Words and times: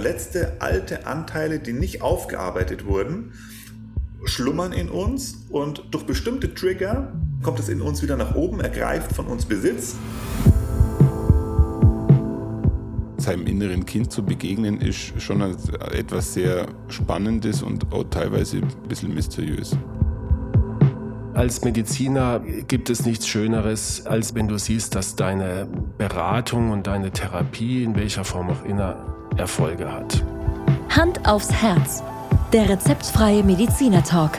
verletzte 0.00 0.54
alte 0.60 1.06
Anteile, 1.06 1.58
die 1.58 1.74
nicht 1.74 2.00
aufgearbeitet 2.00 2.86
wurden, 2.86 3.34
schlummern 4.24 4.72
in 4.72 4.88
uns 4.88 5.44
und 5.50 5.84
durch 5.90 6.06
bestimmte 6.06 6.54
Trigger 6.54 7.12
kommt 7.42 7.58
es 7.58 7.68
in 7.68 7.82
uns 7.82 8.02
wieder 8.02 8.16
nach 8.16 8.34
oben, 8.34 8.60
ergreift 8.60 9.12
von 9.12 9.26
uns 9.26 9.44
Besitz. 9.44 9.96
Seinem 13.18 13.46
inneren 13.46 13.84
Kind 13.84 14.10
zu 14.10 14.24
begegnen, 14.24 14.80
ist 14.80 15.20
schon 15.20 15.42
etwas 15.42 16.32
sehr 16.32 16.68
Spannendes 16.88 17.62
und 17.62 17.92
auch 17.92 18.04
teilweise 18.04 18.56
ein 18.56 18.88
bisschen 18.88 19.12
mysteriös. 19.12 19.76
Als 21.34 21.62
Mediziner 21.62 22.40
gibt 22.68 22.88
es 22.88 23.04
nichts 23.04 23.28
Schöneres, 23.28 24.06
als 24.06 24.34
wenn 24.34 24.48
du 24.48 24.58
siehst, 24.58 24.94
dass 24.94 25.14
deine 25.14 25.68
Beratung 25.98 26.70
und 26.70 26.86
deine 26.86 27.10
Therapie 27.10 27.84
in 27.84 27.94
welcher 27.96 28.24
Form 28.24 28.48
auch 28.48 28.64
immer 28.64 29.19
Erfolge 29.36 29.90
hat. 29.92 30.22
Hand 30.88 31.26
aufs 31.26 31.52
Herz. 31.52 32.02
Der 32.52 32.68
rezeptfreie 32.68 33.42
Mediziner 33.42 34.02
Talk. 34.02 34.38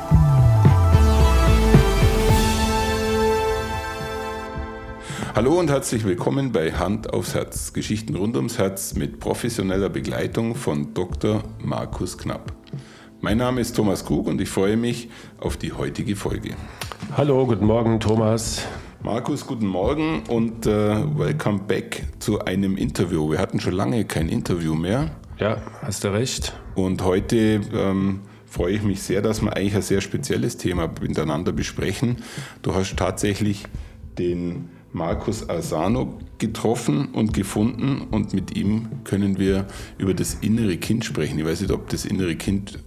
Hallo 5.34 5.58
und 5.58 5.70
herzlich 5.70 6.04
willkommen 6.04 6.52
bei 6.52 6.74
Hand 6.74 7.14
aufs 7.14 7.34
Herz. 7.34 7.72
Geschichten 7.72 8.16
rund 8.16 8.36
ums 8.36 8.58
Herz 8.58 8.96
mit 8.96 9.20
professioneller 9.20 9.90
Begleitung 9.90 10.56
von 10.56 10.94
Dr. 10.94 11.42
Markus 11.60 12.18
Knapp. 12.18 12.52
Mein 13.22 13.38
Name 13.38 13.62
ist 13.62 13.76
Thomas 13.76 14.04
Krug 14.04 14.28
und 14.28 14.42
ich 14.42 14.50
freue 14.50 14.76
mich 14.76 15.10
auf 15.40 15.56
die 15.56 15.72
heutige 15.72 16.16
Folge. 16.16 16.56
Hallo, 17.16 17.46
guten 17.46 17.66
Morgen, 17.66 18.00
Thomas. 18.00 18.66
Markus, 19.04 19.48
guten 19.48 19.66
Morgen 19.66 20.22
und 20.30 20.68
äh, 20.68 20.70
welcome 21.18 21.62
back 21.68 22.04
zu 22.20 22.40
einem 22.42 22.78
Interview. 22.78 23.32
Wir 23.32 23.40
hatten 23.40 23.60
schon 23.60 23.74
lange 23.74 24.06
kein 24.06 24.30
Interview 24.30 24.76
mehr. 24.76 25.10
Ja, 25.40 25.58
hast 25.82 26.04
du 26.04 26.14
recht. 26.14 26.54
Und 26.76 27.04
heute 27.04 27.62
ähm, 27.74 28.20
freue 28.46 28.76
ich 28.76 28.84
mich 28.84 29.02
sehr, 29.02 29.24
dass 29.24 29.42
wir 29.42 29.56
eigentlich 29.56 29.74
ein 29.74 29.82
sehr 29.82 30.02
spezielles 30.02 30.58
Thema 30.58 30.88
miteinander 31.02 31.52
besprechen. 31.52 32.18
Du 32.62 32.76
hast 32.76 32.96
tatsächlich 32.96 33.64
den 34.20 34.70
Markus 34.94 35.50
Asano 35.50 36.20
getroffen 36.38 37.08
und 37.08 37.34
gefunden 37.34 38.02
und 38.12 38.36
mit 38.36 38.56
ihm 38.56 38.88
können 39.04 39.40
wir 39.40 39.66
über 39.98 40.14
das 40.14 40.36
innere 40.42 40.78
Kind 40.78 41.06
sprechen. 41.06 41.40
Ich 41.40 41.46
weiß 41.46 41.62
nicht, 41.62 41.72
ob 41.72 41.90
das 41.90 42.06
innere 42.06 42.36
Kind 42.36 42.78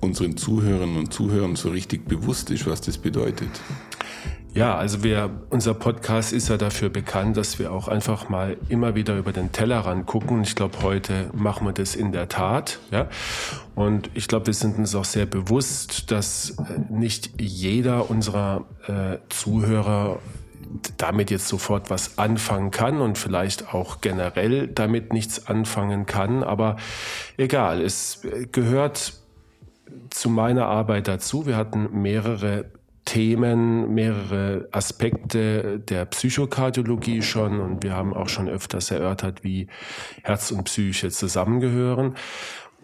unseren 0.00 0.36
Zuhörern 0.36 0.96
und 0.96 1.12
Zuhörern 1.12 1.54
so 1.54 1.70
richtig 1.70 2.06
bewusst 2.08 2.50
ist, 2.50 2.66
was 2.66 2.80
das 2.80 2.98
bedeutet. 2.98 3.48
Ja, 4.56 4.74
also 4.74 5.04
wir, 5.04 5.28
unser 5.50 5.74
Podcast 5.74 6.32
ist 6.32 6.48
ja 6.48 6.56
dafür 6.56 6.88
bekannt, 6.88 7.36
dass 7.36 7.58
wir 7.58 7.70
auch 7.70 7.88
einfach 7.88 8.30
mal 8.30 8.56
immer 8.70 8.94
wieder 8.94 9.18
über 9.18 9.30
den 9.30 9.52
Tellerrand 9.52 10.06
gucken. 10.06 10.40
Ich 10.44 10.56
glaube, 10.56 10.78
heute 10.80 11.28
machen 11.34 11.66
wir 11.66 11.74
das 11.74 11.94
in 11.94 12.10
der 12.10 12.30
Tat. 12.30 12.78
Ja? 12.90 13.10
Und 13.74 14.08
ich 14.14 14.28
glaube, 14.28 14.46
wir 14.46 14.54
sind 14.54 14.78
uns 14.78 14.94
auch 14.94 15.04
sehr 15.04 15.26
bewusst, 15.26 16.10
dass 16.10 16.56
äh, 16.58 16.62
nicht 16.88 17.38
jeder 17.38 18.08
unserer 18.08 18.64
äh, 18.86 19.18
Zuhörer 19.28 20.20
damit 20.96 21.30
jetzt 21.30 21.48
sofort 21.48 21.90
was 21.90 22.16
anfangen 22.16 22.70
kann 22.70 23.02
und 23.02 23.18
vielleicht 23.18 23.74
auch 23.74 24.00
generell 24.00 24.68
damit 24.68 25.12
nichts 25.12 25.48
anfangen 25.48 26.06
kann. 26.06 26.42
Aber 26.42 26.76
egal, 27.36 27.82
es 27.82 28.22
gehört 28.52 29.12
zu 30.08 30.30
meiner 30.30 30.64
Arbeit 30.64 31.08
dazu. 31.08 31.44
Wir 31.44 31.58
hatten 31.58 32.00
mehrere 32.00 32.64
Themen, 33.06 33.94
mehrere 33.94 34.68
Aspekte 34.72 35.78
der 35.78 36.04
Psychokardiologie 36.04 37.22
schon 37.22 37.60
und 37.60 37.82
wir 37.82 37.94
haben 37.94 38.12
auch 38.12 38.28
schon 38.28 38.48
öfters 38.48 38.90
erörtert, 38.90 39.42
wie 39.42 39.68
Herz 40.22 40.50
und 40.50 40.64
Psyche 40.64 41.10
zusammengehören. 41.10 42.16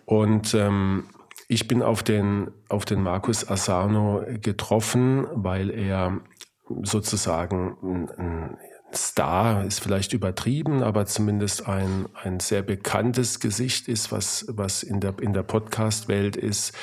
Und 0.06 0.54
ähm, 0.54 1.04
ich 1.48 1.68
bin 1.68 1.82
auf 1.82 2.02
den, 2.02 2.50
auf 2.68 2.86
den 2.86 3.02
Markus 3.02 3.46
Asano 3.48 4.22
getroffen, 4.40 5.26
weil 5.34 5.70
er 5.70 6.20
sozusagen 6.82 8.08
ein, 8.16 8.56
Star 8.94 9.64
ist 9.64 9.80
vielleicht 9.80 10.12
übertrieben, 10.12 10.82
aber 10.82 11.06
zumindest 11.06 11.66
ein, 11.66 12.06
ein 12.14 12.40
sehr 12.40 12.62
bekanntes 12.62 13.40
Gesicht 13.40 13.88
ist, 13.88 14.12
was, 14.12 14.44
was 14.48 14.82
in 14.82 15.00
der, 15.00 15.14
in 15.20 15.32
der 15.32 15.42
Podcast-Welt 15.42 16.36
ist 16.36 16.74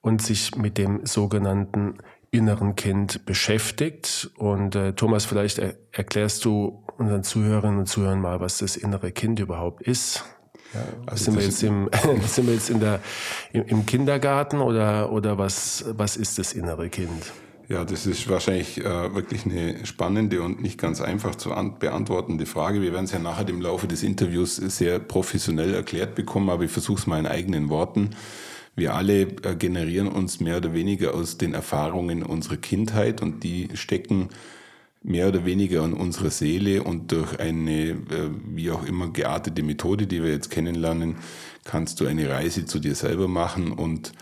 und 0.00 0.22
sich 0.22 0.54
mit 0.54 0.78
dem 0.78 1.04
sogenannten 1.06 1.98
inneren 2.30 2.76
Kind 2.76 3.26
beschäftigt. 3.26 4.30
Und 4.36 4.74
äh, 4.74 4.92
Thomas, 4.92 5.24
vielleicht 5.24 5.58
er, 5.58 5.74
erklärst 5.92 6.44
du 6.44 6.84
unseren 6.98 7.24
Zuhörerinnen 7.24 7.80
und 7.80 7.86
Zuhörern 7.86 8.20
mal, 8.20 8.40
was 8.40 8.58
das 8.58 8.76
innere 8.76 9.12
Kind 9.12 9.40
überhaupt 9.40 9.82
ist. 9.82 10.24
Ja, 10.72 10.80
also 11.06 11.24
sind, 11.24 11.36
wir 11.36 11.44
jetzt 11.44 11.62
im, 11.62 11.90
sind 12.26 12.46
wir 12.46 12.54
jetzt 12.54 12.70
in 12.70 12.80
der, 12.80 13.00
im, 13.52 13.64
im 13.66 13.86
Kindergarten 13.86 14.60
oder, 14.60 15.10
oder 15.10 15.38
was, 15.38 15.84
was 15.88 16.16
ist 16.16 16.38
das 16.38 16.52
innere 16.52 16.88
Kind? 16.88 17.32
Ja, 17.68 17.84
das 17.84 18.04
ist 18.04 18.28
wahrscheinlich 18.28 18.78
äh, 18.78 19.14
wirklich 19.14 19.46
eine 19.46 19.86
spannende 19.86 20.42
und 20.42 20.60
nicht 20.60 20.76
ganz 20.76 21.00
einfach 21.00 21.36
zu 21.36 21.50
beantwortende 21.78 22.44
Frage. 22.44 22.82
Wir 22.82 22.92
werden 22.92 23.04
es 23.04 23.12
ja 23.12 23.20
nachher 23.20 23.48
im 23.48 23.60
Laufe 23.60 23.86
des 23.86 24.02
Interviews 24.02 24.56
sehr 24.56 24.98
professionell 24.98 25.74
erklärt 25.74 26.16
bekommen, 26.16 26.50
aber 26.50 26.64
ich 26.64 26.70
versuche 26.72 26.98
es 26.98 27.06
mal 27.06 27.20
in 27.20 27.26
eigenen 27.26 27.68
Worten. 27.68 28.10
Wir 28.80 28.94
alle 28.94 29.28
äh, 29.42 29.56
generieren 29.58 30.08
uns 30.08 30.40
mehr 30.40 30.56
oder 30.56 30.72
weniger 30.72 31.12
aus 31.12 31.36
den 31.36 31.52
Erfahrungen 31.52 32.22
unserer 32.22 32.56
Kindheit 32.56 33.20
und 33.20 33.44
die 33.44 33.68
stecken 33.74 34.30
mehr 35.02 35.28
oder 35.28 35.44
weniger 35.44 35.84
in 35.84 35.92
unserer 35.92 36.30
Seele 36.30 36.82
und 36.82 37.12
durch 37.12 37.38
eine, 37.38 37.90
äh, 37.90 38.30
wie 38.46 38.70
auch 38.70 38.86
immer, 38.86 39.10
geartete 39.12 39.62
Methode, 39.62 40.06
die 40.06 40.22
wir 40.22 40.30
jetzt 40.30 40.50
kennenlernen, 40.50 41.16
kannst 41.64 42.00
du 42.00 42.06
eine 42.06 42.30
Reise 42.30 42.64
zu 42.64 42.78
dir 42.78 42.94
selber 42.94 43.28
machen 43.28 43.70
und 43.70 44.12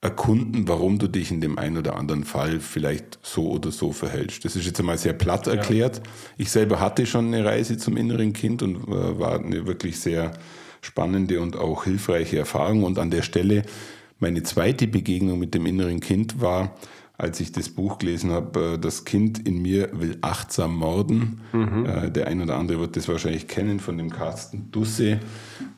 erkunden, 0.00 0.68
warum 0.68 1.00
du 1.00 1.08
dich 1.08 1.32
in 1.32 1.40
dem 1.40 1.58
einen 1.58 1.78
oder 1.78 1.96
anderen 1.96 2.22
Fall 2.22 2.60
vielleicht 2.60 3.18
so 3.20 3.50
oder 3.50 3.72
so 3.72 3.90
verhältst. 3.90 4.44
Das 4.44 4.54
ist 4.54 4.64
jetzt 4.64 4.78
einmal 4.78 4.98
sehr 4.98 5.14
platt 5.14 5.48
erklärt. 5.48 5.96
Ja. 5.96 6.02
Ich 6.36 6.50
selber 6.52 6.78
hatte 6.78 7.04
schon 7.04 7.34
eine 7.34 7.44
Reise 7.44 7.78
zum 7.78 7.96
inneren 7.96 8.32
Kind 8.32 8.62
und 8.62 8.76
äh, 8.76 9.18
war 9.18 9.40
eine 9.40 9.66
wirklich 9.66 9.98
sehr 9.98 10.38
spannende 10.82 11.40
und 11.40 11.56
auch 11.56 11.82
hilfreiche 11.82 12.38
Erfahrung. 12.38 12.84
Und 12.84 12.98
an 13.00 13.10
der 13.10 13.22
Stelle 13.22 13.64
meine 14.18 14.42
zweite 14.42 14.86
Begegnung 14.86 15.38
mit 15.38 15.54
dem 15.54 15.66
inneren 15.66 16.00
Kind 16.00 16.40
war, 16.40 16.74
als 17.16 17.40
ich 17.40 17.52
das 17.52 17.68
Buch 17.68 17.98
gelesen 17.98 18.30
habe, 18.30 18.74
äh, 18.74 18.78
Das 18.78 19.04
Kind 19.04 19.46
in 19.46 19.62
mir 19.62 19.90
will 19.92 20.18
achtsam 20.20 20.76
morden. 20.76 21.40
Mhm. 21.52 21.86
Äh, 21.86 22.10
der 22.10 22.26
ein 22.26 22.42
oder 22.42 22.56
andere 22.56 22.80
wird 22.80 22.96
das 22.96 23.08
wahrscheinlich 23.08 23.46
kennen 23.46 23.80
von 23.80 23.96
dem 23.98 24.10
Carsten 24.10 24.70
Dusse. 24.70 25.20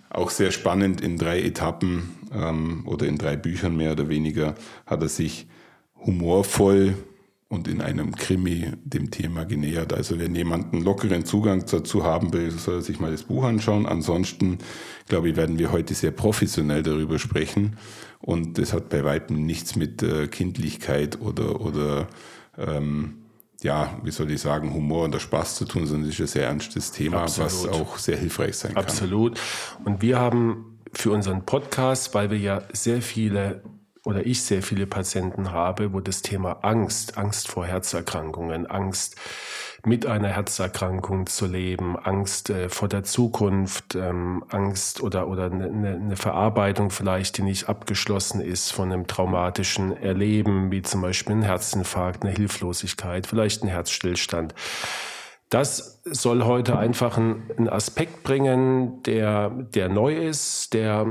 Auch 0.08 0.30
sehr 0.30 0.50
spannend 0.50 1.00
in 1.00 1.18
drei 1.18 1.42
Etappen 1.42 2.10
ähm, 2.32 2.82
oder 2.86 3.06
in 3.06 3.18
drei 3.18 3.36
Büchern 3.36 3.76
mehr 3.76 3.92
oder 3.92 4.08
weniger 4.08 4.54
hat 4.86 5.02
er 5.02 5.08
sich 5.08 5.46
humorvoll 6.06 6.94
und 7.48 7.68
in 7.68 7.80
einem 7.80 8.14
Krimi 8.16 8.72
dem 8.82 9.10
Thema 9.10 9.44
genähert. 9.44 9.92
Also 9.92 10.18
wenn 10.18 10.34
jemand 10.34 10.72
einen 10.72 10.82
lockeren 10.82 11.24
Zugang 11.24 11.64
dazu 11.66 12.02
haben 12.02 12.32
will, 12.32 12.50
soll 12.50 12.76
er 12.76 12.82
sich 12.82 12.98
mal 12.98 13.12
das 13.12 13.22
Buch 13.22 13.44
anschauen. 13.44 13.86
Ansonsten, 13.86 14.58
glaube 15.08 15.28
ich, 15.28 15.36
werden 15.36 15.58
wir 15.58 15.70
heute 15.70 15.94
sehr 15.94 16.10
professionell 16.10 16.82
darüber 16.82 17.18
sprechen. 17.18 17.76
Und 18.26 18.58
das 18.58 18.72
hat 18.72 18.88
bei 18.88 19.04
weitem 19.04 19.46
nichts 19.46 19.76
mit 19.76 20.02
äh, 20.02 20.26
Kindlichkeit 20.26 21.20
oder, 21.20 21.60
oder 21.60 22.08
ähm, 22.58 23.22
ja, 23.62 24.00
wie 24.02 24.10
soll 24.10 24.28
ich 24.32 24.40
sagen, 24.40 24.74
Humor 24.74 25.04
und 25.04 25.18
Spaß 25.18 25.54
zu 25.54 25.64
tun, 25.64 25.86
sondern 25.86 26.08
es 26.10 26.16
ist 26.16 26.20
ein 26.22 26.26
sehr 26.26 26.48
ernstes 26.48 26.90
Thema, 26.90 27.22
Absolut. 27.22 27.52
was 27.52 27.68
auch 27.68 27.98
sehr 27.98 28.16
hilfreich 28.16 28.56
sein 28.56 28.74
kann. 28.74 28.82
Absolut. 28.82 29.40
Und 29.84 30.02
wir 30.02 30.18
haben 30.18 30.80
für 30.92 31.12
unseren 31.12 31.46
Podcast, 31.46 32.14
weil 32.14 32.30
wir 32.30 32.38
ja 32.38 32.62
sehr 32.72 33.00
viele 33.00 33.62
oder 34.04 34.26
ich 34.26 34.42
sehr 34.42 34.62
viele 34.62 34.88
Patienten 34.88 35.52
habe, 35.52 35.92
wo 35.92 36.00
das 36.00 36.22
Thema 36.22 36.64
Angst, 36.64 37.16
Angst 37.16 37.46
vor 37.46 37.64
Herzerkrankungen, 37.64 38.66
Angst 38.66 39.14
mit 39.86 40.04
einer 40.04 40.28
Herzerkrankung 40.28 41.26
zu 41.28 41.46
leben, 41.46 41.96
Angst 41.96 42.50
äh, 42.50 42.68
vor 42.68 42.88
der 42.88 43.04
Zukunft, 43.04 43.94
ähm, 43.94 44.44
Angst 44.48 45.00
oder, 45.00 45.28
oder 45.28 45.44
eine, 45.44 45.68
eine 45.94 46.16
Verarbeitung 46.16 46.90
vielleicht, 46.90 47.38
die 47.38 47.42
nicht 47.42 47.68
abgeschlossen 47.68 48.40
ist 48.40 48.72
von 48.72 48.92
einem 48.92 49.06
traumatischen 49.06 49.96
Erleben, 49.96 50.72
wie 50.72 50.82
zum 50.82 51.02
Beispiel 51.02 51.36
ein 51.36 51.42
Herzinfarkt, 51.42 52.24
eine 52.24 52.34
Hilflosigkeit, 52.34 53.28
vielleicht 53.28 53.62
ein 53.62 53.68
Herzstillstand. 53.68 54.54
Das 55.50 56.00
soll 56.04 56.44
heute 56.44 56.76
einfach 56.76 57.16
einen 57.16 57.68
Aspekt 57.68 58.24
bringen, 58.24 59.04
der, 59.04 59.50
der 59.50 59.88
neu 59.88 60.16
ist, 60.16 60.74
der 60.74 61.06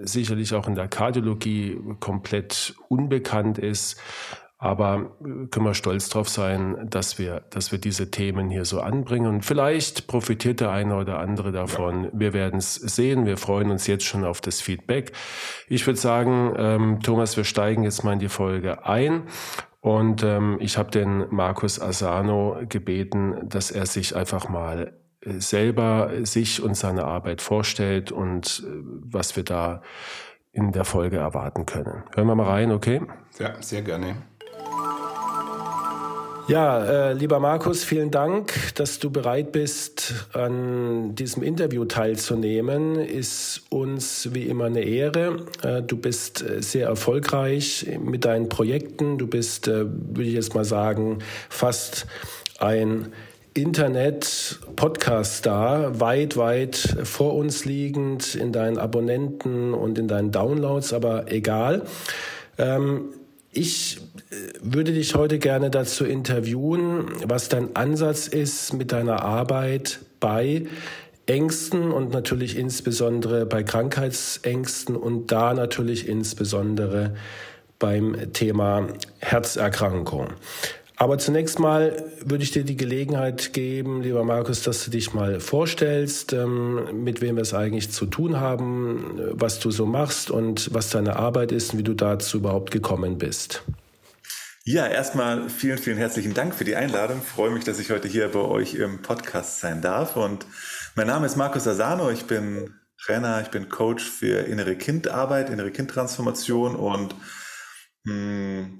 sicherlich 0.00 0.54
auch 0.54 0.66
in 0.66 0.74
der 0.74 0.88
Kardiologie 0.88 1.78
komplett 2.00 2.74
unbekannt 2.88 3.58
ist. 3.58 4.00
Aber 4.58 5.16
können 5.50 5.66
wir 5.66 5.74
stolz 5.74 6.08
drauf 6.08 6.30
sein, 6.30 6.88
dass 6.88 7.18
wir, 7.18 7.42
dass 7.50 7.72
wir 7.72 7.78
diese 7.78 8.10
Themen 8.10 8.48
hier 8.48 8.64
so 8.64 8.80
anbringen. 8.80 9.26
Und 9.26 9.44
vielleicht 9.44 10.06
profitiert 10.06 10.60
der 10.60 10.70
eine 10.70 10.96
oder 10.96 11.18
andere 11.18 11.52
davon. 11.52 12.04
Ja. 12.04 12.10
Wir 12.14 12.32
werden 12.32 12.58
es 12.58 12.74
sehen. 12.74 13.26
Wir 13.26 13.36
freuen 13.36 13.70
uns 13.70 13.86
jetzt 13.86 14.04
schon 14.04 14.24
auf 14.24 14.40
das 14.40 14.62
Feedback. 14.62 15.12
Ich 15.68 15.86
würde 15.86 15.98
sagen, 15.98 16.54
ähm, 16.56 17.00
Thomas, 17.02 17.36
wir 17.36 17.44
steigen 17.44 17.82
jetzt 17.82 18.02
mal 18.02 18.14
in 18.14 18.18
die 18.18 18.30
Folge 18.30 18.86
ein. 18.86 19.24
Und 19.80 20.22
ähm, 20.22 20.56
ich 20.60 20.78
habe 20.78 20.90
den 20.90 21.26
Markus 21.30 21.80
Asano 21.80 22.58
gebeten, 22.68 23.36
dass 23.44 23.70
er 23.70 23.84
sich 23.84 24.16
einfach 24.16 24.48
mal 24.48 24.94
äh, 25.20 25.38
selber 25.38 26.10
sich 26.22 26.62
und 26.62 26.76
seine 26.76 27.04
Arbeit 27.04 27.42
vorstellt 27.42 28.10
und 28.10 28.64
äh, 28.66 28.70
was 29.04 29.36
wir 29.36 29.44
da 29.44 29.82
in 30.50 30.72
der 30.72 30.86
Folge 30.86 31.18
erwarten 31.18 31.66
können. 31.66 32.02
Hören 32.14 32.26
wir 32.26 32.34
mal 32.34 32.48
rein, 32.48 32.72
okay? 32.72 33.02
Ja, 33.38 33.60
sehr 33.60 33.82
gerne. 33.82 34.16
Ja, 36.48 37.08
äh, 37.08 37.12
lieber 37.12 37.40
Markus, 37.40 37.82
vielen 37.82 38.12
Dank, 38.12 38.54
dass 38.76 39.00
du 39.00 39.10
bereit 39.10 39.50
bist, 39.50 40.14
an 40.32 41.16
diesem 41.16 41.42
Interview 41.42 41.86
teilzunehmen. 41.86 43.00
Ist 43.00 43.62
uns 43.68 44.32
wie 44.32 44.44
immer 44.44 44.66
eine 44.66 44.82
Ehre. 44.82 45.44
Äh, 45.64 45.82
du 45.82 45.96
bist 45.96 46.42
äh, 46.42 46.62
sehr 46.62 46.86
erfolgreich 46.86 47.98
mit 48.00 48.24
deinen 48.24 48.48
Projekten. 48.48 49.18
Du 49.18 49.26
bist, 49.26 49.66
äh, 49.66 49.86
würde 49.86 50.22
ich 50.22 50.34
jetzt 50.34 50.54
mal 50.54 50.64
sagen, 50.64 51.18
fast 51.48 52.06
ein 52.60 53.12
Internet-Podcast-Star, 53.54 55.98
weit, 55.98 56.36
weit 56.36 56.76
vor 57.02 57.34
uns 57.34 57.64
liegend 57.64 58.36
in 58.36 58.52
deinen 58.52 58.78
Abonnenten 58.78 59.74
und 59.74 59.98
in 59.98 60.06
deinen 60.06 60.30
Downloads, 60.30 60.92
aber 60.92 61.32
egal. 61.32 61.82
Ähm, 62.56 63.06
ich 63.50 63.98
würde 64.60 64.92
dich 64.92 65.14
heute 65.14 65.38
gerne 65.38 65.70
dazu 65.70 66.04
interviewen, 66.04 67.06
was 67.24 67.48
dein 67.48 67.76
Ansatz 67.76 68.26
ist 68.26 68.72
mit 68.72 68.92
deiner 68.92 69.22
Arbeit 69.22 70.00
bei 70.20 70.66
Ängsten 71.26 71.90
und 71.92 72.12
natürlich 72.12 72.56
insbesondere 72.56 73.46
bei 73.46 73.62
Krankheitsängsten 73.62 74.96
und 74.96 75.32
da 75.32 75.54
natürlich 75.54 76.08
insbesondere 76.08 77.14
beim 77.78 78.32
Thema 78.32 78.88
Herzerkrankung. 79.18 80.28
Aber 80.98 81.18
zunächst 81.18 81.58
mal 81.58 82.04
würde 82.24 82.42
ich 82.42 82.52
dir 82.52 82.64
die 82.64 82.76
Gelegenheit 82.76 83.52
geben, 83.52 84.02
lieber 84.02 84.24
Markus, 84.24 84.62
dass 84.62 84.84
du 84.84 84.90
dich 84.90 85.12
mal 85.12 85.40
vorstellst, 85.40 86.32
ähm, 86.32 87.04
mit 87.04 87.20
wem 87.20 87.36
wir 87.36 87.42
es 87.42 87.52
eigentlich 87.52 87.90
zu 87.90 88.06
tun 88.06 88.40
haben, 88.40 89.04
was 89.32 89.58
du 89.58 89.70
so 89.70 89.84
machst 89.84 90.30
und 90.30 90.72
was 90.72 90.88
deine 90.88 91.16
Arbeit 91.16 91.52
ist 91.52 91.74
und 91.74 91.80
wie 91.80 91.84
du 91.84 91.92
dazu 91.92 92.38
überhaupt 92.38 92.70
gekommen 92.70 93.18
bist. 93.18 93.62
Ja, 94.68 94.84
erstmal 94.88 95.48
vielen, 95.48 95.78
vielen 95.78 95.96
herzlichen 95.96 96.34
Dank 96.34 96.52
für 96.52 96.64
die 96.64 96.74
Einladung. 96.74 97.20
Ich 97.22 97.28
freue 97.28 97.50
mich, 97.50 97.62
dass 97.62 97.78
ich 97.78 97.92
heute 97.92 98.08
hier 98.08 98.26
bei 98.32 98.40
euch 98.40 98.74
im 98.74 99.00
Podcast 99.00 99.60
sein 99.60 99.80
darf. 99.80 100.16
Und 100.16 100.44
mein 100.96 101.06
Name 101.06 101.26
ist 101.26 101.36
Markus 101.36 101.68
Asano. 101.68 102.10
Ich 102.10 102.24
bin 102.24 102.74
Trainer, 103.00 103.40
ich 103.42 103.50
bin 103.50 103.68
Coach 103.68 104.02
für 104.02 104.40
innere 104.40 104.74
Kindarbeit, 104.74 105.50
innere 105.50 105.70
Kindtransformation 105.70 106.74
und 106.74 107.14
mh, 108.02 108.12
hm, 108.12 108.78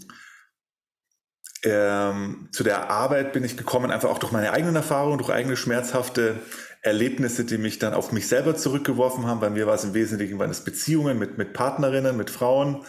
ähm, 1.62 2.48
zu 2.50 2.64
der 2.64 2.90
Arbeit 2.90 3.32
bin 3.32 3.44
ich 3.44 3.56
gekommen, 3.56 3.92
einfach 3.92 4.10
auch 4.10 4.18
durch 4.18 4.32
meine 4.32 4.50
eigenen 4.50 4.74
Erfahrungen, 4.74 5.18
durch 5.18 5.30
eigene 5.30 5.56
schmerzhafte 5.56 6.40
Erlebnisse, 6.82 7.44
die 7.44 7.58
mich 7.58 7.78
dann 7.78 7.94
auf 7.94 8.10
mich 8.10 8.26
selber 8.26 8.56
zurückgeworfen 8.56 9.26
haben. 9.26 9.38
Bei 9.38 9.50
mir 9.50 9.68
war 9.68 9.74
es 9.74 9.84
im 9.84 9.94
Wesentlichen 9.94 10.40
waren 10.40 10.50
es 10.50 10.64
Beziehungen 10.64 11.16
mit, 11.16 11.38
mit 11.38 11.52
Partnerinnen, 11.52 12.16
mit 12.16 12.30
Frauen, 12.30 12.84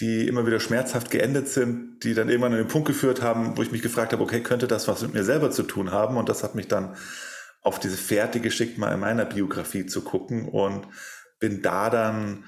die 0.00 0.26
immer 0.26 0.46
wieder 0.46 0.60
schmerzhaft 0.60 1.10
geendet 1.10 1.48
sind, 1.48 2.00
die 2.02 2.14
dann 2.14 2.28
irgendwann 2.28 2.52
an 2.52 2.58
den 2.58 2.68
Punkt 2.68 2.88
geführt 2.88 3.20
haben, 3.20 3.56
wo 3.56 3.62
ich 3.62 3.70
mich 3.70 3.82
gefragt 3.82 4.12
habe, 4.12 4.22
okay, 4.22 4.42
könnte 4.42 4.66
das 4.66 4.88
was 4.88 5.02
mit 5.02 5.12
mir 5.14 5.24
selber 5.24 5.50
zu 5.50 5.62
tun 5.62 5.90
haben? 5.90 6.16
Und 6.16 6.28
das 6.28 6.42
hat 6.42 6.54
mich 6.54 6.68
dann 6.68 6.96
auf 7.62 7.78
diese 7.78 7.98
Fährte 7.98 8.40
geschickt, 8.40 8.78
mal 8.78 8.92
in 8.92 9.00
meiner 9.00 9.26
Biografie 9.26 9.84
zu 9.84 10.02
gucken 10.02 10.48
und 10.48 10.86
bin 11.38 11.60
da 11.60 11.90
dann 11.90 12.44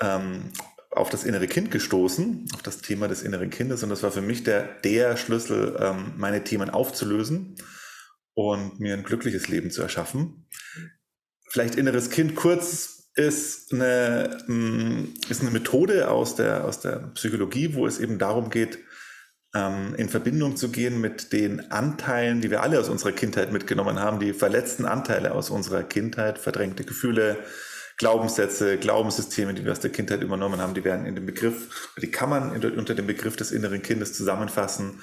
ähm, 0.00 0.52
auf 0.90 1.10
das 1.10 1.24
innere 1.24 1.46
Kind 1.46 1.70
gestoßen, 1.70 2.46
auf 2.54 2.62
das 2.62 2.78
Thema 2.78 3.06
des 3.08 3.22
inneren 3.22 3.50
Kindes. 3.50 3.82
Und 3.82 3.90
das 3.90 4.02
war 4.02 4.10
für 4.10 4.22
mich 4.22 4.42
der, 4.42 4.62
der 4.62 5.16
Schlüssel, 5.18 5.76
ähm, 5.80 6.12
meine 6.16 6.44
Themen 6.44 6.70
aufzulösen 6.70 7.56
und 8.32 8.80
mir 8.80 8.94
ein 8.94 9.04
glückliches 9.04 9.48
Leben 9.48 9.70
zu 9.70 9.82
erschaffen. 9.82 10.46
Vielleicht 11.48 11.74
inneres 11.74 12.10
Kind 12.10 12.34
kurz 12.34 13.03
ist 13.14 13.72
eine, 13.72 14.38
mm, 14.46 15.14
ist 15.28 15.40
eine 15.40 15.50
Methode 15.50 16.10
aus 16.10 16.34
der, 16.36 16.64
aus 16.64 16.80
der 16.80 17.10
Psychologie, 17.14 17.74
wo 17.74 17.86
es 17.86 17.98
eben 17.98 18.18
darum 18.18 18.50
geht, 18.50 18.78
ähm, 19.54 19.94
in 19.96 20.08
Verbindung 20.08 20.56
zu 20.56 20.70
gehen 20.70 21.00
mit 21.00 21.32
den 21.32 21.70
Anteilen, 21.70 22.40
die 22.40 22.50
wir 22.50 22.62
alle 22.62 22.80
aus 22.80 22.88
unserer 22.88 23.12
Kindheit 23.12 23.52
mitgenommen 23.52 24.00
haben, 24.00 24.18
die 24.18 24.32
verletzten 24.32 24.84
Anteile 24.84 25.32
aus 25.32 25.50
unserer 25.50 25.84
Kindheit, 25.84 26.38
verdrängte 26.38 26.84
Gefühle, 26.84 27.38
Glaubenssätze, 27.96 28.76
Glaubenssysteme, 28.76 29.54
die 29.54 29.64
wir 29.64 29.70
aus 29.70 29.78
der 29.78 29.92
Kindheit 29.92 30.22
übernommen 30.22 30.60
haben, 30.60 30.74
die 30.74 30.82
werden 30.82 31.06
in 31.06 31.14
dem 31.14 31.26
Begriff, 31.26 31.92
die 32.02 32.10
kann 32.10 32.28
man 32.28 32.50
unter 32.50 32.96
dem 32.96 33.06
Begriff 33.06 33.36
des 33.36 33.52
inneren 33.52 33.82
Kindes 33.82 34.14
zusammenfassen. 34.14 35.00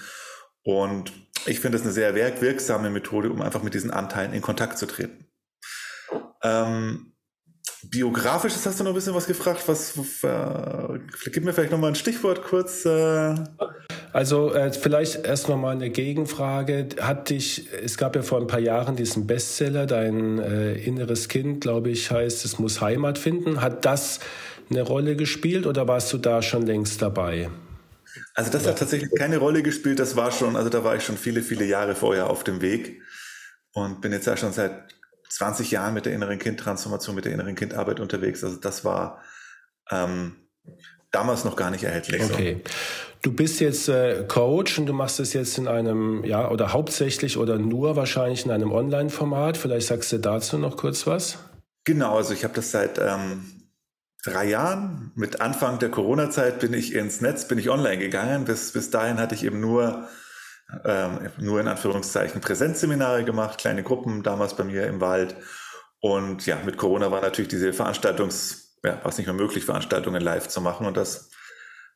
Und 0.63 1.13
ich 1.45 1.61
finde 1.61 1.77
das 1.77 1.85
eine 1.85 1.93
sehr 1.93 2.13
wirksame 2.13 2.89
Methode, 2.89 3.31
um 3.31 3.41
einfach 3.41 3.63
mit 3.63 3.73
diesen 3.73 3.91
Anteilen 3.91 4.33
in 4.33 4.41
Kontakt 4.41 4.77
zu 4.77 4.85
treten. 4.85 5.25
Ähm, 6.43 7.10
biografisch 7.89 8.53
hast 8.63 8.79
du 8.79 8.83
noch 8.83 8.91
ein 8.91 8.95
bisschen 8.95 9.13
was 9.13 9.25
gefragt. 9.25 9.63
Was, 9.67 9.97
äh, 9.97 10.99
gib 11.31 11.43
mir 11.43 11.53
vielleicht 11.53 11.71
noch 11.71 11.79
mal 11.79 11.87
ein 11.87 11.95
Stichwort 11.95 12.43
kurz. 12.43 12.85
Äh. 12.85 13.35
Also 14.13 14.53
äh, 14.53 14.71
vielleicht 14.73 15.25
erst 15.25 15.49
noch 15.49 15.57
mal 15.57 15.71
eine 15.71 15.89
Gegenfrage. 15.89 16.89
Hat 16.99 17.29
dich, 17.29 17.67
es 17.71 17.97
gab 17.97 18.15
ja 18.15 18.21
vor 18.21 18.39
ein 18.39 18.47
paar 18.47 18.59
Jahren 18.59 18.95
diesen 18.95 19.27
Bestseller, 19.27 19.85
dein 19.85 20.39
äh, 20.39 20.73
inneres 20.73 21.27
Kind, 21.27 21.61
glaube 21.61 21.89
ich, 21.89 22.11
heißt, 22.11 22.45
es 22.45 22.59
muss 22.59 22.81
Heimat 22.81 23.17
finden. 23.17 23.61
Hat 23.61 23.85
das 23.85 24.19
eine 24.69 24.81
Rolle 24.81 25.15
gespielt 25.15 25.65
oder 25.65 25.87
warst 25.87 26.11
du 26.13 26.17
da 26.17 26.41
schon 26.41 26.65
längst 26.65 27.01
dabei? 27.01 27.49
Also 28.35 28.51
das 28.51 28.63
ja. 28.63 28.71
hat 28.71 28.79
tatsächlich 28.79 29.11
keine 29.17 29.37
Rolle 29.37 29.63
gespielt. 29.63 29.99
Das 29.99 30.15
war 30.15 30.31
schon, 30.31 30.55
also 30.55 30.69
da 30.69 30.83
war 30.83 30.95
ich 30.95 31.03
schon 31.03 31.17
viele, 31.17 31.41
viele 31.41 31.65
Jahre 31.65 31.95
vorher 31.95 32.29
auf 32.29 32.43
dem 32.43 32.61
Weg 32.61 33.01
und 33.73 34.01
bin 34.01 34.11
jetzt 34.11 34.27
ja 34.27 34.35
schon 34.35 34.51
seit 34.51 34.73
20 35.31 35.71
Jahren 35.71 35.93
mit 35.93 36.05
der 36.05 36.13
inneren 36.13 36.39
Kindtransformation, 36.39 37.15
mit 37.15 37.25
der 37.25 37.31
inneren 37.31 37.55
Kindarbeit 37.55 37.99
unterwegs. 37.99 38.43
Also 38.43 38.57
das 38.57 38.83
war 38.83 39.21
ähm, 39.89 40.35
damals 41.11 41.45
noch 41.45 41.55
gar 41.55 41.71
nicht 41.71 41.83
erhältlich. 41.83 42.21
Okay. 42.23 42.61
So. 42.63 42.71
Du 43.23 43.33
bist 43.33 43.59
jetzt 43.61 43.87
äh, 43.87 44.25
Coach 44.27 44.77
und 44.79 44.87
du 44.87 44.93
machst 44.93 45.19
es 45.19 45.33
jetzt 45.33 45.57
in 45.57 45.67
einem, 45.67 46.23
ja, 46.25 46.49
oder 46.49 46.73
hauptsächlich 46.73 47.37
oder 47.37 47.59
nur 47.59 47.95
wahrscheinlich 47.95 48.45
in 48.45 48.51
einem 48.51 48.71
Online-Format. 48.71 49.57
Vielleicht 49.57 49.87
sagst 49.87 50.11
du 50.11 50.17
dazu 50.17 50.57
noch 50.57 50.75
kurz 50.75 51.07
was? 51.07 51.37
Genau, 51.85 52.17
also 52.17 52.33
ich 52.33 52.43
habe 52.43 52.53
das 52.55 52.71
seit 52.71 52.99
ähm, 52.99 53.69
drei 54.25 54.45
Jahren. 54.49 55.11
Mit 55.15 55.39
Anfang 55.39 55.79
der 55.79 55.89
Corona-Zeit 55.89 56.59
bin 56.59 56.73
ich 56.73 56.93
ins 56.93 57.21
Netz, 57.21 57.47
bin 57.47 57.57
ich 57.57 57.69
online 57.69 57.99
gegangen. 57.99 58.45
Bis, 58.45 58.73
bis 58.73 58.89
dahin 58.89 59.17
hatte 59.17 59.35
ich 59.35 59.45
eben 59.45 59.61
nur, 59.61 60.07
ähm, 60.85 61.29
nur 61.38 61.60
in 61.60 61.67
Anführungszeichen 61.67 62.41
Präsenzseminare 62.41 63.24
gemacht, 63.24 63.57
kleine 63.57 63.84
Gruppen, 63.84 64.24
damals 64.24 64.55
bei 64.55 64.63
mir 64.63 64.88
im 64.88 65.01
Wald. 65.01 65.36
Und 66.00 66.45
ja, 66.45 66.57
mit 66.65 66.77
Corona 66.77 67.12
war 67.12 67.22
natürlich 67.22 67.50
diese 67.50 67.74
Veranstaltungs, 67.74 68.77
ja, 68.84 69.00
war 69.03 69.07
es 69.07 69.17
nicht 69.17 69.27
mehr 69.27 69.36
möglich, 69.36 69.65
Veranstaltungen 69.65 70.22
live 70.22 70.48
zu 70.48 70.62
machen. 70.62 70.86
Und 70.86 70.98
das 70.98 71.29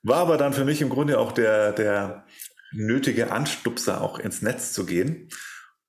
war 0.04 0.18
aber 0.18 0.38
dann 0.38 0.54
für 0.54 0.66
mich 0.66 0.82
im 0.82 0.90
Grunde 0.90 1.20
auch 1.20 1.32
der, 1.32 1.72
der 1.72 2.26
nötige 2.72 3.32
Anstupser, 3.32 4.02
auch 4.02 4.20
ins 4.20 4.42
Netz 4.42 4.74
zu 4.74 4.86
gehen 4.86 5.30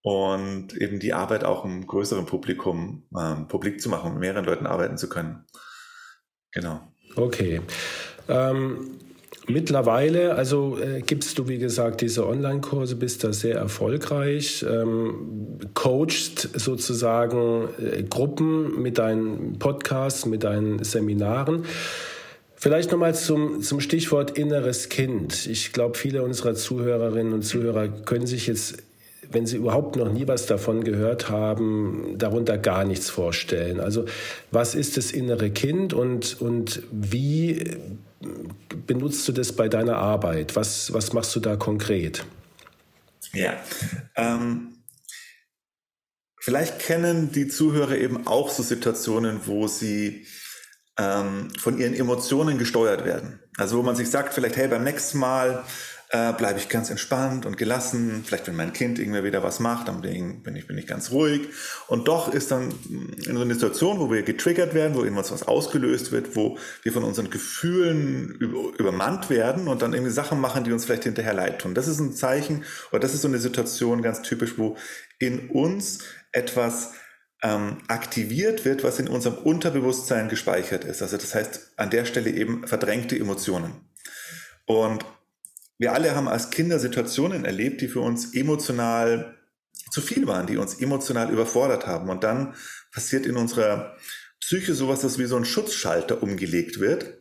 und 0.03 0.75
eben 0.75 1.01
die 1.01 1.13
Arbeit 1.13 1.45
auch 1.45 1.65
im 1.65 1.87
größeren 1.87 2.27
Publikum 2.27 3.09
ähm, 3.19 3.49
publik 3.49 3.81
zu 3.81 3.89
machen, 3.89 4.13
mit 4.13 4.21
mehreren 4.21 4.45
Leuten 4.45 4.67
arbeiten 4.67 4.97
zu 4.97 5.09
können. 5.09 5.45
Genau. 6.53 6.81
Okay. 7.17 7.61
Ähm, 8.29 9.01
mittlerweile, 9.49 10.35
also 10.35 10.79
äh, 10.79 11.01
gibst 11.01 11.39
du, 11.39 11.49
wie 11.49 11.59
gesagt, 11.59 12.01
diese 12.01 12.27
Online-Kurse, 12.27 12.97
bist 12.97 13.25
da 13.25 13.33
sehr 13.33 13.57
erfolgreich, 13.57 14.65
ähm, 14.69 15.59
coachst 15.75 16.49
sozusagen 16.55 17.69
äh, 17.79 18.03
Gruppen 18.03 18.83
mit 18.83 18.99
deinen 18.99 19.59
Podcasts, 19.59 20.27
mit 20.27 20.45
deinen 20.45 20.83
Seminaren. 20.85 21.65
Vielleicht 22.59 22.91
nochmal 22.91 23.15
zum, 23.15 23.61
zum 23.61 23.81
Stichwort 23.81 24.39
inneres 24.39 24.89
Kind. 24.89 25.47
Ich 25.47 25.73
glaube, 25.73 25.97
viele 25.97 26.23
unserer 26.23 26.55
Zuhörerinnen 26.55 27.35
und 27.35 27.43
Zuhörer 27.43 27.89
können 27.89 28.27
sich 28.27 28.47
jetzt, 28.47 28.79
wenn 29.31 29.47
sie 29.47 29.57
überhaupt 29.57 29.97
noch 29.97 30.11
nie 30.11 30.27
was 30.29 30.47
davon 30.47 30.85
gehört 30.85 31.31
haben, 31.31 32.15
darunter 32.17 32.59
gar 32.59 32.85
nichts 32.85 33.11
vorstellen. 33.11 33.81
Also 33.81 34.05
was 34.51 34.75
ist 34.75 34.97
das 34.97 35.11
innere 35.11 35.51
Kind 35.51 35.93
und, 35.93 36.41
und 36.41 36.83
wie 36.91 37.77
benutzt 38.87 39.27
du 39.29 39.33
das 39.33 39.53
bei 39.53 39.69
deiner 39.69 39.97
Arbeit? 39.97 40.57
Was, 40.57 40.93
was 40.93 41.13
machst 41.13 41.35
du 41.37 41.41
da 41.41 41.57
konkret? 41.57 42.25
Ja, 43.33 43.61
ähm, 44.17 44.79
vielleicht 46.41 46.79
kennen 46.79 47.33
die 47.33 47.49
Zuhörer 47.49 47.97
eben 47.97 48.27
auch 48.27 48.51
so 48.51 48.63
Situationen, 48.63 49.41
wo 49.47 49.67
sie 49.67 50.27
ähm, 50.99 51.51
von 51.59 51.79
ihren 51.79 51.95
Emotionen 51.95 52.59
gesteuert 52.59 53.05
werden. 53.05 53.41
Also 53.59 53.79
wo 53.79 53.83
man 53.83 53.97
sich 53.97 54.11
sagt, 54.11 54.35
vielleicht, 54.35 54.57
hey, 54.57 54.69
beim 54.69 54.85
nächsten 54.85 55.19
Mal 55.19 55.65
äh, 56.11 56.33
bleibe 56.33 56.59
ich 56.59 56.69
ganz 56.69 56.91
entspannt 56.91 57.47
und 57.47 57.57
gelassen. 57.57 58.23
Vielleicht, 58.25 58.47
wenn 58.47 58.55
mein 58.55 58.73
Kind 58.73 58.99
irgendwie 58.99 59.25
wieder 59.25 59.43
was 59.43 59.59
macht, 59.59 59.89
dann 59.89 60.03
bin 60.03 60.57
ich, 60.57 60.67
bin 60.67 60.79
ich 60.79 60.87
ganz 60.87 61.11
ruhig. 61.11 61.49
Und 61.89 62.07
doch 62.07 62.33
ist 62.33 62.51
dann 62.51 62.73
in 62.89 63.37
so 63.37 63.43
einer 63.43 63.55
Situation, 63.55 63.99
wo 63.99 64.11
wir 64.11 64.23
getriggert 64.23 64.75
werden, 64.75 64.95
wo 64.95 65.03
irgendwas 65.03 65.33
was 65.33 65.43
ausgelöst 65.43 66.13
wird, 66.13 66.37
wo 66.37 66.59
wir 66.83 66.93
von 66.93 67.03
unseren 67.03 67.31
Gefühlen 67.31 68.37
über, 68.39 68.79
übermannt 68.79 69.31
werden 69.31 69.67
und 69.67 69.83
dann 69.83 69.95
irgendwie 69.95 70.13
Sachen 70.13 70.41
machen, 70.41 70.65
die 70.65 70.73
uns 70.73 70.85
vielleicht 70.85 71.05
hinterher 71.05 71.35
leid 71.35 71.61
tun. 71.61 71.75
Das 71.75 71.89
ist 71.89 71.99
ein 71.99 72.13
Zeichen, 72.13 72.65
oder 72.93 73.01
das 73.01 73.15
ist 73.15 73.23
so 73.23 73.29
eine 73.29 73.39
Situation 73.39 74.03
ganz 74.03 74.23
typisch, 74.23 74.59
wo 74.59 74.77
in 75.19 75.51
uns 75.51 76.01
etwas 76.31 76.93
ähm, 77.43 77.79
aktiviert 77.89 78.65
wird, 78.65 78.85
was 78.85 78.99
in 78.99 79.09
unserem 79.09 79.39
Unterbewusstsein 79.39 80.29
gespeichert 80.29 80.85
ist. 80.85 81.03
Also 81.03 81.17
das 81.17 81.35
heißt 81.35 81.73
an 81.77 81.91
der 81.91 82.05
Stelle 82.05 82.31
eben 82.31 82.67
verdrängte 82.67 83.19
Emotionen. 83.19 83.73
Und 84.67 85.05
wir 85.79 85.93
alle 85.93 86.15
haben 86.15 86.29
als 86.29 86.51
Kinder 86.51 86.79
Situationen 86.79 87.45
erlebt, 87.45 87.81
die 87.81 87.89
für 87.89 88.01
uns 88.01 88.35
emotional 88.35 89.37
zu 89.91 90.01
viel 90.01 90.27
waren, 90.27 90.47
die 90.47 90.57
uns 90.57 90.75
emotional 90.75 91.31
überfordert 91.31 91.87
haben. 91.87 92.09
Und 92.09 92.25
dann 92.25 92.55
passiert 92.93 93.27
in 93.27 93.37
unserer 93.37 93.97
Psyche 94.41 94.75
sowas, 94.75 95.01
das 95.01 95.19
wie 95.19 95.27
so 95.27 95.37
ein 95.37 95.45
Schutzschalter 95.45 96.23
umgelegt 96.23 96.81
wird. 96.81 97.19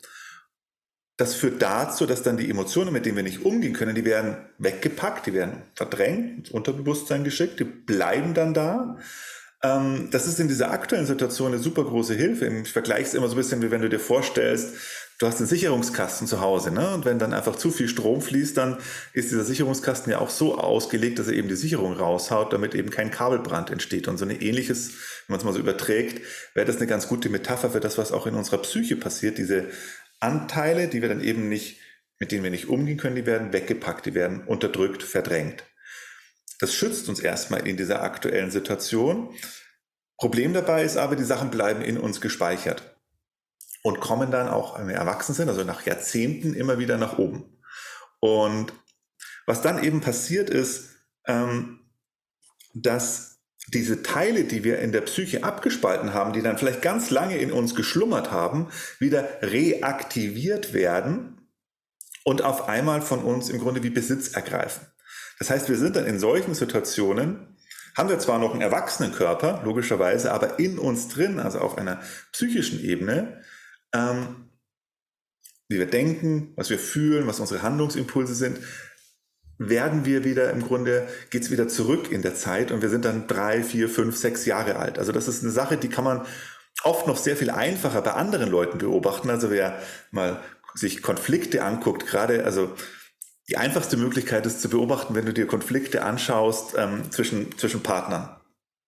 Das 1.17 1.33
führt 1.33 1.61
dazu, 1.61 2.05
dass 2.05 2.23
dann 2.23 2.37
die 2.37 2.49
Emotionen, 2.49 2.91
mit 2.91 3.05
denen 3.05 3.15
wir 3.15 3.23
nicht 3.23 3.45
umgehen 3.45 3.73
können, 3.73 3.95
die 3.95 4.03
werden 4.03 4.37
weggepackt, 4.57 5.27
die 5.27 5.33
werden 5.33 5.63
verdrängt, 5.73 6.37
ins 6.39 6.51
Unterbewusstsein 6.51 7.23
geschickt, 7.23 7.59
die 7.59 7.63
bleiben 7.63 8.33
dann 8.33 8.53
da. 8.53 8.97
Ähm, 9.63 10.09
das 10.11 10.27
ist 10.27 10.39
in 10.39 10.49
dieser 10.49 10.71
aktuellen 10.71 11.05
Situation 11.05 11.53
eine 11.53 11.61
super 11.61 11.85
große 11.85 12.13
Hilfe. 12.13 12.47
Ich 12.47 12.71
vergleiche 12.71 13.07
es 13.07 13.13
immer 13.13 13.27
so 13.27 13.35
ein 13.35 13.37
bisschen, 13.37 13.61
wie 13.61 13.71
wenn 13.71 13.81
du 13.81 13.89
dir 13.89 13.99
vorstellst, 13.99 14.75
du 15.19 15.27
hast 15.27 15.37
einen 15.37 15.47
Sicherungskasten 15.47 16.27
zu 16.27 16.41
Hause, 16.41 16.71
ne? 16.71 16.93
Und 16.93 17.05
wenn 17.05 17.19
dann 17.19 17.33
einfach 17.33 17.55
zu 17.55 17.71
viel 17.71 17.87
Strom 17.87 18.21
fließt, 18.21 18.57
dann 18.57 18.77
ist 19.13 19.31
dieser 19.31 19.45
Sicherungskasten 19.45 20.11
ja 20.11 20.19
auch 20.19 20.29
so 20.29 20.57
ausgelegt, 20.57 21.19
dass 21.19 21.27
er 21.27 21.33
eben 21.33 21.47
die 21.47 21.55
Sicherung 21.55 21.93
raushaut, 21.93 22.53
damit 22.53 22.75
eben 22.75 22.89
kein 22.89 23.11
Kabelbrand 23.11 23.69
entsteht. 23.69 24.07
Und 24.07 24.17
so 24.17 24.25
ein 24.25 24.31
ähnliches, 24.31 24.89
wenn 25.27 25.33
man 25.33 25.39
es 25.39 25.45
mal 25.45 25.53
so 25.53 25.59
überträgt, 25.59 26.21
wäre 26.53 26.65
das 26.65 26.77
eine 26.77 26.87
ganz 26.87 27.07
gute 27.07 27.29
Metapher 27.29 27.71
für 27.71 27.79
das, 27.79 27.97
was 27.97 28.11
auch 28.11 28.27
in 28.27 28.35
unserer 28.35 28.61
Psyche 28.61 28.97
passiert. 28.97 29.37
Diese 29.37 29.67
Anteile, 30.19 30.87
die 30.87 31.01
wir 31.01 31.09
dann 31.09 31.21
eben 31.21 31.49
nicht, 31.49 31.79
mit 32.19 32.31
denen 32.31 32.43
wir 32.43 32.51
nicht 32.51 32.67
umgehen 32.67 32.97
können, 32.97 33.15
die 33.15 33.25
werden 33.25 33.53
weggepackt, 33.53 34.05
die 34.05 34.13
werden 34.13 34.43
unterdrückt, 34.45 35.03
verdrängt. 35.03 35.63
Das 36.59 36.73
schützt 36.73 37.09
uns 37.09 37.19
erstmal 37.19 37.67
in 37.67 37.75
dieser 37.75 38.01
aktuellen 38.01 38.51
Situation. 38.51 39.33
Problem 40.17 40.53
dabei 40.53 40.83
ist 40.83 40.95
aber, 40.95 41.17
die 41.17 41.25
Sachen 41.25 41.51
bleiben 41.51 41.81
in 41.81 41.97
uns 41.97 42.21
gespeichert 42.21 42.94
und 43.85 43.99
kommen 43.99 44.31
dann 44.31 44.47
auch, 44.47 44.79
wenn 44.79 44.87
wir 44.87 44.95
erwachsen 44.95 45.35
sind, 45.35 45.47
also 45.47 45.63
nach 45.63 45.85
Jahrzehnten 45.85 46.55
immer 46.55 46.79
wieder 46.79 46.97
nach 46.97 47.19
oben. 47.19 47.45
Und 48.19 48.73
was 49.45 49.61
dann 49.61 49.83
eben 49.83 50.01
passiert 50.01 50.49
ist, 50.49 50.89
ähm, 51.27 51.81
dass 52.73 53.37
diese 53.67 54.01
Teile, 54.01 54.45
die 54.45 54.63
wir 54.63 54.79
in 54.79 54.91
der 54.91 55.01
Psyche 55.01 55.43
abgespalten 55.43 56.15
haben, 56.15 56.33
die 56.33 56.41
dann 56.41 56.57
vielleicht 56.57 56.81
ganz 56.81 57.11
lange 57.11 57.37
in 57.37 57.51
uns 57.51 57.75
geschlummert 57.75 58.31
haben, 58.31 58.69
wieder 58.97 59.27
reaktiviert 59.43 60.73
werden 60.73 61.47
und 62.23 62.41
auf 62.41 62.67
einmal 62.67 63.03
von 63.03 63.23
uns 63.23 63.51
im 63.51 63.59
Grunde 63.59 63.83
wie 63.83 63.91
Besitz 63.91 64.29
ergreifen. 64.29 64.87
Das 65.37 65.51
heißt, 65.51 65.69
wir 65.69 65.77
sind 65.77 65.95
dann 65.95 66.07
in 66.07 66.17
solchen 66.17 66.55
Situationen, 66.55 67.55
haben 67.95 68.09
wir 68.09 68.17
zwar 68.17 68.39
noch 68.39 68.53
einen 68.53 68.61
Erwachsenenkörper, 68.61 69.61
logischerweise, 69.63 70.33
aber 70.33 70.57
in 70.57 70.79
uns 70.79 71.07
drin, 71.07 71.39
also 71.39 71.59
auf 71.59 71.77
einer 71.77 72.01
psychischen 72.31 72.83
Ebene, 72.83 73.43
ähm, 73.95 74.49
wie 75.67 75.79
wir 75.79 75.87
denken, 75.87 76.53
was 76.55 76.69
wir 76.69 76.79
fühlen, 76.79 77.27
was 77.27 77.39
unsere 77.39 77.63
Handlungsimpulse 77.63 78.35
sind, 78.35 78.59
werden 79.57 80.05
wir 80.05 80.23
wieder 80.23 80.51
im 80.51 80.61
Grunde, 80.61 81.07
geht's 81.29 81.49
wieder 81.49 81.67
zurück 81.67 82.11
in 82.11 82.21
der 82.21 82.35
Zeit 82.35 82.71
und 82.71 82.81
wir 82.81 82.89
sind 82.89 83.05
dann 83.05 83.27
drei, 83.27 83.63
vier, 83.63 83.87
fünf, 83.89 84.17
sechs 84.17 84.45
Jahre 84.45 84.75
alt. 84.75 84.99
Also 84.99 85.11
das 85.11 85.27
ist 85.27 85.43
eine 85.43 85.51
Sache, 85.51 85.77
die 85.77 85.87
kann 85.87 86.03
man 86.03 86.25
oft 86.83 87.07
noch 87.07 87.17
sehr 87.17 87.37
viel 87.37 87.49
einfacher 87.49 88.01
bei 88.01 88.11
anderen 88.11 88.51
Leuten 88.51 88.77
beobachten. 88.77 89.29
Also 89.29 89.49
wer 89.49 89.81
mal 90.11 90.41
sich 90.73 91.01
Konflikte 91.01 91.63
anguckt, 91.63 92.05
gerade, 92.05 92.43
also 92.43 92.75
die 93.47 93.57
einfachste 93.57 93.95
Möglichkeit 93.95 94.45
ist 94.45 94.61
zu 94.61 94.69
beobachten, 94.69 95.15
wenn 95.15 95.25
du 95.25 95.33
dir 95.33 95.47
Konflikte 95.47 96.03
anschaust 96.03 96.75
ähm, 96.77 97.09
zwischen, 97.11 97.57
zwischen 97.57 97.81
Partnern. 97.81 98.35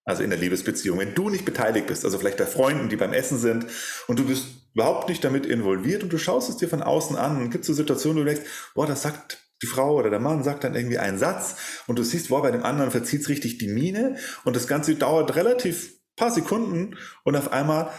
Also 0.03 0.23
in 0.23 0.29
der 0.29 0.39
Liebesbeziehung. 0.39 0.99
Wenn 0.99 1.15
du 1.15 1.29
nicht 1.29 1.45
beteiligt 1.45 1.87
bist, 1.87 2.05
also 2.05 2.17
vielleicht 2.17 2.37
bei 2.37 2.45
Freunden, 2.45 2.89
die 2.89 2.95
beim 2.95 3.13
Essen 3.13 3.37
sind 3.37 3.67
und 4.07 4.19
du 4.19 4.25
bist 4.25 4.47
überhaupt 4.73 5.09
nicht 5.09 5.23
damit 5.23 5.45
involviert 5.45 6.03
und 6.03 6.13
du 6.13 6.17
schaust 6.17 6.49
es 6.49 6.57
dir 6.57 6.69
von 6.69 6.83
außen 6.83 7.15
an 7.15 7.37
und 7.37 7.49
gibt 7.49 7.65
so 7.65 7.73
Situationen, 7.73 8.19
wo 8.19 8.25
du 8.25 8.33
denkst, 8.33 8.49
boah, 8.75 8.87
das 8.87 9.01
sagt 9.01 9.39
die 9.61 9.67
Frau 9.67 9.95
oder 9.95 10.09
der 10.09 10.19
Mann 10.19 10.43
sagt 10.43 10.63
dann 10.63 10.75
irgendwie 10.75 10.99
einen 10.99 11.17
Satz 11.17 11.55
und 11.87 11.97
du 11.97 12.03
siehst, 12.03 12.29
boah, 12.29 12.41
bei 12.41 12.51
dem 12.51 12.63
anderen 12.63 12.91
verzieht 12.91 13.21
es 13.21 13.29
richtig 13.29 13.57
die 13.57 13.67
Miene 13.67 14.17
und 14.43 14.55
das 14.55 14.67
Ganze 14.67 14.95
dauert 14.95 15.35
relativ 15.35 15.93
paar 16.15 16.31
Sekunden 16.31 16.97
und 17.23 17.35
auf 17.35 17.51
einmal 17.51 17.91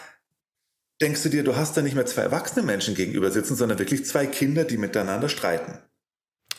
denkst 1.01 1.23
du 1.23 1.29
dir, 1.29 1.45
du 1.45 1.57
hast 1.57 1.77
da 1.77 1.83
nicht 1.83 1.95
mehr 1.95 2.07
zwei 2.07 2.23
erwachsene 2.23 2.65
Menschen 2.65 2.95
gegenüber 2.95 3.31
sitzen, 3.31 3.57
sondern 3.57 3.79
wirklich 3.79 4.05
zwei 4.05 4.27
Kinder, 4.27 4.65
die 4.65 4.77
miteinander 4.77 5.29
streiten. 5.29 5.79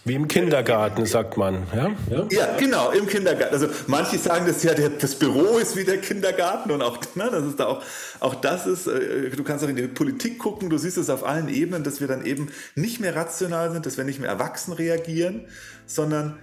Wie 0.10 0.16
im 0.16 0.28
Kindergarten, 0.28 1.06
sagt 1.06 1.38
man. 1.38 1.68
Ja? 1.72 1.92
ja? 2.10 2.28
Ja, 2.32 2.58
genau, 2.58 2.90
im 2.90 3.06
Kindergarten. 3.06 3.54
Also 3.54 3.68
manche 3.86 4.18
sagen 4.18 4.48
das 4.48 4.64
ja, 4.64 4.74
das 4.74 5.14
Büro 5.14 5.60
ist 5.60 5.76
wie 5.76 5.84
der 5.84 6.00
Kindergarten 6.00 6.72
und 6.72 6.82
auch, 6.82 6.98
ne, 7.14 7.30
das 7.32 7.46
ist 7.46 7.60
da 7.60 7.68
auch, 7.68 7.84
auch 8.20 8.34
das 8.34 8.66
ist, 8.66 8.88
äh, 8.88 9.30
du 9.30 9.44
kannst 9.44 9.64
auch 9.64 9.70
in 9.70 9.76
die 9.76 9.88
Politik 9.88 10.40
gucken, 10.40 10.72
du 10.72 10.80
siehst 10.80 10.98
es 10.98 11.12
auf 11.12 11.24
allen 11.24 11.48
Ebenen, 11.48 11.84
dass 11.84 12.02
wir 12.02 12.08
dann 12.08 12.26
eben 12.26 12.50
nicht 12.74 13.00
mehr 13.00 13.16
rational 13.16 13.72
sind, 13.72 13.86
dass 13.86 13.98
wir 13.98 14.04
nicht 14.04 14.20
mehr 14.20 14.32
erwachsen 14.32 14.74
reagieren, 14.74 15.46
sondern 15.86 16.40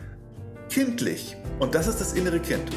kindlich. 0.71 1.37
Und 1.59 1.75
das 1.75 1.89
ist 1.89 2.01
das 2.01 2.13
innere 2.13 2.39
Kind. 2.39 2.71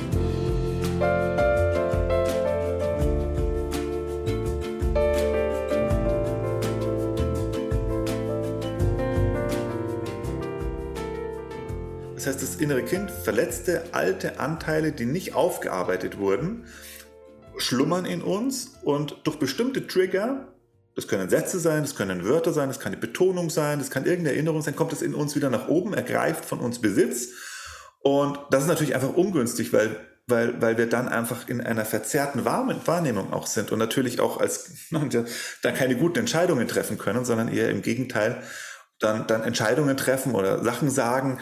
Innere 12.59 12.83
Kind, 12.83 13.11
verletzte 13.11 13.83
alte 13.91 14.39
Anteile, 14.39 14.91
die 14.91 15.05
nicht 15.05 15.35
aufgearbeitet 15.35 16.17
wurden, 16.17 16.65
schlummern 17.57 18.05
in 18.05 18.21
uns 18.21 18.73
und 18.83 19.17
durch 19.23 19.37
bestimmte 19.37 19.87
Trigger, 19.87 20.47
das 20.95 21.07
können 21.07 21.29
Sätze 21.29 21.59
sein, 21.59 21.83
das 21.83 21.95
können 21.95 22.25
Wörter 22.25 22.53
sein, 22.53 22.69
das 22.69 22.79
kann 22.79 22.91
eine 22.91 23.01
Betonung 23.01 23.49
sein, 23.49 23.79
das 23.79 23.89
kann 23.89 24.05
irgendeine 24.05 24.35
Erinnerung 24.35 24.61
sein, 24.61 24.75
kommt 24.75 24.93
es 24.93 25.01
in 25.01 25.13
uns 25.13 25.35
wieder 25.35 25.49
nach 25.49 25.67
oben, 25.67 25.93
ergreift 25.93 26.45
von 26.45 26.59
uns 26.59 26.79
Besitz. 26.79 27.29
Und 28.01 28.39
das 28.51 28.63
ist 28.63 28.69
natürlich 28.69 28.95
einfach 28.95 29.13
ungünstig, 29.13 29.73
weil 29.73 29.97
weil, 30.29 30.61
weil 30.61 30.77
wir 30.77 30.87
dann 30.87 31.07
einfach 31.07 31.47
in 31.47 31.59
einer 31.59 31.85
verzerrten 31.85 32.45
Wahrnehmung 32.45 33.33
auch 33.33 33.47
sind 33.47 33.71
und 33.71 33.79
natürlich 33.79 34.19
auch 34.19 34.39
als 34.39 34.71
dann 34.91 35.73
keine 35.73 35.95
guten 35.95 36.19
Entscheidungen 36.19 36.67
treffen 36.67 36.97
können, 36.97 37.25
sondern 37.25 37.47
eher 37.47 37.69
im 37.69 37.81
Gegenteil 37.81 38.41
dann, 38.99 39.27
dann 39.27 39.43
Entscheidungen 39.43 39.97
treffen 39.97 40.35
oder 40.35 40.63
Sachen 40.63 40.89
sagen, 40.89 41.39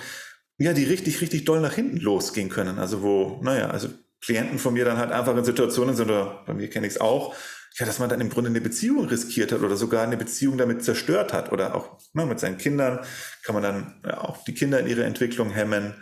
ja, 0.57 0.73
die 0.73 0.83
richtig, 0.83 1.21
richtig 1.21 1.45
doll 1.45 1.61
nach 1.61 1.73
hinten 1.73 1.97
losgehen 1.97 2.49
können. 2.49 2.79
Also 2.79 3.01
wo, 3.01 3.39
naja, 3.43 3.69
also 3.69 3.89
Klienten 4.21 4.57
von 4.59 4.73
mir 4.73 4.85
dann 4.85 4.97
halt 4.97 5.11
einfach 5.11 5.35
in 5.37 5.43
Situationen 5.43 5.95
sind, 5.95 6.09
oder 6.09 6.43
bei 6.45 6.53
mir 6.53 6.69
kenne 6.69 6.87
ich 6.87 6.93
es 6.93 7.01
auch, 7.01 7.35
ja, 7.77 7.85
dass 7.85 7.99
man 7.99 8.09
dann 8.09 8.21
im 8.21 8.29
Grunde 8.29 8.49
eine 8.49 8.61
Beziehung 8.61 9.05
riskiert 9.05 9.51
hat 9.51 9.61
oder 9.61 9.77
sogar 9.77 10.03
eine 10.03 10.17
Beziehung 10.17 10.57
damit 10.57 10.83
zerstört 10.83 11.31
hat 11.31 11.51
oder 11.51 11.75
auch 11.75 11.99
na, 12.13 12.23
ne, 12.23 12.29
mit 12.29 12.39
seinen 12.39 12.57
Kindern 12.57 13.05
kann 13.43 13.53
man 13.53 13.61
dann 13.61 14.01
ja, 14.03 14.21
auch 14.21 14.43
die 14.45 14.55
Kinder 14.55 14.79
in 14.79 14.87
ihrer 14.87 15.05
Entwicklung 15.05 15.51
hemmen. 15.51 15.93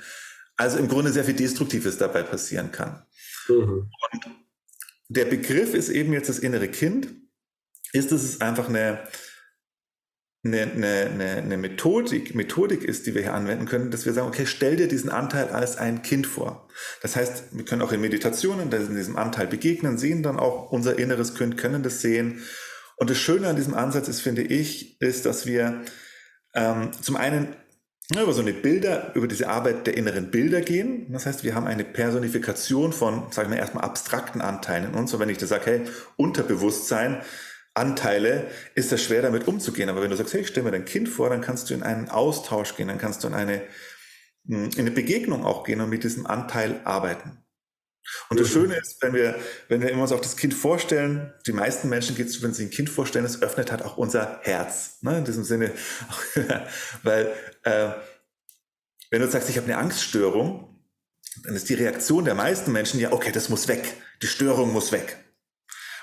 Also 0.55 0.77
im 0.77 0.87
Grunde 0.87 1.11
sehr 1.11 1.25
viel 1.25 1.33
Destruktives 1.35 1.97
dabei 1.97 2.23
passieren 2.23 2.71
kann. 2.71 3.05
Mhm. 3.49 3.89
Und 4.11 4.25
der 5.09 5.25
Begriff 5.25 5.73
ist 5.73 5.89
eben 5.89 6.13
jetzt 6.13 6.29
das 6.29 6.39
innere 6.39 6.69
Kind. 6.69 7.09
Ist 7.91 8.13
es 8.13 8.39
einfach 8.39 8.69
eine, 8.69 9.05
eine, 10.45 10.61
eine, 10.61 11.37
eine 11.37 11.57
Methodik, 11.57 12.35
Methodik 12.35 12.83
ist, 12.83 13.07
die 13.07 13.15
wir 13.15 13.23
hier 13.23 13.33
anwenden 13.33 13.65
können, 13.65 13.89
dass 13.89 14.05
wir 14.05 14.13
sagen, 14.13 14.27
okay, 14.27 14.45
stell 14.45 14.75
dir 14.75 14.87
diesen 14.87 15.09
Anteil 15.09 15.49
als 15.49 15.77
ein 15.77 16.03
Kind 16.03 16.27
vor. 16.27 16.67
Das 17.01 17.15
heißt, 17.15 17.45
wir 17.51 17.65
können 17.65 17.81
auch 17.81 17.91
in 17.91 18.01
Meditationen 18.01 18.69
diesem 18.69 19.17
Anteil 19.17 19.47
begegnen, 19.47 19.97
sehen 19.97 20.21
dann 20.21 20.39
auch 20.39 20.71
unser 20.71 20.99
inneres 20.99 21.33
Kind, 21.33 21.57
können 21.57 21.81
das 21.81 22.01
sehen. 22.01 22.43
Und 22.97 23.09
das 23.09 23.17
Schöne 23.17 23.47
an 23.47 23.55
diesem 23.55 23.73
Ansatz 23.73 24.07
ist, 24.07 24.21
finde 24.21 24.43
ich, 24.43 25.01
ist, 25.01 25.25
dass 25.25 25.47
wir 25.47 25.81
ähm, 26.53 26.91
zum 27.01 27.15
einen 27.15 27.55
über 28.13 28.33
so 28.33 28.41
eine 28.41 28.53
Bilder, 28.53 29.15
über 29.15 29.27
diese 29.27 29.49
Arbeit 29.49 29.87
der 29.87 29.97
inneren 29.97 30.29
Bilder 30.29 30.61
gehen. 30.61 31.11
Das 31.11 31.25
heißt, 31.25 31.43
wir 31.43 31.55
haben 31.55 31.65
eine 31.65 31.83
Personifikation 31.83 32.93
von, 32.93 33.31
sagen 33.31 33.49
wir 33.49 33.57
erstmal, 33.57 33.83
abstrakten 33.83 34.41
Anteilen 34.41 34.91
in 34.91 34.93
uns. 34.93 35.11
Und 35.11 35.19
wenn 35.19 35.29
ich 35.29 35.39
da 35.39 35.47
sage, 35.47 35.65
hey, 35.65 35.81
Unterbewusstsein, 36.15 37.23
Anteile, 37.75 38.47
ist 38.73 38.91
das 38.91 39.03
schwer 39.03 39.21
damit 39.21 39.47
umzugehen. 39.47 39.89
Aber 39.89 40.01
wenn 40.01 40.09
du 40.09 40.15
sagst, 40.17 40.33
hey, 40.33 40.41
ich 40.41 40.47
stell 40.47 40.63
mir 40.63 40.71
dein 40.71 40.85
Kind 40.85 41.09
vor, 41.09 41.29
dann 41.29 41.41
kannst 41.41 41.69
du 41.69 41.73
in 41.73 41.83
einen 41.83 42.09
Austausch 42.09 42.75
gehen, 42.75 42.87
dann 42.87 42.97
kannst 42.97 43.23
du 43.23 43.27
in 43.27 43.33
eine, 43.33 43.61
hm, 44.47 44.71
in 44.71 44.79
eine 44.79 44.91
Begegnung 44.91 45.45
auch 45.45 45.63
gehen 45.63 45.81
und 45.81 45.89
mit 45.89 46.03
diesem 46.03 46.25
Anteil 46.25 46.79
arbeiten. 46.83 47.45
Und 48.29 48.39
das. 48.39 48.49
Schöne 48.49 48.75
ist, 48.75 49.01
wenn 49.01 49.13
wir, 49.13 49.35
wenn 49.67 49.81
wir 49.81 49.97
uns 49.97 50.11
auch 50.11 50.21
das 50.21 50.37
Kind 50.37 50.53
vorstellen, 50.53 51.33
die 51.47 51.53
meisten 51.53 51.89
Menschen 51.89 52.15
geht 52.15 52.27
es, 52.27 52.41
wenn 52.41 52.53
sie 52.53 52.65
ein 52.65 52.69
Kind 52.69 52.89
vorstellen, 52.89 53.25
es 53.25 53.41
öffnet 53.41 53.71
halt 53.71 53.81
auch 53.81 53.97
unser 53.97 54.39
Herz. 54.43 54.99
Ne? 55.01 55.17
In 55.17 55.25
diesem 55.25 55.43
Sinne, 55.43 55.71
weil 57.03 57.33
äh, 57.63 57.89
wenn 59.09 59.21
du 59.21 59.27
sagst, 59.27 59.49
ich 59.49 59.57
habe 59.57 59.65
eine 59.65 59.77
Angststörung, 59.77 60.79
dann 61.43 61.55
ist 61.55 61.67
die 61.69 61.73
Reaktion 61.73 62.25
der 62.25 62.35
meisten 62.35 62.71
Menschen 62.71 62.99
ja, 62.99 63.11
okay, 63.11 63.31
das 63.31 63.49
muss 63.49 63.67
weg, 63.67 63.93
die 64.21 64.27
Störung 64.27 64.71
muss 64.71 64.91
weg. 64.91 65.17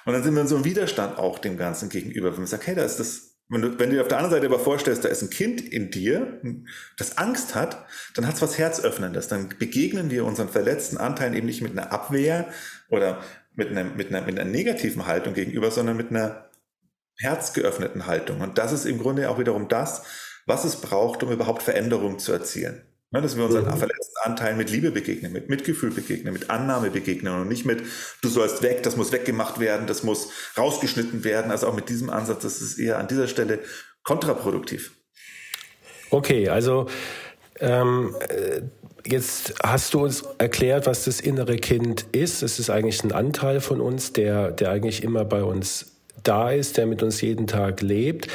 Und 0.04 0.12
dann 0.12 0.22
sind 0.22 0.34
wir 0.34 0.42
in 0.42 0.48
so 0.48 0.56
einem 0.56 0.64
Widerstand 0.64 1.18
auch 1.18 1.38
dem 1.38 1.56
Ganzen 1.56 1.88
gegenüber. 1.88 2.32
Wenn 2.32 2.40
man 2.40 2.46
sagt, 2.46 2.66
hey, 2.66 2.74
da 2.74 2.84
ist 2.84 2.98
das, 2.98 3.36
wenn 3.48 3.62
du, 3.62 3.78
wenn 3.78 3.90
du 3.90 3.96
dir 3.96 4.02
auf 4.02 4.08
der 4.08 4.18
anderen 4.18 4.34
Seite 4.34 4.46
aber 4.46 4.58
vorstellst, 4.58 5.04
da 5.04 5.08
ist 5.08 5.22
ein 5.22 5.30
Kind 5.30 5.60
in 5.60 5.90
dir, 5.90 6.40
das 6.96 7.18
Angst 7.18 7.54
hat, 7.54 7.84
dann 8.14 8.26
hat 8.26 8.36
es 8.36 8.42
was 8.42 8.58
Herzöffnendes. 8.58 9.28
Dann 9.28 9.48
begegnen 9.58 10.10
wir 10.10 10.24
unseren 10.24 10.48
verletzten 10.48 10.96
Anteilen 10.96 11.34
eben 11.34 11.46
nicht 11.46 11.62
mit 11.62 11.72
einer 11.72 11.92
Abwehr 11.92 12.48
oder 12.88 13.22
mit 13.54 13.70
einer, 13.70 13.84
mit 13.84 14.08
einer, 14.08 14.22
mit 14.22 14.38
einer 14.38 14.50
negativen 14.50 15.06
Haltung 15.06 15.34
gegenüber, 15.34 15.70
sondern 15.70 15.96
mit 15.96 16.10
einer 16.10 16.50
herzgeöffneten 17.16 18.06
Haltung. 18.06 18.40
Und 18.40 18.58
das 18.58 18.72
ist 18.72 18.86
im 18.86 18.98
Grunde 18.98 19.28
auch 19.30 19.38
wiederum 19.38 19.68
das, 19.68 20.02
was 20.46 20.64
es 20.64 20.76
braucht, 20.76 21.22
um 21.22 21.30
überhaupt 21.30 21.62
Veränderungen 21.62 22.18
zu 22.18 22.32
erzielen. 22.32 22.82
Ja, 23.12 23.20
dass 23.20 23.36
wir 23.36 23.44
unseren 23.44 23.66
mhm. 23.66 23.76
verletzten 23.76 24.16
Anteilen 24.22 24.56
mit 24.56 24.70
Liebe 24.70 24.90
begegnen, 24.90 25.32
mit 25.32 25.50
Mitgefühl 25.50 25.90
begegnen, 25.90 26.32
mit 26.32 26.48
Annahme 26.48 26.90
begegnen 26.90 27.34
und 27.40 27.48
nicht 27.48 27.66
mit, 27.66 27.82
du 28.22 28.28
sollst 28.28 28.62
weg, 28.62 28.82
das 28.82 28.96
muss 28.96 29.12
weggemacht 29.12 29.60
werden, 29.60 29.86
das 29.86 30.02
muss 30.02 30.30
rausgeschnitten 30.56 31.22
werden. 31.22 31.50
Also 31.50 31.68
auch 31.68 31.74
mit 31.74 31.90
diesem 31.90 32.08
Ansatz, 32.08 32.42
das 32.42 32.62
ist 32.62 32.78
eher 32.78 32.98
an 32.98 33.08
dieser 33.08 33.28
Stelle 33.28 33.58
kontraproduktiv. 34.02 34.92
Okay, 36.10 36.48
also 36.48 36.86
ähm, 37.60 38.16
äh, 38.28 38.62
jetzt 39.06 39.54
hast 39.62 39.92
du 39.92 40.00
uns 40.00 40.24
erklärt, 40.38 40.86
was 40.86 41.04
das 41.04 41.20
innere 41.20 41.56
Kind 41.56 42.06
ist. 42.12 42.42
Es 42.42 42.58
ist 42.58 42.70
eigentlich 42.70 43.04
ein 43.04 43.12
Anteil 43.12 43.60
von 43.60 43.80
uns, 43.80 44.14
der, 44.14 44.52
der 44.52 44.70
eigentlich 44.70 45.02
immer 45.02 45.24
bei 45.24 45.42
uns 45.42 45.92
da 46.22 46.50
ist, 46.50 46.78
der 46.78 46.86
mit 46.86 47.02
uns 47.02 47.20
jeden 47.20 47.46
Tag 47.46 47.82
lebt. 47.82 48.28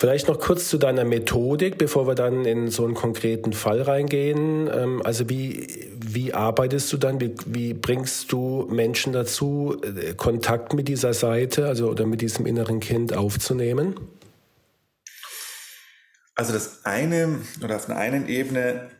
Vielleicht 0.00 0.28
noch 0.28 0.38
kurz 0.38 0.68
zu 0.68 0.78
deiner 0.78 1.04
Methodik, 1.04 1.76
bevor 1.76 2.06
wir 2.06 2.14
dann 2.14 2.44
in 2.44 2.70
so 2.70 2.84
einen 2.84 2.94
konkreten 2.94 3.52
Fall 3.52 3.82
reingehen. 3.82 4.70
Ähm, 4.72 5.02
also 5.04 5.28
wie, 5.28 5.90
wie 5.98 6.32
arbeitest 6.32 6.92
du 6.92 6.98
dann? 6.98 7.20
Wie, 7.20 7.34
wie 7.46 7.74
bringst 7.74 8.30
du 8.30 8.68
Menschen 8.70 9.12
dazu, 9.12 9.80
äh, 9.82 10.14
Kontakt 10.14 10.72
mit 10.72 10.86
dieser 10.86 11.14
Seite, 11.14 11.66
also 11.66 11.88
oder 11.88 12.06
mit 12.06 12.20
diesem 12.20 12.46
inneren 12.46 12.78
Kind 12.78 13.12
aufzunehmen? 13.12 13.96
Also 16.36 16.52
das 16.52 16.84
eine 16.84 17.40
oder 17.64 17.74
auf 17.74 17.88
einer 17.88 17.98
einen 17.98 18.28
Ebene 18.28 18.90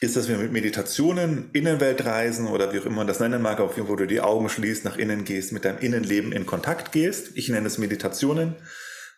ist, 0.00 0.16
dass 0.16 0.28
wir 0.28 0.38
mit 0.38 0.52
Meditationen, 0.52 1.50
Innenweltreisen 1.52 2.46
oder 2.46 2.72
wie 2.72 2.78
auch 2.78 2.86
immer 2.86 2.96
man 2.96 3.06
das 3.06 3.20
nennen 3.20 3.42
mag, 3.42 3.58
wo 3.60 3.96
du 3.96 4.06
die 4.06 4.22
Augen 4.22 4.48
schließt, 4.48 4.86
nach 4.86 4.96
innen 4.96 5.24
gehst, 5.24 5.52
mit 5.52 5.66
deinem 5.66 5.78
Innenleben 5.80 6.32
in 6.32 6.46
Kontakt 6.46 6.92
gehst. 6.92 7.32
Ich 7.34 7.50
nenne 7.50 7.66
es 7.66 7.76
Meditationen. 7.76 8.54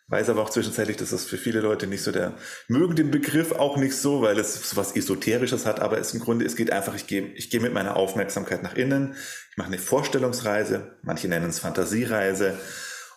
Weiß 0.09 0.29
aber 0.29 0.41
auch 0.41 0.49
zwischenzeitlich, 0.49 0.95
dass 0.95 1.09
das 1.09 1.25
für 1.25 1.37
viele 1.37 1.59
Leute 1.59 1.85
nicht 1.85 2.01
so 2.01 2.13
der, 2.13 2.33
mögen 2.69 2.95
den 2.95 3.11
Begriff 3.11 3.51
auch 3.51 3.75
nicht 3.75 3.93
so, 3.93 4.21
weil 4.21 4.39
es 4.39 4.69
so 4.69 4.77
was 4.77 4.95
Esoterisches 4.95 5.65
hat, 5.65 5.81
aber 5.81 5.97
es 5.97 6.13
im 6.13 6.21
Grunde, 6.21 6.45
es 6.45 6.55
geht 6.55 6.71
einfach, 6.71 6.95
ich 6.95 7.07
gehe, 7.07 7.27
ich 7.33 7.49
gehe 7.49 7.59
mit 7.59 7.73
meiner 7.73 7.97
Aufmerksamkeit 7.97 8.63
nach 8.63 8.75
innen, 8.75 9.15
ich 9.51 9.57
mache 9.57 9.67
eine 9.67 9.77
Vorstellungsreise, 9.77 10.97
manche 11.01 11.27
nennen 11.27 11.49
es 11.49 11.59
Fantasiereise 11.59 12.57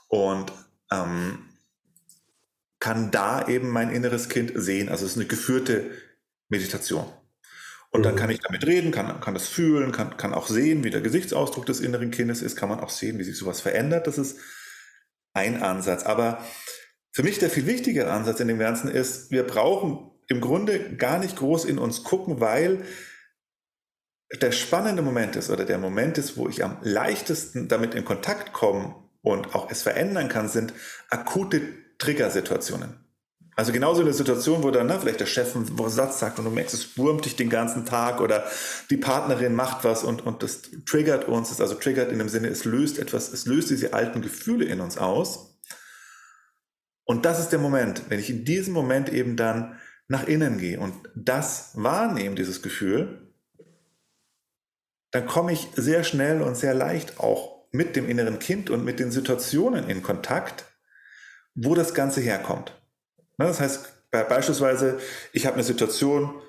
und 0.09 0.53
ähm, 0.91 1.39
kann 2.81 3.13
da 3.13 3.47
eben 3.47 3.69
mein 3.69 3.91
inneres 3.91 4.29
Kind 4.29 4.53
sehen. 4.57 4.89
Also 4.89 5.05
es 5.05 5.13
ist 5.13 5.19
eine 5.19 5.27
geführte 5.27 5.91
Meditation. 6.49 7.07
Und 7.91 8.05
dann 8.05 8.15
mhm. 8.15 8.19
kann 8.19 8.31
ich 8.31 8.41
damit 8.41 8.67
reden, 8.67 8.91
kann, 8.91 9.21
kann 9.21 9.35
das 9.35 9.47
fühlen, 9.47 9.93
kann, 9.93 10.17
kann 10.17 10.35
auch 10.35 10.49
sehen, 10.49 10.83
wie 10.83 10.91
der 10.91 11.03
Gesichtsausdruck 11.03 11.67
des 11.67 11.81
inneren 11.81 12.11
Kindes 12.11 12.43
ist, 12.43 12.57
kann 12.57 12.69
man 12.69 12.81
auch 12.81 12.91
sehen, 12.91 13.19
wie 13.19 13.25
sich 13.25 13.37
sowas 13.37 13.61
verändert. 13.61 14.07
Das 14.07 14.19
ist 14.19 14.39
ein 15.35 15.63
Ansatz. 15.63 16.05
Aber 16.05 16.45
für 17.13 17.23
mich 17.23 17.39
der 17.39 17.51
viel 17.51 17.67
wichtigere 17.67 18.11
Ansatz 18.11 18.41
in 18.41 18.49
dem 18.49 18.59
Ganzen 18.59 18.89
ist, 18.89 19.31
wir 19.31 19.43
brauchen 19.43 20.11
im 20.29 20.41
Grunde 20.41 20.97
gar 20.97 21.19
nicht 21.19 21.37
groß 21.37 21.65
in 21.65 21.79
uns 21.79 22.05
gucken, 22.05 22.41
weil 22.41 22.85
der 24.41 24.53
spannende 24.53 25.03
Moment 25.03 25.35
ist 25.35 25.51
oder 25.51 25.65
der 25.65 25.79
Moment 25.79 26.19
ist, 26.19 26.37
wo 26.37 26.49
ich 26.49 26.63
am 26.63 26.77
leichtesten 26.83 27.67
damit 27.67 27.95
in 27.95 28.05
Kontakt 28.05 28.53
komme 28.53 28.95
und 29.23 29.55
auch 29.55 29.71
es 29.71 29.83
verändern 29.83 30.29
kann, 30.29 30.49
sind 30.49 30.73
akute 31.11 31.63
Triggersituationen. 31.99 33.05
Also 33.57 33.73
genauso 33.73 34.01
eine 34.01 34.13
Situation, 34.13 34.63
wo 34.63 34.71
dann 34.71 34.87
ne, 34.87 34.99
vielleicht 35.01 35.21
der 35.21 35.27
Chef 35.27 35.55
einen 35.55 35.91
Satz 35.91 36.21
sagt 36.21 36.39
und 36.39 36.45
du 36.45 36.51
merkst, 36.51 36.73
es 36.73 36.97
wurmt 36.97 37.25
dich 37.25 37.37
den 37.37 37.51
ganzen 37.51 37.85
Tag 37.85 38.21
oder 38.21 38.47
die 38.89 38.97
Partnerin 38.97 39.55
macht 39.55 39.85
was 39.85 40.05
und, 40.05 40.25
und 40.25 40.43
das 40.43 40.63
triggert 40.87 41.29
uns, 41.29 41.61
also 41.61 41.75
triggert 41.75 42.11
in 42.13 42.19
dem 42.19 42.29
Sinne, 42.29 42.49
es 42.49 42.65
löst 42.65 42.99
etwas, 42.99 43.31
es 43.33 43.47
löst 43.47 43.69
diese 43.69 43.93
alten 43.93 44.23
Gefühle 44.23 44.65
in 44.65 44.81
uns 44.81 44.97
aus. 44.97 45.50
Und 47.11 47.25
das 47.25 47.41
ist 47.41 47.49
der 47.49 47.59
Moment, 47.59 48.05
wenn 48.09 48.21
ich 48.21 48.31
in 48.31 48.45
diesem 48.45 48.73
Moment 48.73 49.09
eben 49.09 49.35
dann 49.35 49.81
nach 50.07 50.29
innen 50.29 50.59
gehe 50.59 50.79
und 50.79 50.95
das 51.17 51.73
wahrnehme, 51.75 52.37
dieses 52.37 52.63
Gefühl, 52.63 53.33
dann 55.11 55.27
komme 55.27 55.51
ich 55.51 55.67
sehr 55.75 56.05
schnell 56.05 56.41
und 56.41 56.57
sehr 56.57 56.73
leicht 56.73 57.19
auch 57.19 57.67
mit 57.73 57.97
dem 57.97 58.09
inneren 58.09 58.39
Kind 58.39 58.71
und 58.71 58.85
mit 58.85 59.01
den 59.01 59.11
Situationen 59.11 59.91
in 59.91 60.05
Kontakt, 60.05 60.67
wo 61.57 61.75
das 61.75 61.95
Ganze 61.95 62.21
herkommt. 62.21 62.81
Ne, 63.39 63.47
das 63.47 63.59
heißt, 63.59 64.13
beispielsweise, 64.13 65.01
ich 65.33 65.47
habe 65.47 65.55
eine 65.55 65.65
Situation, 65.65 66.41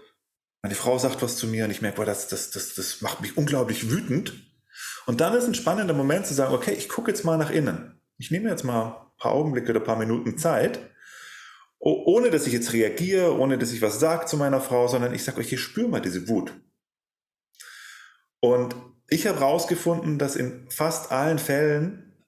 meine 0.61 0.75
Frau 0.75 0.99
sagt 0.99 1.23
was 1.23 1.37
zu 1.37 1.47
mir 1.47 1.65
und 1.65 1.71
ich 1.71 1.81
merke, 1.81 1.97
boah, 1.97 2.05
das, 2.05 2.27
das, 2.27 2.51
das, 2.51 2.75
das 2.75 3.01
macht 3.01 3.19
mich 3.21 3.35
unglaublich 3.35 3.89
wütend. 3.89 4.33
Und 5.07 5.21
dann 5.21 5.33
ist 5.33 5.45
ein 5.45 5.55
spannender 5.55 5.95
Moment 5.95 6.27
zu 6.27 6.35
sagen, 6.35 6.53
okay, 6.53 6.73
ich 6.73 6.87
gucke 6.87 7.09
jetzt 7.09 7.25
mal 7.25 7.37
nach 7.37 7.49
innen. 7.49 7.99
Ich 8.19 8.29
nehme 8.29 8.47
jetzt 8.47 8.63
mal 8.63 9.10
paar 9.21 9.33
Augenblicke 9.33 9.69
oder 9.69 9.79
paar 9.79 9.97
Minuten 9.97 10.37
Zeit, 10.37 10.91
ohne 11.79 12.29
dass 12.29 12.47
ich 12.47 12.53
jetzt 12.53 12.73
reagiere, 12.73 13.37
ohne 13.39 13.57
dass 13.57 13.71
ich 13.71 13.81
was 13.81 13.99
sage 13.99 14.25
zu 14.25 14.37
meiner 14.37 14.61
Frau, 14.61 14.87
sondern 14.87 15.13
ich 15.13 15.23
sage 15.23 15.39
euch, 15.39 15.53
ich 15.53 15.59
spüre 15.59 15.87
mal 15.87 16.01
diese 16.01 16.27
Wut. 16.27 16.53
Und 18.39 18.75
ich 19.07 19.27
habe 19.27 19.39
herausgefunden, 19.39 20.17
dass 20.17 20.35
in 20.35 20.69
fast 20.69 21.11
allen 21.11 21.39
Fällen, 21.39 22.25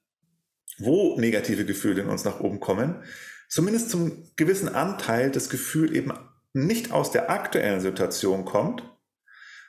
wo 0.78 1.18
negative 1.18 1.64
Gefühle 1.64 2.02
in 2.02 2.08
uns 2.08 2.24
nach 2.24 2.40
oben 2.40 2.60
kommen, 2.60 3.02
zumindest 3.48 3.90
zum 3.90 4.30
gewissen 4.36 4.68
Anteil 4.68 5.30
das 5.30 5.50
Gefühl 5.50 5.94
eben 5.94 6.12
nicht 6.52 6.92
aus 6.92 7.10
der 7.10 7.30
aktuellen 7.30 7.80
Situation 7.80 8.44
kommt, 8.44 8.82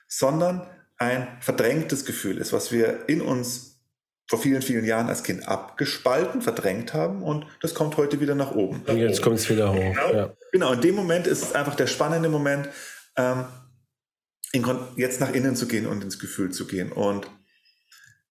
sondern 0.07 0.67
ein 0.97 1.27
verdrängtes 1.41 2.05
Gefühl 2.05 2.37
ist, 2.37 2.53
was 2.53 2.71
wir 2.71 3.09
in 3.09 3.21
uns 3.21 3.74
vor 4.27 4.39
vielen, 4.39 4.61
vielen 4.61 4.85
Jahren 4.85 5.07
als 5.07 5.23
Kind 5.23 5.47
abgespalten, 5.47 6.41
verdrängt 6.41 6.93
haben 6.93 7.21
und 7.21 7.45
das 7.61 7.75
kommt 7.75 7.97
heute 7.97 8.19
wieder 8.19 8.35
nach 8.35 8.51
oben. 8.51 8.81
Und 8.87 8.97
jetzt 8.97 9.21
kommt 9.21 9.37
es 9.37 9.49
wieder 9.49 9.71
hoch. 9.71 9.77
Genau, 9.77 10.13
ja. 10.13 10.33
genau, 10.51 10.73
in 10.73 10.81
dem 10.81 10.95
Moment 10.95 11.27
ist 11.27 11.43
es 11.43 11.53
einfach 11.53 11.75
der 11.75 11.87
spannende 11.87 12.29
Moment, 12.29 12.69
ähm, 13.17 13.45
jetzt 14.95 15.19
nach 15.19 15.33
innen 15.33 15.55
zu 15.55 15.67
gehen 15.67 15.85
und 15.85 16.03
ins 16.03 16.17
Gefühl 16.17 16.51
zu 16.51 16.65
gehen. 16.65 16.91
Und 16.91 17.29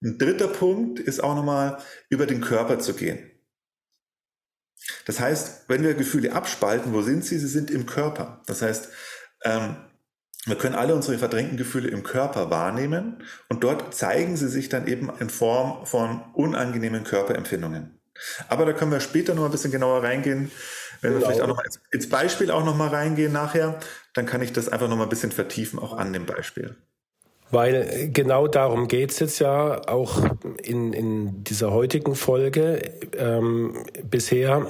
ein 0.03 0.19
dritter 0.19 0.49
Punkt 0.49 0.99
ist 0.99 1.23
auch 1.23 1.35
nochmal 1.35 1.79
über 2.09 2.27
den 2.27 2.41
Körper 2.41 2.79
zu 2.79 2.95
gehen. 2.95 3.31
Das 5.07 5.21
heißt, 5.21 5.69
wenn 5.69 5.83
wir 5.83 5.95
Gefühle 5.95 6.33
abspalten, 6.33 6.93
wo 6.93 7.03
sind 7.03 7.25
sie? 7.25 7.39
Sie 7.39 7.49
sind 7.49 7.71
im 7.71 7.87
Körper. 7.87 8.43
Das 8.47 8.63
heißt, 8.63 8.89
ähm, 9.45 9.77
wir 10.47 10.57
können 10.57 10.75
alle 10.75 10.95
unsere 10.95 11.19
verdrängten 11.19 11.57
Gefühle 11.57 11.89
im 11.89 12.03
Körper 12.03 12.51
wahrnehmen 12.51 13.23
und 13.49 13.65
dort 13.65 13.95
zeigen 13.95 14.37
sie 14.37 14.49
sich 14.49 14.69
dann 14.69 14.87
eben 14.87 15.11
in 15.19 15.31
Form 15.31 15.87
von 15.87 16.23
unangenehmen 16.35 17.05
Körperempfindungen. 17.05 17.99
Aber 18.49 18.65
da 18.65 18.73
können 18.73 18.93
wir 18.93 19.01
später 19.01 19.35
noch 19.35 19.45
ein 19.45 19.51
bisschen 19.51 19.73
genauer 19.73 20.03
reingehen. 20.03 20.51
Wenn 21.01 21.13
genau. 21.13 21.23
wir 21.23 21.27
vielleicht 21.27 21.43
auch 21.43 21.49
noch 21.49 21.57
mal 21.57 21.65
ins 21.91 22.09
Beispiel 22.09 22.51
auch 22.51 22.65
noch 22.65 22.77
mal 22.77 22.89
reingehen 22.89 23.33
nachher, 23.33 23.79
dann 24.13 24.27
kann 24.27 24.43
ich 24.43 24.53
das 24.53 24.69
einfach 24.69 24.89
noch 24.89 24.97
mal 24.97 25.05
ein 25.05 25.09
bisschen 25.09 25.33
vertiefen, 25.33 25.79
auch 25.79 25.97
an 25.97 26.13
dem 26.13 26.27
Beispiel. 26.27 26.77
Weil 27.51 28.11
genau 28.13 28.49
darum 28.49 28.89
geht 28.89 29.11
es 29.13 29.19
jetzt 29.21 29.39
ja 29.39 29.87
auch 29.89 30.23
in, 30.63 30.93
in 30.93 31.45
dieser 31.45 31.73
heutigen 31.73 32.15
Folge. 32.15 32.83
Ähm, 33.17 33.85
bisher 34.03 34.67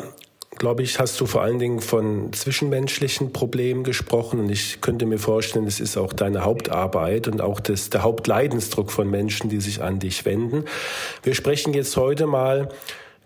glaube 0.56 0.82
ich, 0.82 0.98
hast 0.98 1.20
du 1.20 1.26
vor 1.26 1.42
allen 1.42 1.58
Dingen 1.58 1.80
von 1.80 2.32
zwischenmenschlichen 2.32 3.32
Problemen 3.32 3.84
gesprochen 3.84 4.40
und 4.40 4.50
ich 4.50 4.80
könnte 4.80 5.06
mir 5.06 5.18
vorstellen, 5.18 5.64
das 5.64 5.80
ist 5.80 5.96
auch 5.96 6.12
deine 6.12 6.44
Hauptarbeit 6.44 7.28
und 7.28 7.40
auch 7.40 7.60
das, 7.60 7.90
der 7.90 8.02
Hauptleidensdruck 8.02 8.90
von 8.90 9.10
Menschen, 9.10 9.50
die 9.50 9.60
sich 9.60 9.82
an 9.82 9.98
dich 9.98 10.24
wenden. 10.24 10.64
Wir 11.22 11.34
sprechen 11.34 11.74
jetzt 11.74 11.96
heute 11.96 12.26
mal 12.26 12.68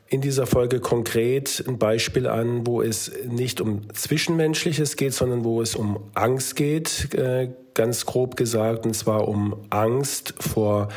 in 0.08 0.20
dieser 0.22 0.46
Folge 0.46 0.80
konkret 0.80 1.62
ein 1.68 1.78
Beispiel 1.78 2.26
an, 2.26 2.66
wo 2.66 2.80
es 2.80 3.12
nicht 3.26 3.60
um 3.60 3.92
Zwischenmenschliches 3.92 4.96
geht, 4.96 5.12
sondern 5.12 5.44
wo 5.44 5.60
es 5.60 5.76
um 5.76 5.98
Angst 6.14 6.56
geht, 6.56 7.14
äh, 7.14 7.50
ganz 7.74 8.06
grob 8.06 8.36
gesagt, 8.36 8.86
und 8.86 8.94
zwar 8.94 9.28
um 9.28 9.54
Angst 9.70 10.34
vor 10.40 10.88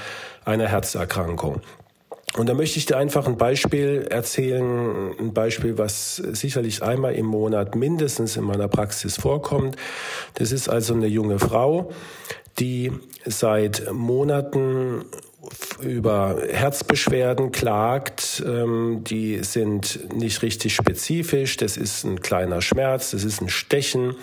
einer 0.45 0.67
Herzerkrankung. 0.67 1.61
Und 2.37 2.47
da 2.47 2.53
möchte 2.53 2.79
ich 2.79 2.85
dir 2.85 2.97
einfach 2.97 3.27
ein 3.27 3.37
Beispiel 3.37 4.07
erzählen, 4.09 5.11
ein 5.19 5.33
Beispiel, 5.33 5.77
was 5.77 6.15
sicherlich 6.15 6.81
einmal 6.81 7.15
im 7.15 7.25
Monat 7.25 7.75
mindestens 7.75 8.37
in 8.37 8.43
meiner 8.43 8.69
Praxis 8.69 9.17
vorkommt. 9.17 9.75
Das 10.35 10.51
ist 10.51 10.69
also 10.69 10.93
eine 10.93 11.07
junge 11.07 11.39
Frau, 11.39 11.91
die 12.59 12.91
seit 13.25 13.91
Monaten 13.91 15.03
über 15.81 16.37
Herzbeschwerden 16.49 17.51
klagt, 17.51 18.43
ähm, 18.45 19.03
die 19.03 19.43
sind 19.43 20.13
nicht 20.13 20.43
richtig 20.43 20.75
spezifisch. 20.75 21.57
Das 21.57 21.77
ist 21.77 22.03
ein 22.03 22.21
kleiner 22.21 22.61
Schmerz, 22.61 23.11
das 23.11 23.23
ist 23.23 23.41
ein 23.41 23.49
Stechen 23.49 24.15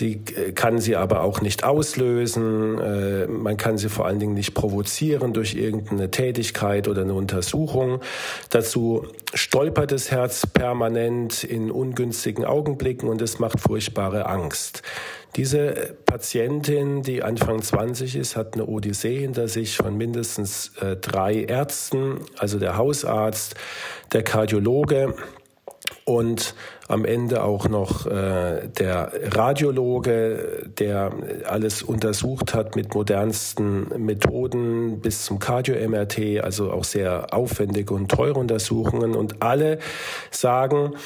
die 0.00 0.20
äh, 0.34 0.52
kann 0.52 0.78
sie 0.78 0.96
aber 0.96 1.22
auch 1.22 1.40
nicht 1.40 1.64
auslösen. 1.64 2.78
Äh, 2.78 3.26
man 3.26 3.56
kann 3.56 3.78
sie 3.78 3.88
vor 3.88 4.06
allen 4.06 4.18
Dingen 4.18 4.34
nicht 4.34 4.54
provozieren 4.54 5.32
durch 5.32 5.54
irgendeine 5.54 6.10
Tätigkeit 6.10 6.88
oder 6.88 7.02
eine 7.02 7.14
Untersuchung. 7.14 8.00
Dazu 8.50 9.06
stolpert 9.34 9.92
das 9.92 10.10
Herz 10.10 10.46
permanent 10.46 11.44
in 11.44 11.70
ungünstigen 11.70 12.44
Augenblicken 12.44 13.08
und 13.08 13.20
es 13.22 13.38
macht 13.38 13.60
furchtbare 13.60 14.26
Angst. 14.26 14.82
Diese 15.36 15.96
Patientin, 16.06 17.02
die 17.02 17.22
Anfang 17.22 17.60
20 17.60 18.16
ist, 18.16 18.34
hat 18.34 18.54
eine 18.54 18.66
Odyssee 18.66 19.20
hinter 19.20 19.46
sich 19.46 19.76
von 19.76 19.96
mindestens 19.96 20.72
äh, 20.80 20.96
drei 20.96 21.44
Ärzten, 21.44 22.20
also 22.38 22.58
der 22.58 22.76
Hausarzt, 22.76 23.54
der 24.12 24.22
Kardiologe, 24.22 25.14
und 26.04 26.54
am 26.88 27.04
Ende 27.04 27.44
auch 27.44 27.68
noch 27.68 28.06
äh, 28.06 28.68
der 28.68 29.12
Radiologe, 29.34 30.70
der 30.78 31.12
alles 31.44 31.82
untersucht 31.82 32.54
hat 32.54 32.76
mit 32.76 32.94
modernsten 32.94 33.88
Methoden 34.04 35.00
bis 35.00 35.24
zum 35.24 35.38
Cardio-MRT, 35.38 36.42
also 36.42 36.72
auch 36.72 36.84
sehr 36.84 37.34
aufwendige 37.34 37.92
und 37.92 38.10
teure 38.10 38.40
Untersuchungen. 38.40 39.14
Und 39.14 39.42
alle 39.42 39.78
sagen, 40.30 40.96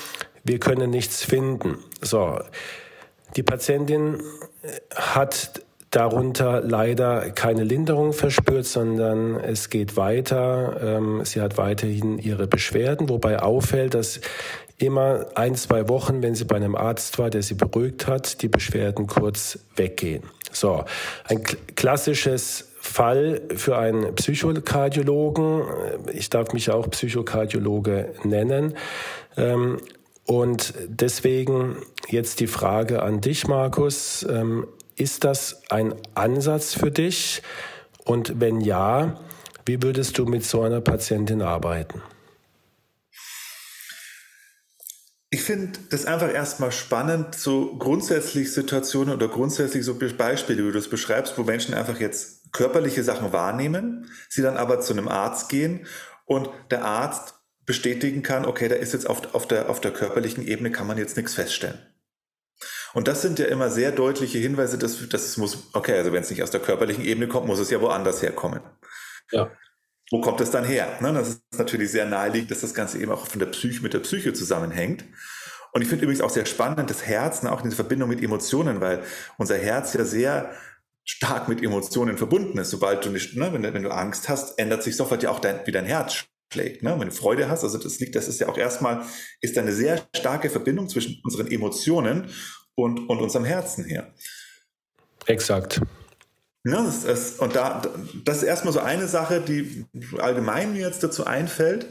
wir 0.44 0.60
können 0.60 0.90
nichts 0.90 1.24
finden. 1.24 1.78
So, 2.00 2.38
die 3.34 3.42
Patientin 3.42 4.22
hat 4.94 5.62
darunter 5.92 6.62
leider 6.62 7.30
keine 7.30 7.64
Linderung 7.64 8.12
verspürt, 8.14 8.64
sondern 8.64 9.36
es 9.36 9.68
geht 9.68 9.96
weiter. 9.96 10.80
Ähm, 10.82 11.20
sie 11.24 11.40
hat 11.40 11.58
weiterhin 11.58 12.18
ihre 12.18 12.46
Beschwerden, 12.46 13.10
wobei 13.10 13.40
auffällt, 13.40 13.94
dass 13.94 14.20
immer 14.82 15.26
ein, 15.34 15.54
zwei 15.54 15.88
Wochen, 15.88 16.22
wenn 16.22 16.34
sie 16.34 16.44
bei 16.44 16.56
einem 16.56 16.74
Arzt 16.74 17.18
war, 17.18 17.30
der 17.30 17.42
sie 17.42 17.54
beruhigt 17.54 18.06
hat, 18.06 18.42
die 18.42 18.48
Beschwerden 18.48 19.06
kurz 19.06 19.58
weggehen. 19.76 20.24
So, 20.50 20.84
ein 21.24 21.42
klassisches 21.42 22.68
Fall 22.80 23.40
für 23.54 23.78
einen 23.78 24.14
Psychokardiologen. 24.14 25.62
Ich 26.12 26.30
darf 26.30 26.52
mich 26.52 26.70
auch 26.70 26.90
Psychokardiologe 26.90 28.12
nennen. 28.24 28.74
Ähm, 29.36 29.78
und 30.26 30.74
deswegen 30.86 31.76
jetzt 32.08 32.40
die 32.40 32.46
Frage 32.46 33.02
an 33.02 33.20
dich, 33.20 33.46
Markus. 33.46 34.26
Ähm, 34.28 34.66
ist 34.96 35.24
das 35.24 35.62
ein 35.70 35.94
Ansatz 36.14 36.74
für 36.74 36.90
dich? 36.90 37.42
Und 38.04 38.40
wenn 38.40 38.60
ja, 38.60 39.18
wie 39.64 39.82
würdest 39.82 40.18
du 40.18 40.26
mit 40.26 40.44
so 40.44 40.62
einer 40.62 40.80
Patientin 40.80 41.40
arbeiten? 41.40 42.02
Ich 45.34 45.44
finde 45.44 45.78
das 45.88 46.04
einfach 46.04 46.30
erstmal 46.30 46.72
spannend, 46.72 47.34
so 47.34 47.74
grundsätzlich 47.78 48.52
Situationen 48.52 49.14
oder 49.14 49.28
grundsätzlich 49.28 49.82
so 49.82 49.94
Beispiele, 49.94 50.68
wie 50.68 50.72
du 50.72 50.78
es 50.78 50.90
beschreibst, 50.90 51.38
wo 51.38 51.42
Menschen 51.42 51.72
einfach 51.72 51.98
jetzt 51.98 52.52
körperliche 52.52 53.02
Sachen 53.02 53.32
wahrnehmen, 53.32 54.10
sie 54.28 54.42
dann 54.42 54.58
aber 54.58 54.80
zu 54.80 54.92
einem 54.92 55.08
Arzt 55.08 55.48
gehen 55.48 55.86
und 56.26 56.50
der 56.70 56.84
Arzt 56.84 57.36
bestätigen 57.64 58.22
kann, 58.22 58.44
okay, 58.44 58.68
da 58.68 58.74
ist 58.74 58.92
jetzt 58.92 59.08
auf, 59.08 59.34
auf, 59.34 59.48
der, 59.48 59.70
auf 59.70 59.80
der 59.80 59.92
körperlichen 59.92 60.46
Ebene 60.46 60.70
kann 60.70 60.86
man 60.86 60.98
jetzt 60.98 61.16
nichts 61.16 61.32
feststellen. 61.32 61.78
Und 62.92 63.08
das 63.08 63.22
sind 63.22 63.38
ja 63.38 63.46
immer 63.46 63.70
sehr 63.70 63.90
deutliche 63.90 64.36
Hinweise, 64.36 64.76
dass, 64.76 65.08
dass 65.08 65.24
es 65.24 65.38
muss, 65.38 65.70
okay, 65.72 65.96
also 65.96 66.12
wenn 66.12 66.22
es 66.22 66.28
nicht 66.28 66.42
aus 66.42 66.50
der 66.50 66.60
körperlichen 66.60 67.06
Ebene 67.06 67.26
kommt, 67.26 67.46
muss 67.46 67.58
es 67.58 67.70
ja 67.70 67.80
woanders 67.80 68.20
herkommen. 68.20 68.60
Ja 69.30 69.50
wo 70.10 70.20
kommt 70.20 70.40
es 70.40 70.50
dann 70.50 70.64
her? 70.64 70.98
Ne? 71.00 71.12
Das 71.12 71.28
ist 71.28 71.58
natürlich 71.58 71.90
sehr 71.90 72.06
naheliegend, 72.06 72.50
dass 72.50 72.60
das 72.60 72.74
Ganze 72.74 72.98
eben 72.98 73.12
auch 73.12 73.26
von 73.26 73.38
der 73.38 73.46
Psyche 73.46 73.82
mit 73.82 73.94
der 73.94 74.00
Psyche 74.00 74.32
zusammenhängt. 74.32 75.04
Und 75.72 75.80
ich 75.80 75.88
finde 75.88 76.04
übrigens 76.04 76.20
auch 76.20 76.30
sehr 76.30 76.44
spannend 76.44 76.90
das 76.90 77.06
Herz, 77.06 77.42
ne, 77.42 77.50
auch 77.50 77.62
diese 77.62 77.76
Verbindung 77.76 78.10
mit 78.10 78.22
Emotionen, 78.22 78.80
weil 78.82 79.02
unser 79.38 79.56
Herz 79.56 79.94
ja 79.94 80.04
sehr 80.04 80.52
stark 81.04 81.48
mit 81.48 81.62
Emotionen 81.62 82.18
verbunden 82.18 82.58
ist. 82.58 82.70
Sobald 82.70 83.04
du 83.04 83.10
nicht, 83.10 83.36
ne, 83.36 83.52
wenn, 83.52 83.62
wenn 83.62 83.82
du 83.82 83.90
Angst 83.90 84.28
hast, 84.28 84.58
ändert 84.58 84.82
sich 84.82 84.96
sofort 84.96 85.22
ja 85.22 85.30
auch 85.30 85.40
dein, 85.40 85.66
wie 85.66 85.72
dein 85.72 85.86
Herz 85.86 86.26
schlägt. 86.52 86.82
Ne? 86.82 86.94
Wenn 86.98 87.08
du 87.08 87.14
Freude 87.14 87.48
hast, 87.48 87.64
also 87.64 87.78
das 87.78 87.98
liegt, 88.00 88.14
das 88.14 88.28
ist 88.28 88.38
ja 88.40 88.48
auch 88.48 88.58
erstmal, 88.58 89.02
ist 89.40 89.56
eine 89.56 89.72
sehr 89.72 90.06
starke 90.14 90.50
Verbindung 90.50 90.88
zwischen 90.90 91.20
unseren 91.24 91.50
Emotionen 91.50 92.30
und, 92.74 93.08
und 93.08 93.20
unserem 93.20 93.46
Herzen 93.46 93.84
her. 93.84 94.12
Exakt. 95.26 95.80
Ja, 96.64 96.82
das 96.82 97.04
ist, 97.04 97.40
und 97.40 97.56
da, 97.56 97.82
das 98.24 98.38
ist 98.38 98.42
erstmal 98.44 98.72
so 98.72 98.80
eine 98.80 99.08
Sache, 99.08 99.40
die 99.40 99.84
allgemein 100.18 100.72
mir 100.72 100.86
jetzt 100.86 101.02
dazu 101.02 101.26
einfällt. 101.26 101.86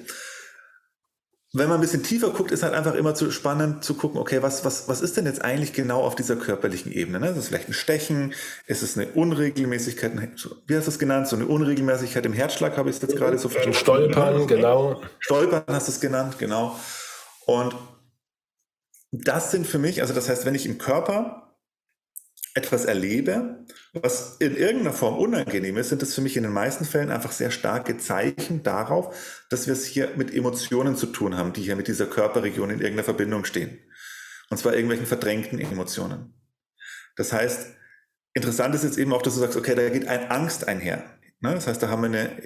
Wenn 1.54 1.68
man 1.68 1.80
ein 1.80 1.82
bisschen 1.82 2.04
tiefer 2.04 2.30
guckt, 2.30 2.52
ist 2.52 2.64
halt 2.64 2.74
einfach 2.74 2.96
immer 2.96 3.14
zu 3.14 3.30
spannend 3.30 3.84
zu 3.84 3.96
gucken, 3.96 4.22
okay, 4.22 4.42
was, 4.42 4.64
was, 4.64 4.88
was 4.88 5.02
ist 5.02 5.18
denn 5.18 5.26
jetzt 5.26 5.44
eigentlich 5.44 5.74
genau 5.74 6.02
auf 6.02 6.16
dieser 6.16 6.38
körperlichen 6.38 6.94
Ebene? 6.94 7.20
Ne? 7.20 7.28
Ist 7.32 7.38
es 7.38 7.48
vielleicht 7.50 7.68
ein 7.68 7.74
Stechen? 7.74 8.34
Ist 8.68 8.82
es 8.82 8.98
eine 8.98 9.08
Unregelmäßigkeit? 9.08 10.14
Wie 10.68 10.78
hast 10.78 10.86
du 10.86 10.92
es 10.92 11.00
genannt? 11.00 11.28
So 11.28 11.36
eine 11.36 11.48
Unregelmäßigkeit 11.48 12.26
im 12.26 12.32
Herzschlag 12.32 12.78
habe 12.78 12.90
ich 12.90 12.96
es 12.96 13.02
jetzt 13.02 13.18
gerade 13.18 13.38
so 13.38 13.50
verstanden. 13.50 13.78
Stolpern, 13.78 14.48
genau. 14.48 15.02
Stolpern 15.20 15.64
hast 15.68 15.90
du 15.90 15.92
es 15.92 16.00
genannt, 16.00 16.40
genau. 16.40 16.80
Und 17.46 17.76
das 19.12 19.52
sind 19.52 19.68
für 19.68 19.80
mich, 19.80 20.02
also 20.02 20.14
das 20.14 20.30
heißt, 20.30 20.46
wenn 20.46 20.56
ich 20.56 20.66
im 20.66 20.78
Körper 20.78 21.51
etwas 22.54 22.86
erlebe, 22.86 23.66
was 23.94 24.38
in 24.40 24.56
irgendeiner 24.56 24.94
Form 24.94 25.18
unangenehm 25.18 25.78
ist, 25.78 25.90
sind 25.90 26.02
das 26.02 26.14
für 26.14 26.22
mich 26.22 26.36
in 26.36 26.44
den 26.44 26.52
meisten 26.52 26.86
Fällen 26.86 27.10
einfach 27.10 27.32
sehr 27.32 27.52
starke 27.52 27.98
Zeichen 27.98 28.64
darauf, 28.64 29.44
dass 29.50 29.68
wir 29.68 29.74
es 29.74 29.86
hier 29.86 30.12
mit 30.18 30.34
Emotionen 30.34 30.96
zu 30.96 31.08
tun 31.08 31.38
haben, 31.38 31.54
die 31.54 31.62
hier 31.62 31.76
mit 31.76 31.88
dieser 31.88 32.08
Körperregion 32.08 32.70
in 32.70 32.80
irgendeiner 32.80 33.04
Verbindung 33.06 33.46
stehen. 33.46 33.80
Und 34.50 34.58
zwar 34.58 34.74
irgendwelchen 34.74 35.06
verdrängten 35.06 35.60
Emotionen. 35.60 36.34
Das 37.16 37.32
heißt, 37.32 37.68
interessant 38.34 38.76
ist 38.76 38.84
jetzt 38.84 38.98
eben 38.98 39.14
auch, 39.14 39.22
dass 39.22 39.36
du 39.36 39.40
sagst, 39.40 39.58
okay, 39.58 39.76
da 39.76 39.90
geht 39.90 40.08
ein 40.08 40.30
Angst 40.30 40.68
einher. 40.68 41.04
Ne? 41.40 41.54
Das 41.54 41.68
heißt, 41.68 41.82
da 41.82 41.88
haben 41.88 42.02
wir 42.02 42.08
eine, 42.20 42.42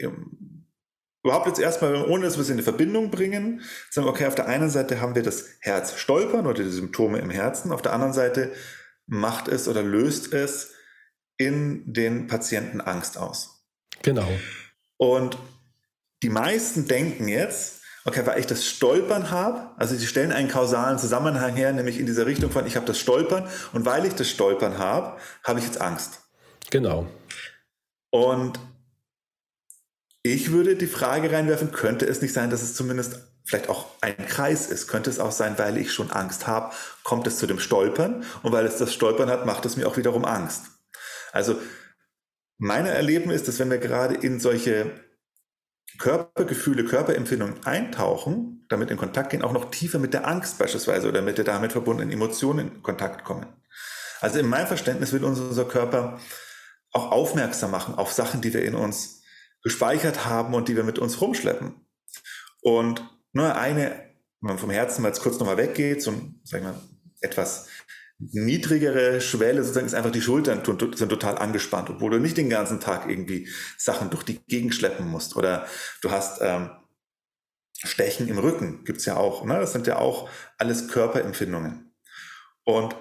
überhaupt 1.24 1.48
jetzt 1.48 1.60
erstmal, 1.60 2.06
ohne 2.06 2.26
dass 2.26 2.36
wir 2.36 2.42
es 2.42 2.50
in 2.50 2.56
eine 2.56 2.64
Verbindung 2.64 3.10
bringen, 3.10 3.62
sagen, 3.90 4.08
okay, 4.08 4.28
auf 4.28 4.36
der 4.36 4.46
einen 4.46 4.70
Seite 4.70 5.02
haben 5.02 5.16
wir 5.16 5.24
das 5.24 5.46
Herz 5.60 5.98
stolpern 5.98 6.46
oder 6.46 6.64
die 6.64 6.70
Symptome 6.70 7.18
im 7.18 7.32
Herzen, 7.32 7.72
auf 7.72 7.82
der 7.82 7.94
anderen 7.94 8.14
Seite 8.14 8.52
macht 9.08 9.48
es 9.48 9.68
oder 9.68 9.84
löst 9.84 10.34
es 10.34 10.74
in 11.38 11.94
den 11.94 12.28
Patienten 12.28 12.82
Angst 12.82 13.18
aus. 13.18 13.66
Genau. 14.02 14.28
Und 14.98 15.38
die 16.24 16.30
meisten 16.30 16.88
denken 16.88 17.28
jetzt, 17.28 17.82
okay, 18.06 18.26
weil 18.26 18.40
ich 18.40 18.48
das 18.48 18.66
Stolpern 18.66 19.32
habe, 19.32 19.72
also 19.78 19.96
sie 19.96 20.08
stellen 20.08 20.32
einen 20.32 20.48
kausalen 20.48 20.98
Zusammenhang 20.98 21.56
her, 21.56 21.74
nämlich 21.74 22.00
in 22.00 22.06
dieser 22.06 22.26
Richtung 22.26 22.52
von, 22.52 22.66
ich 22.66 22.76
habe 22.76 22.86
das 22.86 23.00
Stolpern 23.00 23.48
und 23.74 23.86
weil 23.86 24.06
ich 24.06 24.14
das 24.14 24.30
Stolpern 24.30 24.78
habe, 24.78 25.20
habe 25.44 25.60
ich 25.60 25.66
jetzt 25.66 25.82
Angst. 25.82 26.22
Genau. 26.70 27.08
Und 28.12 28.60
ich 30.24 30.52
würde 30.52 30.76
die 30.76 30.88
Frage 30.88 31.32
reinwerfen, 31.32 31.72
könnte 31.72 32.06
es 32.06 32.22
nicht 32.22 32.34
sein, 32.34 32.50
dass 32.50 32.64
es 32.64 32.74
zumindest 32.74 33.20
vielleicht 33.46 33.70
auch 33.70 33.88
ein 34.02 34.18
Kreis 34.28 34.68
ist. 34.68 34.88
Könnte 34.88 35.10
es 35.10 35.20
auch 35.20 35.32
sein, 35.32 35.58
weil 35.58 35.78
ich 35.78 35.94
schon 35.94 36.12
Angst 36.12 36.48
habe, 36.48 36.74
kommt 37.04 37.28
es 37.28 37.38
zu 37.38 37.48
dem 37.48 37.60
Stolpern 37.60 38.26
und 38.44 38.52
weil 38.52 38.66
es 38.66 38.78
das 38.78 38.94
Stolpern 38.94 39.30
hat, 39.30 39.46
macht 39.46 39.66
es 39.66 39.78
mir 39.78 39.88
auch 39.88 39.98
wiederum 39.98 40.26
Angst. 40.26 40.64
Also 41.32 41.60
meine 42.58 42.90
Erlebnis 42.90 43.42
ist, 43.42 43.48
dass 43.48 43.60
wenn 43.60 43.70
wir 43.70 43.78
gerade 43.78 44.16
in 44.16 44.40
solche 44.40 44.92
Körpergefühle, 45.98 46.86
Körperempfindungen 46.86 47.66
eintauchen, 47.66 48.66
damit 48.70 48.92
in 48.92 48.98
Kontakt 48.98 49.30
gehen, 49.30 49.44
auch 49.44 49.54
noch 49.54 49.72
tiefer 49.72 50.00
mit 50.00 50.14
der 50.14 50.28
Angst 50.28 50.58
beispielsweise 50.58 51.08
oder 51.08 51.22
mit 51.22 51.38
der 51.38 51.46
damit 51.46 51.72
verbundenen 51.72 52.12
Emotionen 52.12 52.76
in 52.76 52.84
Kontakt 52.84 53.24
kommen. 53.24 53.46
Also 54.22 54.40
in 54.40 54.48
meinem 54.48 54.68
Verständnis 54.68 55.14
will 55.14 55.24
unser 55.24 55.66
Körper 55.66 56.20
auch 56.92 57.12
aufmerksam 57.12 57.72
machen 57.72 57.96
auf 57.96 58.12
Sachen, 58.12 58.42
die 58.42 58.54
wir 58.54 58.64
in 58.64 58.76
uns 58.76 59.22
gespeichert 59.62 60.26
haben 60.26 60.54
und 60.54 60.68
die 60.68 60.76
wir 60.76 60.84
mit 60.84 61.00
uns 61.00 61.20
rumschleppen. 61.22 61.76
Und 62.62 63.04
nur 63.36 63.56
eine, 63.56 63.92
wenn 64.42 64.50
man 64.50 64.58
vom 64.58 64.70
Herzen 64.70 65.02
mal 65.02 65.12
kurz 65.12 65.38
nochmal 65.40 65.58
weggeht, 65.58 66.02
so 66.02 66.12
ein, 66.12 66.40
sagen 66.44 66.66
wir, 66.66 66.82
etwas 67.22 67.68
niedrigere 68.18 69.20
Schwelle 69.20 69.62
sozusagen 69.62 69.88
ist 69.88 69.94
einfach 69.94 70.12
die 70.12 70.22
Schultern 70.22 70.64
sind 70.96 71.10
total 71.10 71.38
angespannt, 71.38 71.90
obwohl 71.90 72.12
du 72.12 72.20
nicht 72.20 72.38
den 72.38 72.50
ganzen 72.50 72.80
Tag 72.80 73.10
irgendwie 73.10 73.50
Sachen 73.78 74.10
durch 74.10 74.24
die 74.24 74.40
Gegend 74.48 74.74
schleppen 74.74 75.08
musst. 75.08 75.36
Oder 75.36 75.68
du 76.02 76.12
hast 76.12 76.40
ähm, 76.42 76.70
Stechen 77.84 78.30
im 78.30 78.38
Rücken, 78.38 78.86
gibt's 78.86 79.06
ja 79.06 79.18
auch. 79.18 79.44
Ne? 79.44 79.60
Das 79.60 79.74
sind 79.74 79.86
ja 79.86 79.98
auch 79.98 80.30
alles 80.58 80.88
Körperempfindungen. 80.88 81.94
Und 82.64 82.96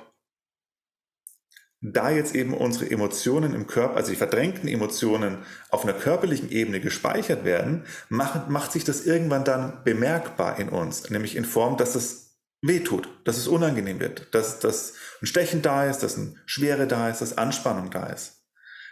da 1.93 2.11
jetzt 2.11 2.35
eben 2.35 2.55
unsere 2.55 2.91
Emotionen 2.91 3.55
im 3.55 3.67
Körper, 3.67 3.97
also 3.97 4.11
die 4.11 4.17
verdrängten 4.17 4.69
Emotionen 4.69 5.39
auf 5.69 5.85
einer 5.85 5.93
körperlichen 5.93 6.51
Ebene 6.51 6.81
gespeichert 6.81 7.45
werden, 7.45 7.85
macht, 8.09 8.49
macht 8.49 8.73
sich 8.73 8.85
das 8.85 9.05
irgendwann 9.05 9.45
dann 9.45 9.85
bemerkbar 9.85 10.59
in 10.59 10.71
uns, 10.71 11.11
nämlich 11.11 11.37
in 11.37 11.45
Form, 11.45 11.77
dass 11.77 11.95
es 11.95 12.39
wehtut, 12.63 13.09
dass 13.25 13.37
es 13.37 13.47
unangenehm 13.47 14.01
wird, 14.01 14.35
dass, 14.35 14.61
dass 14.61 14.95
ein 15.21 15.27
Stechen 15.27 15.61
da 15.61 15.85
ist, 15.85 15.99
dass 15.99 16.17
eine 16.17 16.35
Schwere 16.47 16.87
da 16.87 17.11
ist, 17.11 17.21
dass 17.21 17.37
Anspannung 17.37 17.91
da 17.91 18.07
ist. 18.07 18.47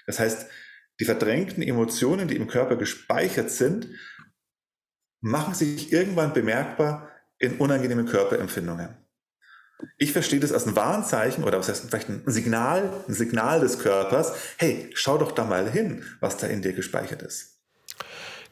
Das 0.07 0.19
heißt, 0.19 0.47
die 1.01 1.07
verdrängten 1.07 1.63
Emotionen, 1.63 2.29
die 2.29 2.37
im 2.37 2.47
Körper 2.47 2.77
gespeichert 2.77 3.51
sind, 3.51 3.89
machen 5.23 5.55
sich 5.55 5.93
irgendwann 5.93 6.35
bemerkbar 6.35 7.09
in 7.39 7.57
unangenehmen 7.57 8.05
Körperempfindungen. 8.05 8.91
Ich 9.99 10.13
verstehe 10.13 10.41
das 10.41 10.53
als 10.53 10.67
ein 10.67 10.77
Warnzeichen 10.77 11.45
oder 11.45 11.59
was 11.59 11.69
heißt 11.69 11.87
vielleicht 11.89 12.09
ein 12.09 12.23
Signal, 12.27 12.91
ein 13.09 13.15
Signal 13.15 13.61
des 13.61 13.79
Körpers. 13.79 14.33
Hey, 14.57 14.91
schau 14.95 15.19
doch 15.19 15.33
da 15.33 15.45
mal 15.45 15.71
hin, 15.71 16.03
was 16.21 16.37
da 16.37 16.47
in 16.47 16.63
dir 16.63 16.73
gespeichert 16.73 17.23
ist. 17.23 17.53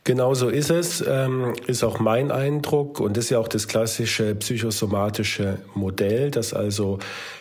Genau 0.04 0.32
so 0.32 0.48
ist 0.48 0.70
es, 0.70 1.04
ähm, 1.06 1.52
ist 1.66 1.84
auch 1.84 2.00
mein 2.00 2.30
Eindruck 2.30 3.00
und 3.00 3.18
ist 3.18 3.28
ja 3.28 3.38
auch 3.38 3.48
das 3.48 3.68
klassische 3.68 4.34
psychosomatische 4.34 5.58
Modell, 5.74 6.30
dass 6.30 6.54
also 6.54 6.98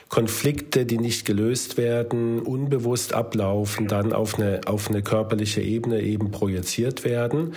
Konflikte, 0.09 0.85
die 0.85 0.97
nicht 0.97 1.25
gelöst 1.25 1.77
werden, 1.77 2.39
unbewusst 2.39 3.13
ablaufen, 3.13 3.87
dann 3.87 4.11
auf 4.11 4.37
eine, 4.37 4.61
auf 4.65 4.89
eine 4.89 5.03
körperliche 5.03 5.61
Ebene 5.61 6.01
eben 6.01 6.31
projiziert 6.31 7.05
werden. 7.05 7.53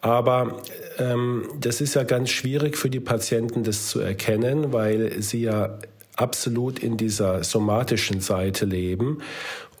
Aber 0.00 0.62
ähm, 0.98 1.48
das 1.58 1.80
ist 1.80 1.94
ja 1.94 2.04
ganz 2.04 2.30
schwierig 2.30 2.76
für 2.76 2.90
die 2.90 3.00
Patienten, 3.00 3.64
das 3.64 3.88
zu 3.88 4.00
erkennen, 4.00 4.72
weil 4.72 5.20
sie 5.20 5.42
ja 5.42 5.78
absolut 6.16 6.78
in 6.78 6.96
dieser 6.96 7.44
somatischen 7.44 8.20
Seite 8.20 8.64
leben 8.64 9.18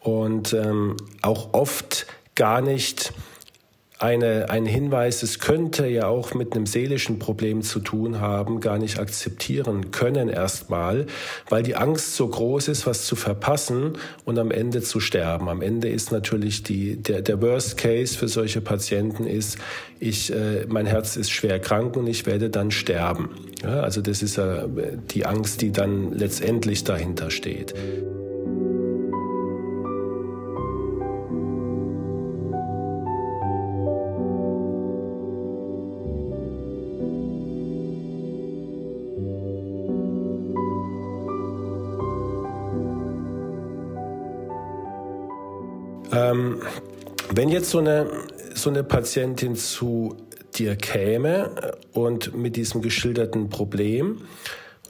und 0.02 0.52
ähm, 0.52 0.96
auch 1.22 1.52
oft 1.52 2.06
gar 2.34 2.60
nicht 2.60 3.12
eine, 4.00 4.48
ein 4.48 4.64
Hinweis, 4.64 5.22
es 5.22 5.38
könnte 5.40 5.86
ja 5.86 6.06
auch 6.06 6.32
mit 6.32 6.54
einem 6.54 6.64
seelischen 6.64 7.18
Problem 7.18 7.60
zu 7.60 7.80
tun 7.80 8.18
haben, 8.18 8.60
gar 8.60 8.78
nicht 8.78 8.98
akzeptieren 8.98 9.90
können 9.90 10.30
erstmal, 10.30 11.06
weil 11.50 11.62
die 11.62 11.76
Angst 11.76 12.16
so 12.16 12.26
groß 12.26 12.68
ist, 12.68 12.86
was 12.86 13.04
zu 13.04 13.14
verpassen 13.14 13.98
und 14.24 14.38
am 14.38 14.50
Ende 14.50 14.80
zu 14.80 15.00
sterben. 15.00 15.50
Am 15.50 15.60
Ende 15.60 15.88
ist 15.88 16.12
natürlich 16.12 16.62
die, 16.62 16.96
der, 16.96 17.20
der 17.20 17.42
Worst 17.42 17.76
Case 17.76 18.16
für 18.16 18.28
solche 18.28 18.62
Patienten 18.62 19.26
ist, 19.26 19.58
ich, 19.98 20.32
äh, 20.32 20.64
mein 20.66 20.86
Herz 20.86 21.16
ist 21.16 21.30
schwer 21.30 21.58
krank 21.58 21.94
und 21.94 22.06
ich 22.06 22.24
werde 22.24 22.48
dann 22.48 22.70
sterben. 22.70 23.28
Ja, 23.62 23.80
also 23.80 24.00
das 24.00 24.22
ist 24.22 24.36
ja 24.36 24.66
die 25.10 25.26
Angst, 25.26 25.60
die 25.60 25.72
dann 25.72 26.12
letztendlich 26.14 26.84
dahinter 26.84 27.30
steht. 27.30 27.74
Ähm, 46.30 46.62
wenn 47.32 47.48
jetzt 47.48 47.70
so 47.70 47.78
eine, 47.78 48.06
so 48.54 48.70
eine 48.70 48.82
Patientin 48.82 49.56
zu 49.56 50.16
dir 50.54 50.76
käme 50.76 51.74
und 51.92 52.36
mit 52.36 52.56
diesem 52.56 52.82
geschilderten 52.82 53.48
Problem 53.48 54.22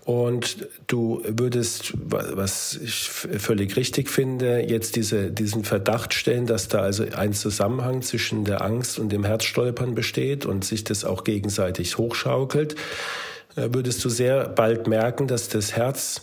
und 0.06 0.66
du 0.86 1.22
würdest, 1.26 1.92
was 1.96 2.74
ich 2.82 3.10
völlig 3.10 3.76
richtig 3.76 4.08
finde, 4.08 4.60
jetzt 4.60 4.96
diese, 4.96 5.30
diesen 5.30 5.64
Verdacht 5.64 6.14
stellen, 6.14 6.46
dass 6.46 6.68
da 6.68 6.80
also 6.80 7.04
ein 7.14 7.34
Zusammenhang 7.34 8.00
zwischen 8.00 8.44
der 8.44 8.62
Angst 8.62 8.98
und 8.98 9.10
dem 9.12 9.24
Herzstolpern 9.24 9.94
besteht 9.94 10.46
und 10.46 10.64
sich 10.64 10.84
das 10.84 11.04
auch 11.04 11.24
gegenseitig 11.24 11.98
hochschaukelt, 11.98 12.74
äh, 13.56 13.68
würdest 13.72 14.02
du 14.04 14.08
sehr 14.08 14.48
bald 14.48 14.86
merken, 14.86 15.26
dass 15.28 15.48
das 15.48 15.76
Herz 15.76 16.22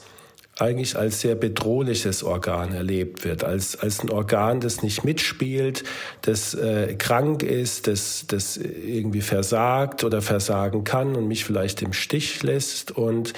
eigentlich 0.59 0.97
als 0.97 1.21
sehr 1.21 1.35
bedrohliches 1.35 2.23
Organ 2.23 2.73
erlebt 2.73 3.23
wird, 3.23 3.43
als, 3.43 3.75
als 3.79 4.03
ein 4.03 4.09
Organ, 4.09 4.59
das 4.59 4.81
nicht 4.81 5.03
mitspielt, 5.03 5.83
das 6.21 6.55
äh, 6.55 6.95
krank 6.95 7.43
ist, 7.43 7.87
das, 7.87 8.25
das 8.27 8.57
irgendwie 8.57 9.21
versagt 9.21 10.03
oder 10.03 10.21
versagen 10.21 10.83
kann 10.83 11.15
und 11.15 11.27
mich 11.27 11.45
vielleicht 11.45 11.81
im 11.81 11.93
Stich 11.93 12.41
lässt. 12.41 12.91
Und 12.91 13.33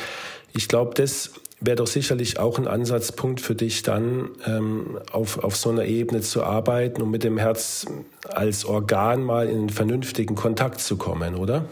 ich 0.54 0.68
glaube, 0.68 0.94
das 0.96 1.32
wäre 1.60 1.76
doch 1.76 1.88
sicherlich 1.88 2.40
auch 2.40 2.58
ein 2.58 2.68
Ansatzpunkt 2.68 3.42
für 3.42 3.56
dich 3.56 3.84
dann 3.84 4.30
ähm, 4.46 5.00
auf, 5.12 5.40
auf 5.44 5.58
so 5.58 5.70
einer 5.70 5.86
Ebene 5.86 6.22
zu 6.22 6.44
arbeiten, 6.44 7.02
um 7.02 7.12
mit 7.12 7.26
dem 7.26 7.38
Herz 7.38 7.86
als 8.30 8.64
Organ 8.64 9.24
mal 9.24 9.48
in 9.48 9.58
einen 9.58 9.70
vernünftigen 9.70 10.36
Kontakt 10.36 10.80
zu 10.80 10.96
kommen, 10.96 11.36
oder? 11.36 11.66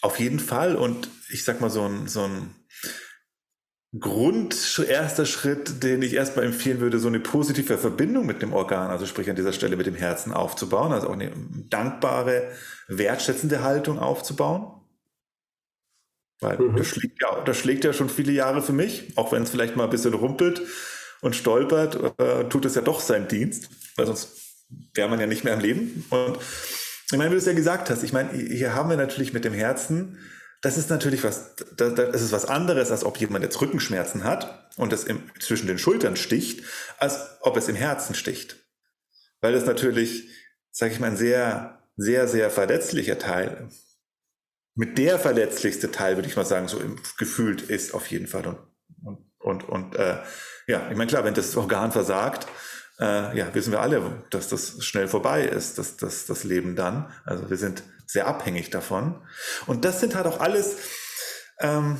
Auf 0.00 0.18
jeden 0.18 0.40
Fall. 0.40 0.74
Und 0.74 1.08
ich 1.30 1.44
sag 1.44 1.60
mal, 1.60 1.70
so 1.70 1.82
ein, 1.82 2.08
so 2.08 2.24
ein 2.24 2.50
Grund, 3.98 4.82
erster 4.88 5.26
Schritt, 5.26 5.82
den 5.82 6.00
ich 6.00 6.14
erstmal 6.14 6.46
empfehlen 6.46 6.80
würde, 6.80 6.98
so 6.98 7.08
eine 7.08 7.20
positive 7.20 7.76
Verbindung 7.76 8.24
mit 8.24 8.40
dem 8.40 8.54
Organ, 8.54 8.90
also 8.90 9.04
sprich 9.04 9.28
an 9.28 9.36
dieser 9.36 9.52
Stelle 9.52 9.76
mit 9.76 9.86
dem 9.86 9.94
Herzen 9.94 10.32
aufzubauen, 10.32 10.92
also 10.92 11.08
auch 11.08 11.12
eine 11.12 11.30
dankbare, 11.68 12.48
wertschätzende 12.88 13.62
Haltung 13.62 13.98
aufzubauen. 13.98 14.80
Weil 16.40 16.58
mhm. 16.58 16.76
das, 16.76 16.86
schlägt 16.86 17.20
ja, 17.20 17.44
das 17.44 17.58
schlägt 17.58 17.84
ja 17.84 17.92
schon 17.92 18.08
viele 18.08 18.32
Jahre 18.32 18.62
für 18.62 18.72
mich, 18.72 19.12
auch 19.16 19.30
wenn 19.30 19.42
es 19.42 19.50
vielleicht 19.50 19.76
mal 19.76 19.84
ein 19.84 19.90
bisschen 19.90 20.14
rumpelt 20.14 20.62
und 21.20 21.36
stolpert, 21.36 22.18
äh, 22.18 22.48
tut 22.48 22.64
es 22.64 22.74
ja 22.74 22.80
doch 22.80 23.00
seinen 23.00 23.28
Dienst, 23.28 23.68
weil 23.96 24.06
sonst 24.06 24.40
wäre 24.94 25.10
man 25.10 25.20
ja 25.20 25.26
nicht 25.26 25.44
mehr 25.44 25.52
am 25.52 25.60
Leben. 25.60 26.06
Und 26.08 26.38
ich 27.10 27.18
meine, 27.18 27.30
wie 27.30 27.34
du 27.34 27.38
es 27.40 27.46
ja 27.46 27.52
gesagt 27.52 27.90
hast, 27.90 28.02
ich 28.02 28.14
meine, 28.14 28.32
hier 28.32 28.74
haben 28.74 28.88
wir 28.88 28.96
natürlich 28.96 29.34
mit 29.34 29.44
dem 29.44 29.52
Herzen 29.52 30.18
das 30.62 30.78
ist 30.78 30.90
natürlich 30.90 31.24
was, 31.24 31.56
das, 31.76 31.94
das 31.94 32.22
ist 32.22 32.32
was 32.32 32.44
anderes, 32.46 32.90
als 32.90 33.04
ob 33.04 33.18
jemand 33.18 33.44
jetzt 33.44 33.60
Rückenschmerzen 33.60 34.24
hat 34.24 34.70
und 34.76 34.92
es 34.92 35.04
im, 35.04 35.20
zwischen 35.40 35.66
den 35.66 35.78
Schultern 35.78 36.16
sticht, 36.16 36.64
als 36.98 37.18
ob 37.40 37.56
es 37.56 37.68
im 37.68 37.74
Herzen 37.74 38.14
sticht. 38.14 38.56
Weil 39.40 39.52
das 39.52 39.66
natürlich, 39.66 40.28
sage 40.70 40.92
ich 40.92 41.00
mal, 41.00 41.08
ein 41.08 41.16
sehr, 41.16 41.82
sehr, 41.96 42.28
sehr 42.28 42.48
verletzlicher 42.48 43.18
Teil, 43.18 43.68
mit 44.74 44.96
der 44.98 45.18
verletzlichste 45.18 45.90
Teil, 45.90 46.16
würde 46.16 46.28
ich 46.28 46.36
mal 46.36 46.46
sagen, 46.46 46.68
so 46.68 46.80
gefühlt 47.18 47.60
ist 47.62 47.92
auf 47.92 48.06
jeden 48.06 48.28
Fall. 48.28 48.46
Und, 48.46 48.58
und, 49.02 49.24
und, 49.40 49.68
und 49.68 49.96
äh, 49.96 50.18
ja, 50.68 50.88
ich 50.90 50.96
meine, 50.96 51.08
klar, 51.08 51.24
wenn 51.24 51.34
das 51.34 51.56
Organ 51.56 51.90
versagt, 51.90 52.46
äh, 53.00 53.36
ja, 53.36 53.52
wissen 53.52 53.72
wir 53.72 53.80
alle, 53.80 54.22
dass 54.30 54.48
das 54.48 54.82
schnell 54.84 55.08
vorbei 55.08 55.44
ist, 55.44 55.78
dass 55.78 55.96
das, 55.96 56.24
das 56.26 56.44
Leben 56.44 56.76
dann. 56.76 57.12
Also 57.24 57.50
wir 57.50 57.56
sind 57.56 57.82
sehr 58.12 58.26
abhängig 58.26 58.70
davon. 58.70 59.16
Und 59.66 59.84
das 59.84 60.00
sind 60.00 60.14
halt 60.14 60.26
auch 60.26 60.40
alles, 60.40 60.76
ähm, 61.60 61.98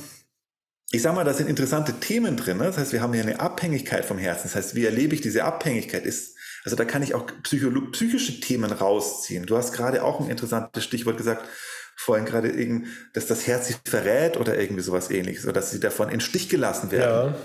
ich 0.91 1.01
sag 1.01 1.15
mal, 1.15 1.25
da 1.25 1.33
sind 1.33 1.49
interessante 1.49 1.93
Themen 1.99 2.37
drin. 2.37 2.57
Ne? 2.57 2.65
Das 2.65 2.77
heißt, 2.77 2.93
wir 2.93 3.01
haben 3.01 3.13
hier 3.13 3.23
eine 3.23 3.39
Abhängigkeit 3.39 4.05
vom 4.05 4.19
Herzen. 4.19 4.43
Das 4.43 4.55
heißt, 4.55 4.75
wie 4.75 4.85
erlebe 4.85 5.15
ich 5.15 5.21
diese 5.21 5.43
Abhängigkeit? 5.43 6.05
Ist, 6.05 6.37
also 6.63 6.75
da 6.75 6.85
kann 6.85 7.01
ich 7.01 7.15
auch 7.15 7.25
psychische 7.41 8.39
Themen 8.39 8.71
rausziehen. 8.71 9.45
Du 9.47 9.57
hast 9.57 9.73
gerade 9.73 10.03
auch 10.03 10.19
ein 10.19 10.29
interessantes 10.29 10.83
Stichwort 10.83 11.17
gesagt, 11.17 11.47
vorhin 11.95 12.25
gerade 12.25 12.51
eben, 12.51 12.87
dass 13.13 13.25
das 13.25 13.47
Herz 13.47 13.67
sie 13.67 13.75
verrät 13.85 14.37
oder 14.37 14.59
irgendwie 14.59 14.81
sowas 14.81 15.09
ähnliches, 15.09 15.45
oder 15.45 15.53
dass 15.53 15.71
sie 15.71 15.79
davon 15.79 16.09
in 16.09 16.21
Stich 16.21 16.49
gelassen 16.49 16.91
werden. 16.91 17.33
Ja. 17.33 17.39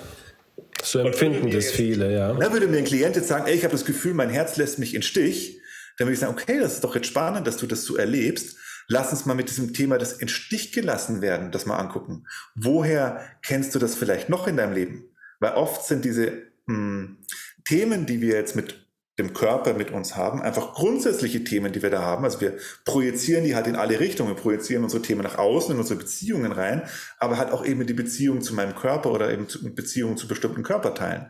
So 0.82 1.00
empfinden 1.00 1.50
das 1.50 1.70
viele, 1.70 2.12
ja. 2.12 2.32
Da 2.34 2.52
würde 2.52 2.66
mir 2.66 2.78
ein 2.78 2.84
Klient 2.84 3.16
jetzt 3.16 3.28
sagen, 3.28 3.46
ey, 3.46 3.54
ich 3.54 3.64
habe 3.64 3.72
das 3.72 3.84
Gefühl, 3.84 4.14
mein 4.14 4.30
Herz 4.30 4.56
lässt 4.56 4.78
mich 4.78 4.94
in 4.94 5.02
Stich 5.02 5.60
dann 5.98 6.06
würde 6.06 6.14
ich 6.14 6.20
sagen, 6.20 6.32
okay, 6.32 6.58
das 6.58 6.74
ist 6.74 6.84
doch 6.84 6.94
jetzt 6.94 7.08
spannend, 7.08 7.46
dass 7.46 7.56
du 7.56 7.66
das 7.66 7.84
so 7.84 7.96
erlebst. 7.96 8.56
Lass 8.86 9.10
uns 9.10 9.26
mal 9.26 9.34
mit 9.34 9.50
diesem 9.50 9.74
Thema 9.74 9.98
des 9.98 10.14
in 10.14 10.28
Stich 10.28 10.72
gelassen 10.72 11.20
werden, 11.20 11.50
das 11.50 11.66
mal 11.66 11.76
angucken. 11.76 12.26
Woher 12.54 13.20
kennst 13.42 13.74
du 13.74 13.78
das 13.78 13.94
vielleicht 13.94 14.28
noch 14.28 14.46
in 14.46 14.56
deinem 14.56 14.72
Leben? 14.72 15.04
Weil 15.40 15.52
oft 15.52 15.84
sind 15.84 16.04
diese 16.04 16.42
mh, 16.66 16.74
hm, 16.74 17.16
Themen, 17.64 18.06
die 18.06 18.20
wir 18.20 18.34
jetzt 18.34 18.56
mit 18.56 18.88
dem 19.18 19.34
Körper 19.34 19.74
mit 19.74 19.90
uns 19.90 20.16
haben, 20.16 20.40
einfach 20.40 20.74
grundsätzliche 20.74 21.42
Themen, 21.42 21.72
die 21.72 21.82
wir 21.82 21.90
da 21.90 22.02
haben. 22.02 22.24
Also 22.24 22.40
wir 22.40 22.56
projizieren 22.84 23.44
die 23.44 23.56
halt 23.56 23.66
in 23.66 23.74
alle 23.74 23.98
Richtungen, 23.98 24.30
wir 24.30 24.40
projizieren 24.40 24.84
unsere 24.84 25.02
Themen 25.02 25.22
nach 25.22 25.38
außen, 25.38 25.72
in 25.72 25.80
unsere 25.80 25.98
Beziehungen 25.98 26.52
rein, 26.52 26.82
aber 27.18 27.36
halt 27.36 27.50
auch 27.50 27.66
eben 27.66 27.84
die 27.86 27.94
Beziehung 27.94 28.40
zu 28.42 28.54
meinem 28.54 28.76
Körper 28.76 29.10
oder 29.10 29.32
eben 29.32 29.48
Beziehungen 29.74 30.16
zu 30.16 30.28
bestimmten 30.28 30.62
Körperteilen. 30.62 31.26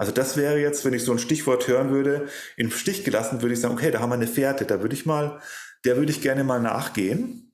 Also 0.00 0.12
das 0.12 0.38
wäre 0.38 0.58
jetzt, 0.58 0.86
wenn 0.86 0.94
ich 0.94 1.04
so 1.04 1.12
ein 1.12 1.18
Stichwort 1.18 1.68
hören 1.68 1.90
würde, 1.90 2.26
im 2.56 2.70
Stich 2.70 3.04
gelassen, 3.04 3.42
würde 3.42 3.52
ich 3.52 3.60
sagen, 3.60 3.74
okay, 3.74 3.90
da 3.90 4.00
haben 4.00 4.08
wir 4.08 4.14
eine 4.14 4.26
Fährte, 4.26 4.64
da 4.64 4.80
würde 4.80 4.94
ich 4.94 5.04
mal, 5.04 5.42
der 5.84 5.98
würde 5.98 6.10
ich 6.10 6.22
gerne 6.22 6.42
mal 6.42 6.58
nachgehen 6.58 7.52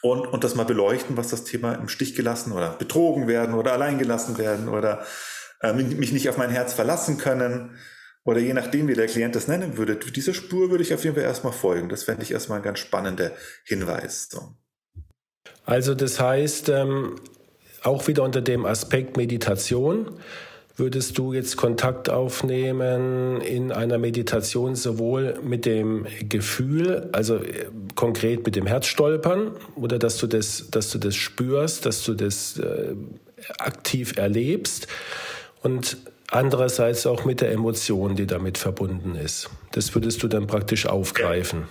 und, 0.00 0.28
und 0.28 0.44
das 0.44 0.54
mal 0.54 0.62
beleuchten, 0.62 1.16
was 1.16 1.26
das 1.26 1.42
Thema 1.42 1.74
im 1.74 1.88
Stich 1.88 2.14
gelassen 2.14 2.52
oder 2.52 2.74
betrogen 2.74 3.26
werden 3.26 3.52
oder 3.52 3.72
allein 3.72 3.98
gelassen 3.98 4.38
werden 4.38 4.68
oder 4.68 5.04
äh, 5.60 5.72
mich 5.72 6.12
nicht 6.12 6.28
auf 6.28 6.36
mein 6.36 6.50
Herz 6.50 6.72
verlassen 6.72 7.18
können 7.18 7.76
oder 8.22 8.38
je 8.38 8.54
nachdem, 8.54 8.86
wie 8.86 8.94
der 8.94 9.08
Klient 9.08 9.34
das 9.34 9.48
nennen 9.48 9.76
würde. 9.76 9.96
Dieser 9.96 10.34
Spur 10.34 10.70
würde 10.70 10.84
ich 10.84 10.94
auf 10.94 11.02
jeden 11.02 11.16
Fall 11.16 11.24
erstmal 11.24 11.52
folgen. 11.52 11.88
Das 11.88 12.04
fände 12.04 12.22
ich 12.22 12.30
erstmal 12.30 12.60
ein 12.60 12.64
ganz 12.64 12.78
spannender 12.78 13.32
Hinweis. 13.64 14.28
So. 14.30 14.54
Also 15.64 15.96
das 15.96 16.20
heißt, 16.20 16.68
ähm, 16.68 17.16
auch 17.82 18.06
wieder 18.06 18.22
unter 18.22 18.40
dem 18.40 18.66
Aspekt 18.66 19.16
Meditation, 19.16 20.20
Würdest 20.78 21.16
du 21.16 21.32
jetzt 21.32 21.56
Kontakt 21.56 22.10
aufnehmen 22.10 23.40
in 23.40 23.72
einer 23.72 23.96
Meditation 23.96 24.74
sowohl 24.74 25.38
mit 25.42 25.64
dem 25.64 26.06
Gefühl, 26.28 27.08
also 27.12 27.36
äh, 27.36 27.66
konkret 27.94 28.44
mit 28.44 28.56
dem 28.56 28.66
Herzstolpern, 28.66 29.52
oder 29.74 29.98
dass 29.98 30.18
du 30.18 30.26
das, 30.26 30.68
dass 30.70 30.90
du 30.90 30.98
das 30.98 31.16
spürst, 31.16 31.86
dass 31.86 32.04
du 32.04 32.12
das 32.12 32.58
äh, 32.58 32.94
aktiv 33.58 34.18
erlebst 34.18 34.86
und 35.62 35.96
andererseits 36.30 37.06
auch 37.06 37.24
mit 37.24 37.40
der 37.40 37.52
Emotion, 37.52 38.14
die 38.14 38.26
damit 38.26 38.58
verbunden 38.58 39.14
ist. 39.14 39.48
Das 39.72 39.94
würdest 39.94 40.22
du 40.22 40.28
dann 40.28 40.46
praktisch 40.46 40.84
aufgreifen. 40.84 41.64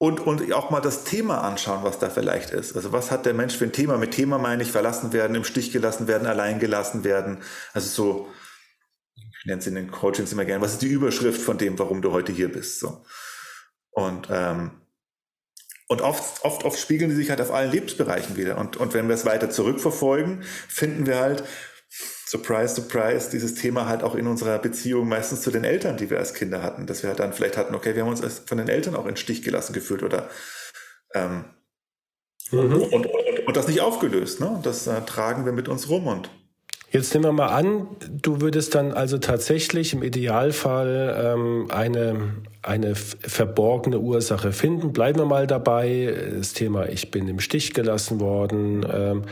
Und, 0.00 0.20
und 0.20 0.52
auch 0.52 0.70
mal 0.70 0.80
das 0.80 1.02
Thema 1.02 1.42
anschauen, 1.42 1.82
was 1.82 1.98
da 1.98 2.08
vielleicht 2.08 2.50
ist. 2.50 2.76
Also 2.76 2.92
was 2.92 3.10
hat 3.10 3.26
der 3.26 3.34
Mensch 3.34 3.56
für 3.56 3.64
ein 3.64 3.72
Thema? 3.72 3.98
Mit 3.98 4.12
Thema 4.12 4.38
meine 4.38 4.62
ich 4.62 4.70
verlassen 4.70 5.12
werden, 5.12 5.34
im 5.34 5.42
Stich 5.42 5.72
gelassen 5.72 6.06
werden, 6.06 6.28
allein 6.28 6.60
gelassen 6.60 7.02
werden. 7.02 7.42
Also 7.72 7.88
so, 7.88 8.28
ich 9.16 9.46
nenne 9.46 9.58
es 9.58 9.66
in 9.66 9.74
den 9.74 9.90
Coachings 9.90 10.32
immer 10.32 10.44
gerne, 10.44 10.62
was 10.64 10.74
ist 10.74 10.82
die 10.82 10.88
Überschrift 10.88 11.40
von 11.40 11.58
dem, 11.58 11.78
warum 11.80 12.00
du 12.00 12.12
heute 12.12 12.30
hier 12.30 12.50
bist? 12.50 12.78
So. 12.78 13.04
Und, 13.90 14.28
ähm, 14.30 14.70
und 15.88 16.02
oft, 16.02 16.44
oft, 16.44 16.64
oft 16.64 16.78
spiegeln 16.78 17.10
die 17.10 17.16
sich 17.16 17.30
halt 17.30 17.40
auf 17.40 17.50
allen 17.50 17.72
Lebensbereichen 17.72 18.36
wieder. 18.36 18.58
Und, 18.58 18.76
und 18.76 18.94
wenn 18.94 19.08
wir 19.08 19.16
es 19.16 19.24
weiter 19.24 19.50
zurückverfolgen, 19.50 20.44
finden 20.68 21.06
wir 21.06 21.18
halt, 21.18 21.42
surprise, 22.28 22.74
surprise, 22.74 23.30
dieses 23.30 23.54
Thema 23.54 23.86
halt 23.86 24.02
auch 24.02 24.14
in 24.14 24.26
unserer 24.26 24.58
Beziehung 24.58 25.08
meistens 25.08 25.40
zu 25.40 25.50
den 25.50 25.64
Eltern, 25.64 25.96
die 25.96 26.10
wir 26.10 26.18
als 26.18 26.34
Kinder 26.34 26.62
hatten, 26.62 26.86
dass 26.86 27.02
wir 27.02 27.08
halt 27.08 27.20
dann 27.20 27.32
vielleicht 27.32 27.56
hatten, 27.56 27.74
okay, 27.74 27.94
wir 27.94 28.02
haben 28.02 28.10
uns 28.10 28.42
von 28.44 28.58
den 28.58 28.68
Eltern 28.68 28.96
auch 28.96 29.06
in 29.06 29.16
Stich 29.16 29.40
gelassen 29.42 29.72
gefühlt 29.72 30.02
oder 30.02 30.28
ähm, 31.14 31.46
mhm. 32.50 32.58
und, 32.58 32.72
und, 32.74 33.06
und, 33.06 33.46
und, 33.46 33.56
das 33.56 33.66
nicht 33.66 33.80
aufgelöst. 33.80 34.40
Ne? 34.40 34.60
Das 34.62 34.86
äh, 34.86 35.00
tragen 35.06 35.46
wir 35.46 35.52
mit 35.52 35.68
uns 35.68 35.88
rum 35.88 36.06
und 36.06 36.30
Jetzt 36.90 37.12
nehmen 37.12 37.26
wir 37.26 37.32
mal 37.32 37.48
an, 37.48 37.86
du 38.10 38.40
würdest 38.40 38.74
dann 38.74 38.92
also 38.92 39.18
tatsächlich 39.18 39.92
im 39.92 40.02
Idealfall 40.02 41.34
ähm, 41.36 41.66
eine, 41.70 42.32
eine 42.62 42.94
verborgene 42.94 43.98
Ursache 43.98 44.52
finden. 44.52 44.94
Bleiben 44.94 45.18
wir 45.18 45.26
mal 45.26 45.46
dabei. 45.46 46.14
Das 46.38 46.54
Thema, 46.54 46.88
ich 46.88 47.10
bin 47.10 47.28
im 47.28 47.40
Stich 47.40 47.74
gelassen 47.74 48.20
worden. 48.20 48.86
Ähm, 48.90 49.22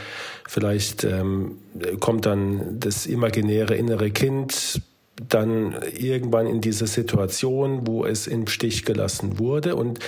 vielleicht 0.46 1.04
ähm, 1.04 1.56
kommt 1.98 2.26
dann 2.26 2.78
das 2.78 3.06
imaginäre 3.06 3.74
innere 3.74 4.10
Kind 4.10 4.82
dann 5.28 5.74
irgendwann 5.98 6.46
in 6.46 6.60
diese 6.60 6.86
Situation, 6.86 7.86
wo 7.86 8.04
es 8.04 8.26
im 8.26 8.46
Stich 8.48 8.84
gelassen 8.84 9.38
wurde. 9.38 9.74
Und 9.76 9.98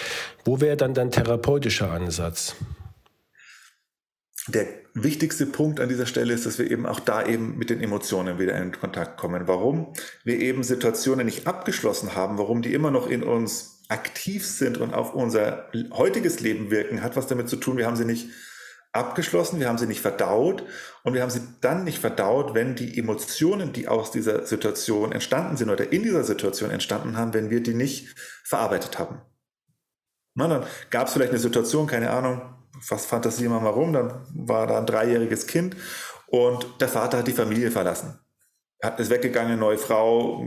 wo 0.44 0.60
wäre 0.60 0.76
dann 0.76 0.92
dein 0.92 1.10
therapeutischer 1.10 1.90
Ansatz? 1.90 2.56
Der 4.48 4.66
wichtigste 4.94 5.46
Punkt 5.46 5.80
an 5.80 5.88
dieser 5.88 6.06
Stelle 6.06 6.34
ist, 6.34 6.46
dass 6.46 6.58
wir 6.58 6.70
eben 6.70 6.86
auch 6.86 7.00
da 7.00 7.24
eben 7.24 7.56
mit 7.58 7.70
den 7.70 7.80
Emotionen 7.80 8.38
wieder 8.38 8.56
in 8.56 8.72
Kontakt 8.72 9.18
kommen. 9.18 9.46
Warum 9.46 9.92
wir 10.24 10.38
eben 10.38 10.62
Situationen 10.62 11.26
nicht 11.26 11.46
abgeschlossen 11.46 12.14
haben, 12.14 12.38
warum 12.38 12.62
die 12.62 12.74
immer 12.74 12.90
noch 12.90 13.08
in 13.08 13.22
uns 13.22 13.82
aktiv 13.88 14.46
sind 14.46 14.78
und 14.78 14.94
auf 14.94 15.14
unser 15.14 15.70
heutiges 15.92 16.40
Leben 16.40 16.70
wirken, 16.70 17.02
hat 17.02 17.16
was 17.16 17.26
damit 17.26 17.48
zu 17.48 17.56
tun, 17.56 17.76
wir 17.76 17.86
haben 17.86 17.96
sie 17.96 18.04
nicht 18.04 18.28
abgeschlossen, 18.92 19.60
wir 19.60 19.68
haben 19.68 19.78
sie 19.78 19.86
nicht 19.86 20.00
verdaut 20.00 20.64
und 21.04 21.14
wir 21.14 21.22
haben 21.22 21.30
sie 21.30 21.42
dann 21.60 21.84
nicht 21.84 21.98
verdaut, 21.98 22.54
wenn 22.54 22.74
die 22.74 22.98
Emotionen, 22.98 23.72
die 23.72 23.88
aus 23.88 24.10
dieser 24.10 24.46
Situation 24.46 25.12
entstanden 25.12 25.56
sind 25.56 25.70
oder 25.70 25.92
in 25.92 26.02
dieser 26.02 26.24
Situation 26.24 26.70
entstanden 26.70 27.16
haben, 27.16 27.34
wenn 27.34 27.50
wir 27.50 27.62
die 27.62 27.74
nicht 27.74 28.14
verarbeitet 28.44 28.98
haben. 28.98 29.20
Na, 30.34 30.48
dann 30.48 30.64
gab 30.90 31.08
es 31.08 31.12
vielleicht 31.12 31.32
eine 31.32 31.40
Situation, 31.40 31.86
keine 31.86 32.10
Ahnung, 32.10 32.57
was 32.88 33.06
fantasieren 33.06 33.52
wir 33.52 33.60
mal 33.60 33.70
rum, 33.70 33.92
dann 33.92 34.26
war 34.34 34.66
da 34.66 34.78
ein 34.78 34.86
dreijähriges 34.86 35.46
Kind 35.46 35.76
und 36.26 36.66
der 36.80 36.88
Vater 36.88 37.18
hat 37.18 37.26
die 37.26 37.32
Familie 37.32 37.70
verlassen. 37.70 38.18
Er 38.80 38.98
ist 38.98 39.10
weggegangen, 39.10 39.58
neue 39.58 39.78
Frau, 39.78 40.44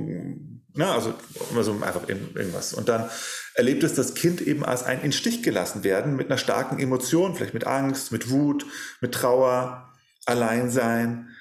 na, 0.73 0.93
also 0.93 1.13
immer 1.51 1.63
so 1.63 1.73
einfach 1.81 2.07
irgendwas. 2.07 2.73
Und 2.73 2.87
dann 2.87 3.09
erlebt 3.55 3.83
es 3.83 3.95
das 3.95 4.13
Kind 4.13 4.41
eben 4.41 4.63
als 4.63 4.83
ein 4.83 5.01
in 5.01 5.11
Stich 5.11 5.43
gelassen 5.43 5.83
werden 5.83 6.15
mit 6.15 6.27
einer 6.27 6.37
starken 6.37 6.79
Emotion, 6.79 7.35
vielleicht 7.35 7.53
mit 7.53 7.67
Angst, 7.67 8.11
mit 8.11 8.29
Wut, 8.29 8.65
mit 9.01 9.13
Trauer, 9.13 9.91
Alleinsein. 10.25 11.35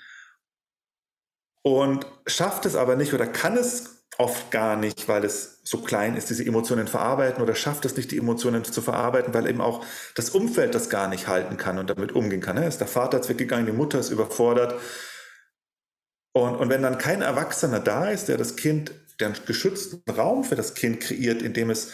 Und 1.63 2.07
schafft 2.27 2.67
es 2.67 2.75
aber 2.75 2.97
nicht 2.97 3.15
oder 3.15 3.27
kann 3.27 3.57
es 3.57 4.00
oft 4.21 4.51
gar 4.51 4.77
nicht, 4.77 5.09
weil 5.09 5.25
es 5.25 5.61
so 5.65 5.79
klein 5.79 6.15
ist, 6.15 6.29
diese 6.29 6.45
Emotionen 6.45 6.89
verarbeiten 6.89 7.43
oder 7.43 7.55
schafft 7.55 7.87
es 7.87 7.97
nicht, 7.97 8.11
die 8.11 8.19
Emotionen 8.19 8.65
zu 8.65 8.83
verarbeiten, 8.83 9.33
weil 9.33 9.49
eben 9.49 9.63
auch 9.63 9.85
das 10.15 10.31
Umfeld 10.31 10.75
das 10.75 10.91
gar 10.91 11.09
nicht 11.09 11.27
halten 11.27 11.57
kann 11.57 11.79
und 11.79 11.89
damit 11.89 12.13
umgehen 12.13 12.43
kann. 12.43 12.57
Ne? 12.57 12.67
Ist 12.67 12.81
der 12.81 12.87
Vater 12.87 13.17
jetzt 13.17 13.31
weggegangen, 13.31 13.65
die 13.65 13.73
Mutter 13.73 13.99
ist 13.99 14.11
überfordert. 14.11 14.79
Und, 16.33 16.57
und 16.57 16.69
wenn 16.69 16.83
dann 16.83 16.99
kein 16.99 17.23
Erwachsener 17.23 17.81
da 17.81 18.11
ist, 18.11 18.29
der 18.29 18.37
das 18.37 18.57
Kind, 18.57 18.93
der 19.19 19.29
einen 19.29 19.37
geschützten 19.47 20.03
Raum 20.11 20.45
für 20.45 20.57
das 20.57 20.75
Kind 20.75 21.01
kreiert, 21.01 21.41
in 21.41 21.55
dem 21.55 21.71
es 21.71 21.93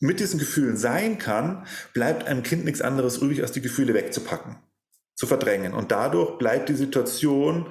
mit 0.00 0.20
diesen 0.20 0.38
Gefühlen 0.38 0.78
sein 0.78 1.18
kann, 1.18 1.66
bleibt 1.92 2.26
einem 2.26 2.42
Kind 2.42 2.64
nichts 2.64 2.80
anderes 2.80 3.18
übrig, 3.18 3.42
als 3.42 3.52
die 3.52 3.60
Gefühle 3.60 3.92
wegzupacken, 3.92 4.56
zu 5.14 5.26
verdrängen. 5.26 5.74
Und 5.74 5.92
dadurch 5.92 6.38
bleibt 6.38 6.70
die 6.70 6.76
Situation 6.76 7.70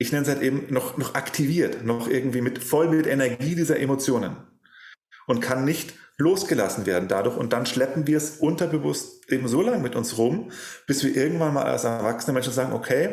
ich 0.00 0.12
nenne 0.12 0.22
es 0.22 0.28
halt 0.28 0.40
eben 0.40 0.72
noch, 0.72 0.96
noch 0.96 1.14
aktiviert, 1.14 1.84
noch 1.84 2.08
irgendwie 2.08 2.40
mit 2.40 2.64
voll 2.64 2.88
mit 2.88 3.06
Energie 3.06 3.54
dieser 3.54 3.78
Emotionen 3.78 4.34
und 5.26 5.40
kann 5.40 5.66
nicht 5.66 5.92
losgelassen 6.16 6.86
werden 6.86 7.06
dadurch. 7.06 7.36
Und 7.36 7.52
dann 7.52 7.66
schleppen 7.66 8.06
wir 8.06 8.16
es 8.16 8.38
unterbewusst 8.38 9.30
eben 9.30 9.46
so 9.46 9.60
lange 9.60 9.78
mit 9.78 9.94
uns 9.96 10.16
rum, 10.16 10.50
bis 10.86 11.04
wir 11.04 11.14
irgendwann 11.14 11.52
mal 11.52 11.64
als 11.64 11.84
erwachsene 11.84 12.32
Menschen 12.32 12.54
sagen, 12.54 12.72
okay, 12.72 13.10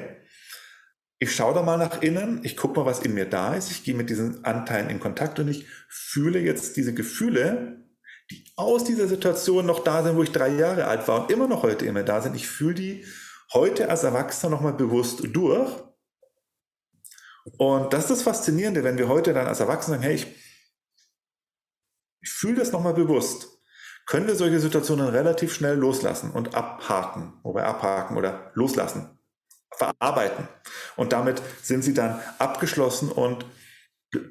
ich 1.20 1.36
schaue 1.36 1.56
da 1.56 1.62
mal 1.62 1.78
nach 1.78 2.02
innen, 2.02 2.40
ich 2.44 2.56
gucke 2.56 2.80
mal, 2.80 2.86
was 2.86 3.00
in 3.00 3.14
mir 3.14 3.26
da 3.26 3.54
ist, 3.54 3.70
ich 3.70 3.84
gehe 3.84 3.96
mit 3.96 4.10
diesen 4.10 4.46
Anteilen 4.46 4.90
in 4.90 5.02
Kontakt 5.02 5.40
und 5.40 5.50
ich 5.50 5.66
fühle 5.90 6.40
jetzt 6.40 6.78
diese 6.78 6.94
Gefühle, 6.94 7.84
die 8.32 8.46
aus 8.56 8.86
dieser 8.86 9.08
Situation 9.08 9.66
noch 9.66 9.84
da 9.84 10.04
sind, 10.04 10.16
wo 10.16 10.24
ich 10.24 10.32
drei 10.32 10.50
Jahre 10.50 10.86
alt 10.86 11.06
war 11.10 11.24
und 11.24 11.32
immer 11.32 11.50
noch 11.50 11.64
heute 11.64 11.86
immer 11.86 12.04
da 12.04 12.22
sind. 12.22 12.36
Ich 12.38 12.48
fühle 12.48 12.76
die 12.76 13.06
heute 13.52 13.90
als 13.90 14.04
Erwachsener 14.04 14.52
nochmal 14.52 14.74
bewusst 14.74 15.22
durch 15.34 15.87
und 17.58 17.94
das 17.94 18.04
ist 18.04 18.12
das 18.12 18.22
Faszinierende, 18.24 18.84
wenn 18.84 18.98
wir 18.98 19.08
heute 19.08 19.34
dann 19.34 19.48
als 19.48 19.60
Erwachsene 19.60 19.98
sagen, 19.98 20.04
hey, 20.04 20.16
ich, 20.16 20.28
ich 22.22 22.30
fühle 22.30 22.56
das 22.56 22.72
nochmal 22.72 22.94
bewusst, 22.94 23.48
können 24.06 24.28
wir 24.28 24.36
solche 24.36 24.60
Situationen 24.60 25.08
relativ 25.08 25.54
schnell 25.54 25.78
loslassen 25.78 26.32
und 26.32 26.56
abhaken, 26.56 27.34
wobei 27.44 27.64
abhaken 27.64 28.18
oder 28.18 28.52
loslassen, 28.54 29.20
verarbeiten. 29.72 30.48
Und 30.96 31.14
damit 31.14 31.42
sind 31.62 31.84
sie 31.84 31.94
dann 31.94 32.20
abgeschlossen 32.40 33.12
und 33.12 33.46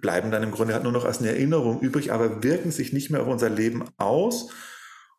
bleiben 0.00 0.30
dann 0.30 0.42
im 0.42 0.50
Grunde 0.50 0.74
halt 0.74 0.82
nur 0.82 0.92
noch 0.92 1.04
als 1.04 1.18
eine 1.18 1.28
Erinnerung 1.28 1.80
übrig, 1.80 2.12
aber 2.12 2.42
wirken 2.42 2.72
sich 2.72 2.92
nicht 2.92 3.10
mehr 3.10 3.22
auf 3.22 3.28
unser 3.28 3.50
Leben 3.50 3.84
aus. 3.98 4.50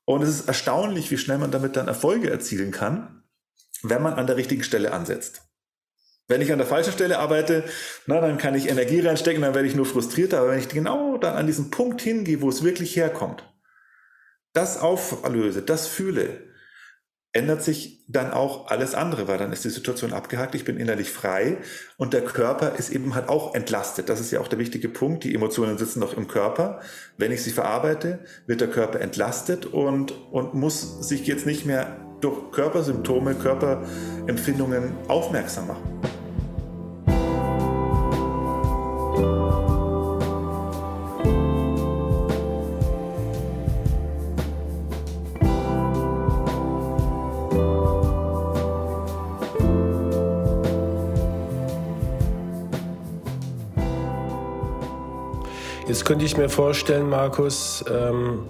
Und 0.06 0.24
es 0.24 0.30
ist 0.30 0.48
erstaunlich, 0.48 1.12
wie 1.12 1.18
schnell 1.18 1.38
man 1.38 1.52
damit 1.52 1.76
dann 1.76 1.88
Erfolge 1.88 2.30
erzielen 2.30 2.72
kann, 2.72 3.24
wenn 3.84 4.02
man 4.02 4.14
an 4.14 4.28
der 4.28 4.38
richtigen 4.38 4.64
Stelle 4.64 4.92
ansetzt. 4.92 5.47
Wenn 6.28 6.42
ich 6.42 6.52
an 6.52 6.58
der 6.58 6.68
falschen 6.68 6.92
Stelle 6.92 7.20
arbeite, 7.20 7.64
na, 8.06 8.20
dann 8.20 8.38
kann 8.38 8.56
ich 8.56 8.70
Energie 8.70 9.00
reinstecken, 9.00 9.42
dann 9.42 9.56
werde 9.56 9.68
ich 9.68 9.76
nur 9.76 9.86
frustriert. 9.86 10.34
Aber 10.34 10.50
wenn 10.50 10.60
ich 10.60 10.68
genau 10.70 11.18
dann 11.18 11.36
an 11.36 11.48
diesen 11.48 11.72
Punkt 11.72 12.02
hingehe, 12.02 12.42
wo 12.42 12.50
es 12.50 12.64
wirklich 12.64 12.96
herkommt, 12.96 13.44
das 14.54 14.80
auflöse, 14.80 15.62
das 15.62 15.88
fühle, 15.88 16.48
ändert 17.32 17.62
sich 17.62 18.04
dann 18.08 18.32
auch 18.32 18.68
alles 18.68 18.96
andere, 18.96 19.28
weil 19.28 19.38
dann 19.38 19.54
ist 19.54 19.64
die 19.64 19.70
Situation 19.70 20.12
abgehakt, 20.12 20.56
ich 20.56 20.66
bin 20.66 20.78
innerlich 20.78 21.12
frei 21.12 21.58
und 21.98 22.14
der 22.14 22.24
Körper 22.24 22.76
ist 22.78 22.90
eben 22.90 23.16
halt 23.16 23.30
auch 23.30 23.54
entlastet. 23.54 24.10
Das 24.10 24.20
ist 24.20 24.32
ja 24.32 24.40
auch 24.40 24.48
der 24.48 24.60
wichtige 24.60 24.90
Punkt. 24.90 25.24
Die 25.24 25.36
Emotionen 25.36 25.78
sitzen 25.78 26.00
noch 26.00 26.18
im 26.18 26.28
Körper. 26.28 26.82
Wenn 27.18 27.32
ich 27.32 27.44
sie 27.44 27.52
verarbeite, 27.52 28.20
wird 28.48 28.62
der 28.62 28.70
Körper 28.70 29.02
entlastet 29.02 29.66
und, 29.66 30.12
und 30.32 30.56
muss 30.56 31.08
sich 31.08 31.28
jetzt 31.28 31.46
nicht 31.46 31.66
mehr 31.66 32.00
durch 32.22 32.52
Körpersymptome, 32.52 33.36
Körperempfindungen 33.36 34.96
aufmerksam 35.08 35.68
machen. 35.68 36.17
Jetzt 55.88 56.04
könnte 56.04 56.26
ich 56.26 56.36
mir 56.36 56.50
vorstellen, 56.50 57.08
Markus, 57.08 57.86
ähm, 57.90 58.50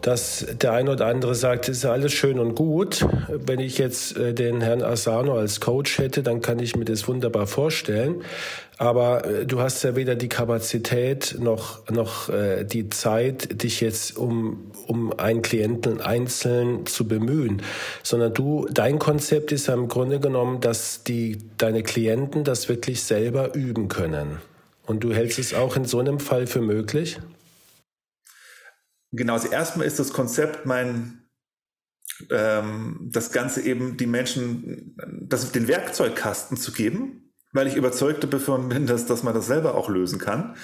dass 0.00 0.46
der 0.62 0.74
eine 0.74 0.92
oder 0.92 1.06
andere 1.06 1.34
sagt, 1.34 1.68
es 1.68 1.78
ist 1.78 1.84
alles 1.86 2.12
schön 2.12 2.38
und 2.38 2.54
gut. 2.54 3.04
Wenn 3.28 3.58
ich 3.58 3.78
jetzt 3.78 4.16
äh, 4.16 4.32
den 4.32 4.60
Herrn 4.60 4.82
Asano 4.82 5.36
als 5.36 5.58
Coach 5.58 5.98
hätte, 5.98 6.22
dann 6.22 6.40
kann 6.40 6.60
ich 6.60 6.76
mir 6.76 6.84
das 6.84 7.08
wunderbar 7.08 7.48
vorstellen. 7.48 8.22
Aber 8.76 9.24
äh, 9.24 9.44
du 9.44 9.60
hast 9.60 9.82
ja 9.82 9.96
weder 9.96 10.14
die 10.14 10.28
Kapazität 10.28 11.36
noch, 11.40 11.88
noch 11.90 12.28
äh, 12.28 12.62
die 12.62 12.88
Zeit, 12.90 13.60
dich 13.62 13.80
jetzt 13.80 14.16
um, 14.16 14.70
um 14.86 15.12
einen 15.18 15.42
Klienten 15.42 16.00
einzeln 16.00 16.86
zu 16.86 17.08
bemühen, 17.08 17.62
sondern 18.04 18.34
du, 18.34 18.68
dein 18.70 19.00
Konzept 19.00 19.50
ist 19.50 19.66
ja 19.66 19.74
im 19.74 19.88
Grunde 19.88 20.20
genommen, 20.20 20.60
dass 20.60 21.02
die, 21.02 21.38
deine 21.58 21.82
Klienten 21.82 22.44
das 22.44 22.68
wirklich 22.68 23.02
selber 23.02 23.56
üben 23.56 23.88
können. 23.88 24.38
Und 24.88 25.04
du 25.04 25.12
hältst 25.12 25.38
es 25.38 25.52
auch 25.52 25.76
in 25.76 25.84
so 25.84 25.98
einem 25.98 26.18
Fall 26.18 26.46
für 26.46 26.62
möglich? 26.62 27.20
Genau, 29.12 29.34
also 29.34 29.48
erstmal 29.48 29.86
ist 29.86 29.98
das 29.98 30.14
Konzept 30.14 30.64
mein, 30.64 31.28
ähm, 32.30 32.98
das 33.12 33.30
Ganze 33.30 33.60
eben 33.60 33.98
die 33.98 34.06
Menschen, 34.06 34.96
das, 35.20 35.52
den 35.52 35.68
Werkzeugkasten 35.68 36.56
zu 36.56 36.72
geben, 36.72 37.34
weil 37.52 37.66
ich 37.66 37.76
überzeugt 37.76 38.24
davon 38.32 38.70
bin, 38.70 38.86
dass, 38.86 39.04
dass 39.04 39.22
man 39.22 39.34
das 39.34 39.46
selber 39.46 39.74
auch 39.74 39.90
lösen 39.90 40.18
kann. 40.18 40.56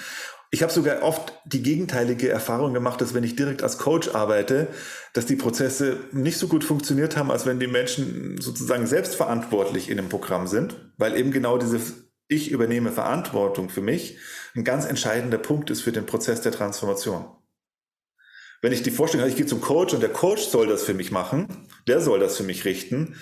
Ich 0.49 0.63
habe 0.63 0.73
sogar 0.73 1.03
oft 1.03 1.33
die 1.45 1.61
gegenteilige 1.61 2.29
Erfahrung 2.29 2.73
gemacht, 2.73 3.01
dass 3.01 3.13
wenn 3.13 3.23
ich 3.23 3.35
direkt 3.35 3.61
als 3.61 3.77
Coach 3.77 4.15
arbeite, 4.15 4.69
dass 5.13 5.27
die 5.27 5.35
Prozesse 5.35 5.97
nicht 6.11 6.39
so 6.39 6.47
gut 6.47 6.63
funktioniert 6.63 7.15
haben, 7.15 7.29
als 7.29 7.45
wenn 7.45 7.59
die 7.59 7.67
Menschen 7.67 8.41
sozusagen 8.41 8.87
selbstverantwortlich 8.87 9.89
in 9.89 9.97
dem 9.97 10.09
Programm 10.09 10.47
sind, 10.47 10.93
weil 10.97 11.15
eben 11.15 11.31
genau 11.31 11.59
diese 11.59 11.79
ich 12.27 12.51
übernehme 12.51 12.91
Verantwortung 12.91 13.69
für 13.69 13.81
mich, 13.81 14.17
ein 14.55 14.63
ganz 14.63 14.85
entscheidender 14.85 15.37
Punkt 15.37 15.69
ist 15.69 15.81
für 15.81 15.91
den 15.91 16.05
Prozess 16.05 16.41
der 16.41 16.51
Transformation. 16.51 17.25
Wenn 18.61 18.71
ich 18.71 18.83
die 18.83 18.91
Vorstellung 18.91 19.21
habe, 19.21 19.29
ich 19.29 19.37
gehe 19.37 19.45
zum 19.45 19.61
Coach 19.61 19.93
und 19.93 20.01
der 20.01 20.11
Coach 20.11 20.43
soll 20.43 20.67
das 20.67 20.83
für 20.83 20.93
mich 20.93 21.11
machen, 21.11 21.67
der 21.87 22.01
soll 22.01 22.19
das 22.19 22.37
für 22.37 22.43
mich 22.43 22.65
richten, 22.65 23.15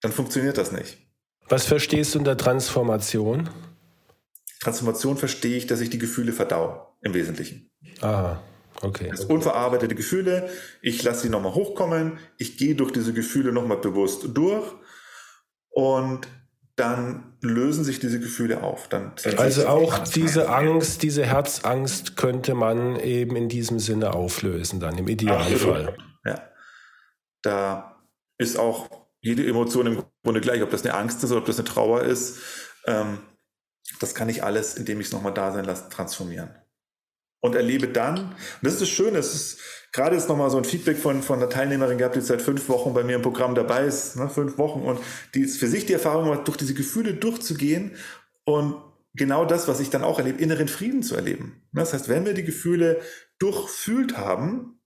dann 0.00 0.12
funktioniert 0.12 0.58
das 0.58 0.72
nicht. 0.72 0.98
Was 1.48 1.64
verstehst 1.64 2.14
du 2.14 2.20
unter 2.20 2.36
Transformation? 2.36 3.48
Transformation 4.60 5.16
verstehe 5.16 5.56
ich, 5.56 5.66
dass 5.66 5.80
ich 5.80 5.90
die 5.90 5.98
Gefühle 5.98 6.32
verdau, 6.32 6.96
im 7.00 7.14
Wesentlichen. 7.14 7.70
Ah, 8.00 8.40
okay. 8.82 9.08
Das 9.10 9.24
unverarbeitete 9.24 9.94
Gefühle, 9.94 10.50
ich 10.82 11.02
lasse 11.02 11.22
sie 11.22 11.28
nochmal 11.28 11.54
hochkommen, 11.54 12.18
ich 12.36 12.56
gehe 12.56 12.74
durch 12.74 12.92
diese 12.92 13.12
Gefühle 13.12 13.52
nochmal 13.52 13.78
bewusst 13.78 14.26
durch 14.34 14.66
und 15.70 16.28
dann 16.78 17.36
lösen 17.40 17.82
sich 17.82 17.98
diese 17.98 18.20
Gefühle 18.20 18.62
auf. 18.62 18.88
Dann 18.88 19.12
also 19.36 19.66
auch 19.66 19.98
diese 19.98 20.48
Angst, 20.48 21.02
diese 21.02 21.26
Herzangst 21.26 22.16
könnte 22.16 22.54
man 22.54 22.96
eben 23.00 23.34
in 23.34 23.48
diesem 23.48 23.80
Sinne 23.80 24.14
auflösen, 24.14 24.78
dann 24.78 24.96
im 24.96 25.08
Idealfall. 25.08 25.96
Ja. 26.24 26.40
Da 27.42 27.96
ist 28.38 28.56
auch 28.58 28.88
jede 29.20 29.44
Emotion 29.44 29.86
im 29.88 30.04
Grunde 30.22 30.40
gleich, 30.40 30.62
ob 30.62 30.70
das 30.70 30.84
eine 30.84 30.94
Angst 30.94 31.24
ist 31.24 31.32
oder 31.32 31.40
ob 31.40 31.46
das 31.46 31.58
eine 31.58 31.66
Trauer 31.66 32.02
ist. 32.02 32.38
Ähm, 32.86 33.18
das 33.98 34.14
kann 34.14 34.28
ich 34.28 34.44
alles, 34.44 34.76
indem 34.76 35.00
ich 35.00 35.08
es 35.08 35.12
nochmal 35.12 35.34
da 35.34 35.50
sein 35.50 35.64
lasse, 35.64 35.88
transformieren. 35.88 36.50
Und 37.40 37.54
erlebe 37.54 37.88
dann, 37.88 38.18
und 38.18 38.36
das 38.62 38.74
ist 38.74 38.82
das 38.82 38.88
Schöne, 38.88 39.18
es 39.18 39.34
ist 39.34 39.60
gerade 39.92 40.16
jetzt 40.16 40.28
nochmal 40.28 40.50
so 40.50 40.58
ein 40.58 40.64
Feedback 40.64 40.98
von, 40.98 41.22
von 41.22 41.38
einer 41.38 41.48
Teilnehmerin 41.48 41.98
gehabt, 41.98 42.16
die 42.16 42.20
seit 42.20 42.42
fünf 42.42 42.68
Wochen 42.68 42.94
bei 42.94 43.04
mir 43.04 43.16
im 43.16 43.22
Programm 43.22 43.54
dabei 43.54 43.84
ist, 43.84 44.16
ne, 44.16 44.28
fünf 44.28 44.58
Wochen, 44.58 44.80
und 44.80 45.00
die 45.34 45.42
ist 45.42 45.58
für 45.58 45.68
sich 45.68 45.86
die 45.86 45.92
Erfahrung 45.92 46.28
macht, 46.28 46.48
durch 46.48 46.56
diese 46.56 46.74
Gefühle 46.74 47.14
durchzugehen 47.14 47.96
und 48.44 48.76
genau 49.14 49.44
das, 49.44 49.68
was 49.68 49.80
ich 49.80 49.90
dann 49.90 50.02
auch 50.02 50.18
erlebe, 50.18 50.42
inneren 50.42 50.68
Frieden 50.68 51.02
zu 51.02 51.14
erleben. 51.14 51.62
Ne, 51.72 51.80
das 51.80 51.92
heißt, 51.92 52.08
wenn 52.08 52.26
wir 52.26 52.34
die 52.34 52.44
Gefühle 52.44 53.00
durchfühlt 53.38 54.16
haben, 54.16 54.80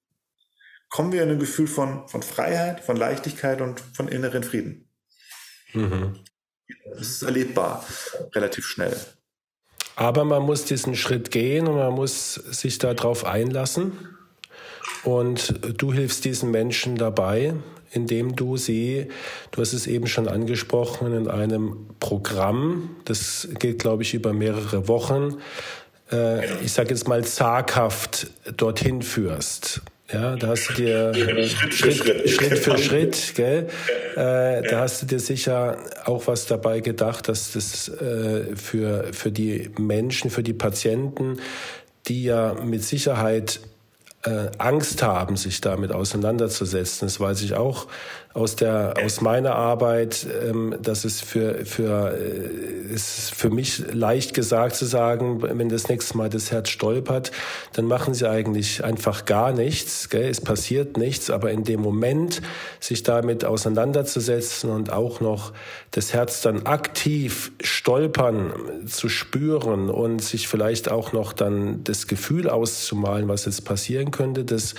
kommen 0.90 1.12
wir 1.12 1.22
in 1.22 1.30
ein 1.30 1.38
Gefühl 1.38 1.66
von, 1.66 2.06
von 2.06 2.22
Freiheit, 2.22 2.80
von 2.80 2.96
Leichtigkeit 2.96 3.62
und 3.62 3.80
von 3.80 4.08
inneren 4.08 4.44
Frieden. 4.44 4.90
Mhm. 5.72 6.20
Das 6.84 7.08
ist 7.08 7.22
erlebbar, 7.22 7.86
relativ 8.34 8.66
schnell. 8.66 8.94
Aber 9.96 10.24
man 10.24 10.42
muss 10.42 10.64
diesen 10.64 10.94
Schritt 10.94 11.30
gehen 11.30 11.68
und 11.68 11.76
man 11.76 11.92
muss 11.92 12.34
sich 12.34 12.78
darauf 12.78 13.24
einlassen. 13.24 13.92
Und 15.04 15.54
du 15.80 15.92
hilfst 15.92 16.24
diesen 16.24 16.50
Menschen 16.50 16.96
dabei, 16.96 17.54
indem 17.90 18.36
du 18.36 18.56
sie, 18.56 19.08
du 19.50 19.60
hast 19.60 19.72
es 19.72 19.86
eben 19.86 20.06
schon 20.06 20.28
angesprochen, 20.28 21.12
in 21.12 21.28
einem 21.28 21.88
Programm, 22.00 22.96
das 23.04 23.48
geht, 23.58 23.80
glaube 23.80 24.02
ich, 24.02 24.14
über 24.14 24.32
mehrere 24.32 24.88
Wochen, 24.88 25.38
äh, 26.10 26.62
ich 26.62 26.72
sage 26.72 26.90
jetzt 26.90 27.08
mal 27.08 27.24
zaghaft 27.24 28.28
dorthin 28.56 29.02
führst. 29.02 29.82
Ja, 30.12 30.36
da 30.36 30.48
hast 30.48 30.68
du 30.70 30.74
dir 30.74 31.14
Schritt, 31.48 31.74
Schritt, 31.74 31.94
Schritt, 31.94 32.30
Schritt. 32.30 32.58
Für 32.58 32.78
Schritt, 32.78 33.32
gell? 33.34 33.68
Äh, 34.14 34.62
da 34.68 34.80
hast 34.80 35.02
du 35.02 35.06
dir 35.06 35.18
sicher 35.18 35.78
auch 36.04 36.26
was 36.26 36.46
dabei 36.46 36.80
gedacht, 36.80 37.28
dass 37.28 37.52
das 37.52 37.88
äh, 37.88 38.54
für, 38.54 39.12
für 39.12 39.32
die 39.32 39.70
Menschen, 39.78 40.30
für 40.30 40.42
die 40.42 40.52
Patienten, 40.52 41.38
die 42.08 42.24
ja 42.24 42.54
mit 42.54 42.84
Sicherheit 42.84 43.60
äh, 44.24 44.48
Angst 44.58 45.02
haben, 45.02 45.36
sich 45.36 45.60
damit 45.60 45.92
auseinanderzusetzen. 45.92 47.06
Das 47.06 47.18
weiß 47.18 47.42
ich 47.42 47.54
auch 47.54 47.86
aus 48.34 48.56
der 48.56 48.94
aus 49.04 49.20
meiner 49.20 49.54
Arbeit, 49.54 50.26
ähm, 50.48 50.74
dass 50.80 51.04
es 51.04 51.20
für 51.20 51.64
für 51.66 52.16
äh, 52.16 52.94
ist 52.94 53.34
für 53.34 53.50
mich 53.50 53.82
leicht 53.92 54.34
gesagt 54.34 54.76
zu 54.76 54.86
sagen, 54.86 55.42
wenn 55.42 55.68
das 55.68 55.88
nächste 55.88 56.16
Mal 56.16 56.30
das 56.30 56.50
Herz 56.50 56.70
stolpert, 56.70 57.30
dann 57.74 57.84
machen 57.86 58.14
sie 58.14 58.28
eigentlich 58.28 58.84
einfach 58.84 59.24
gar 59.24 59.52
nichts, 59.52 60.08
gell? 60.08 60.28
es 60.28 60.40
passiert 60.40 60.96
nichts, 60.96 61.30
aber 61.30 61.50
in 61.50 61.64
dem 61.64 61.80
Moment 61.80 62.40
sich 62.80 63.02
damit 63.02 63.44
auseinanderzusetzen 63.44 64.70
und 64.70 64.92
auch 64.92 65.20
noch 65.20 65.52
das 65.90 66.14
Herz 66.14 66.40
dann 66.40 66.66
aktiv 66.66 67.52
stolpern 67.62 68.52
zu 68.86 69.08
spüren 69.08 69.90
und 69.90 70.22
sich 70.22 70.48
vielleicht 70.48 70.90
auch 70.90 71.12
noch 71.12 71.32
dann 71.32 71.84
das 71.84 72.06
Gefühl 72.06 72.48
auszumalen, 72.48 73.28
was 73.28 73.44
jetzt 73.44 73.64
passieren 73.64 74.10
könnte, 74.10 74.44
das 74.44 74.74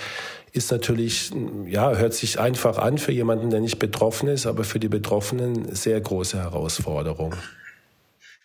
ist 0.54 0.70
natürlich, 0.70 1.32
ja, 1.66 1.96
hört 1.96 2.14
sich 2.14 2.38
einfach 2.38 2.78
an 2.78 2.96
für 2.98 3.10
jemanden, 3.10 3.43
der 3.50 3.60
nicht 3.60 3.78
betroffen 3.78 4.28
ist, 4.28 4.46
aber 4.46 4.64
für 4.64 4.80
die 4.80 4.88
Betroffenen 4.88 5.74
sehr 5.74 6.00
große 6.00 6.38
Herausforderung. 6.38 7.34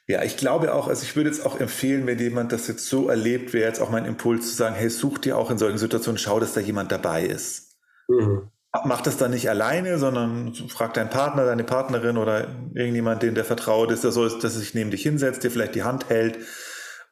Ja, 0.08 0.24
ich 0.24 0.38
glaube 0.38 0.74
auch, 0.74 0.88
also 0.88 1.04
ich 1.04 1.16
würde 1.16 1.30
jetzt 1.30 1.46
auch 1.46 1.60
empfehlen, 1.60 2.08
wenn 2.08 2.18
jemand 2.18 2.52
das 2.52 2.68
jetzt 2.68 2.88
so 2.88 3.10
erlebt, 3.10 3.54
wäre 3.54 3.68
jetzt 3.68 3.80
auch 3.80 3.92
mein 3.92 4.06
Impuls 4.06 4.50
zu 4.50 4.56
sagen, 4.56 4.76
hey, 4.76 4.90
such 4.90 5.20
dir 5.20 5.38
auch 5.38 5.52
in 5.52 5.60
solchen 5.60 5.78
Situationen, 5.78 6.18
schau, 6.18 6.40
dass 6.40 6.54
da 6.54 6.62
jemand 6.62 6.92
dabei 6.92 7.26
ist. 7.26 7.78
Mhm. 8.08 8.50
Mach 8.86 9.02
das 9.02 9.18
dann 9.18 9.32
nicht 9.32 9.50
alleine, 9.50 9.98
sondern 10.00 10.54
frag 10.68 10.94
deinen 10.94 11.10
Partner, 11.10 11.46
deine 11.46 11.64
Partnerin 11.64 12.18
oder 12.18 12.48
irgendjemand, 12.74 13.22
den 13.22 13.36
der 13.36 13.46
vertraut 13.46 13.92
ist, 13.92 14.04
der 14.04 14.12
soll, 14.12 14.30
dass 14.30 14.56
er 14.56 14.60
sich 14.60 14.74
neben 14.74 14.92
dich 14.92 15.04
hinsetzt, 15.04 15.44
dir 15.44 15.52
vielleicht 15.52 15.76
die 15.76 15.84
Hand 15.84 16.10
hält 16.10 16.40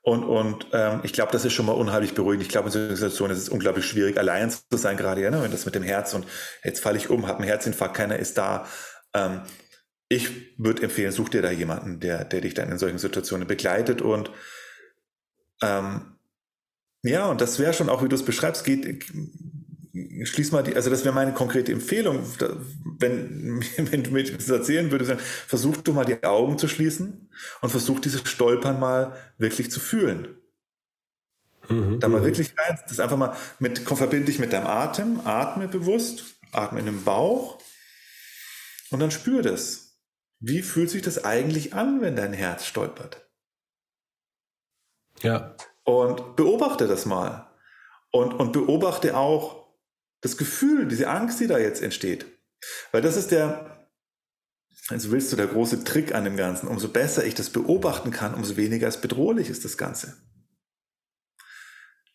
und, 0.07 0.23
und 0.23 0.67
ähm, 0.71 1.01
ich 1.03 1.11
glaube, 1.11 1.33
das 1.33 1.43
ist 1.43 1.51
schon 1.51 1.65
mal 1.65 1.73
unheimlich 1.73 2.13
beruhigend. 2.13 2.43
Ich 2.43 2.47
glaube, 2.47 2.67
in 2.67 2.71
solchen 2.71 2.95
Situationen 2.95 3.35
ist 3.35 3.43
es 3.43 3.49
unglaublich 3.49 3.85
schwierig, 3.85 4.17
allein 4.17 4.49
zu 4.49 4.77
sein, 4.77 4.95
gerade 4.95 5.21
ja, 5.21 5.29
ne? 5.29 5.41
wenn 5.43 5.51
das 5.51 5.65
mit 5.65 5.75
dem 5.75 5.83
Herz 5.83 6.13
und 6.13 6.25
jetzt 6.63 6.79
falle 6.79 6.95
ich 6.95 7.09
um, 7.09 7.27
habe 7.27 7.39
einen 7.39 7.47
Herzinfarkt, 7.49 7.93
keiner 7.93 8.17
ist 8.17 8.37
da. 8.37 8.65
Ähm, 9.13 9.41
ich 10.07 10.57
würde 10.57 10.83
empfehlen, 10.83 11.11
such 11.11 11.27
dir 11.27 11.41
da 11.41 11.51
jemanden, 11.51 11.99
der, 11.99 12.23
der 12.23 12.39
dich 12.39 12.53
dann 12.53 12.71
in 12.71 12.77
solchen 12.77 12.99
Situationen 12.99 13.49
begleitet 13.49 14.01
und 14.01 14.31
ähm, 15.61 16.15
ja, 17.03 17.25
und 17.25 17.41
das 17.41 17.59
wäre 17.59 17.73
schon 17.73 17.89
auch, 17.89 18.01
wie 18.01 18.07
du 18.07 18.15
es 18.15 18.23
beschreibst, 18.23 18.63
geht, 18.63 19.11
schließ 20.23 20.51
mal 20.51 20.63
die, 20.63 20.75
also 20.75 20.89
das 20.89 21.03
wäre 21.03 21.13
meine 21.13 21.33
konkrete 21.33 21.71
Empfehlung, 21.71 22.23
wenn, 22.99 23.63
wenn 23.77 24.03
du 24.03 24.11
mir 24.11 24.23
das 24.23 24.49
erzählen 24.49 24.91
würdest, 24.91 25.19
versuch 25.21 25.77
du 25.77 25.93
mal 25.93 26.05
die 26.05 26.23
Augen 26.23 26.57
zu 26.57 26.67
schließen 26.67 27.29
und 27.61 27.69
versuch 27.69 27.99
dieses 27.99 28.27
Stolpern 28.27 28.79
mal 28.79 29.15
wirklich 29.37 29.71
zu 29.71 29.79
fühlen. 29.79 30.37
Mhm, 31.69 31.99
da 31.99 32.07
mal 32.07 32.23
wirklich 32.23 32.53
rein, 32.57 32.79
das 32.87 32.99
einfach 32.99 33.17
mal 33.17 33.35
mit, 33.59 33.79
verbinde 33.79 34.25
dich 34.25 34.39
mit 34.39 34.53
deinem 34.53 34.67
Atem, 34.67 35.21
atme 35.25 35.67
bewusst, 35.67 36.23
atme 36.51 36.79
in 36.79 36.85
den 36.85 37.03
Bauch 37.03 37.59
und 38.89 38.99
dann 38.99 39.11
spür 39.11 39.41
das. 39.41 39.99
Wie 40.39 40.61
fühlt 40.61 40.89
sich 40.89 41.01
das 41.01 41.25
eigentlich 41.25 41.73
an, 41.73 42.01
wenn 42.01 42.15
dein 42.15 42.33
Herz 42.33 42.65
stolpert? 42.65 43.27
Ja. 45.21 45.55
Und 45.83 46.35
beobachte 46.35 46.87
das 46.87 47.05
mal. 47.05 47.49
Und, 48.11 48.33
und 48.33 48.53
beobachte 48.53 49.17
auch, 49.17 49.66
das 50.21 50.37
Gefühl, 50.37 50.87
diese 50.87 51.09
Angst, 51.09 51.39
die 51.39 51.47
da 51.47 51.57
jetzt 51.57 51.81
entsteht. 51.81 52.25
Weil 52.91 53.01
das 53.01 53.17
ist 53.17 53.31
der, 53.31 53.87
also 54.89 55.11
willst 55.11 55.31
du, 55.31 55.35
der 55.35 55.47
große 55.47 55.83
Trick 55.83 56.15
an 56.15 56.23
dem 56.23 56.37
Ganzen. 56.37 56.67
Umso 56.67 56.87
besser 56.87 57.25
ich 57.25 57.35
das 57.35 57.49
beobachten 57.49 58.11
kann, 58.11 58.33
umso 58.33 58.57
weniger 58.57 58.87
es 58.87 59.01
bedrohlich 59.01 59.49
ist 59.49 59.65
das 59.65 59.77
Ganze. 59.77 60.17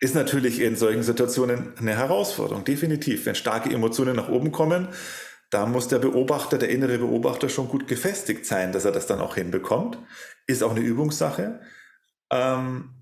Ist 0.01 0.15
natürlich 0.15 0.61
in 0.61 0.75
solchen 0.75 1.05
Situationen 1.05 1.79
eine 1.79 1.97
Herausforderung, 1.97 2.65
definitiv. 2.65 3.25
Wenn 3.25 3.37
starke 3.37 3.71
Emotionen 3.71 4.17
nach 4.17 4.29
oben 4.29 4.51
kommen, 4.51 4.89
da 5.51 5.67
muss 5.67 5.87
der 5.87 5.99
Beobachter, 5.99 6.59
der 6.59 6.71
innere 6.71 6.99
Beobachter 6.99 7.49
schon 7.49 7.69
gut 7.69 7.87
gefestigt 7.87 8.47
sein, 8.47 8.73
dass 8.73 8.85
er 8.85 8.91
das 8.91 9.07
dann 9.07 9.21
auch 9.21 9.37
hinbekommt. 9.37 9.99
Ist 10.47 10.63
auch 10.63 10.73
eine 10.73 10.81
Übungssache. 10.81 11.61
Ähm, 12.31 13.02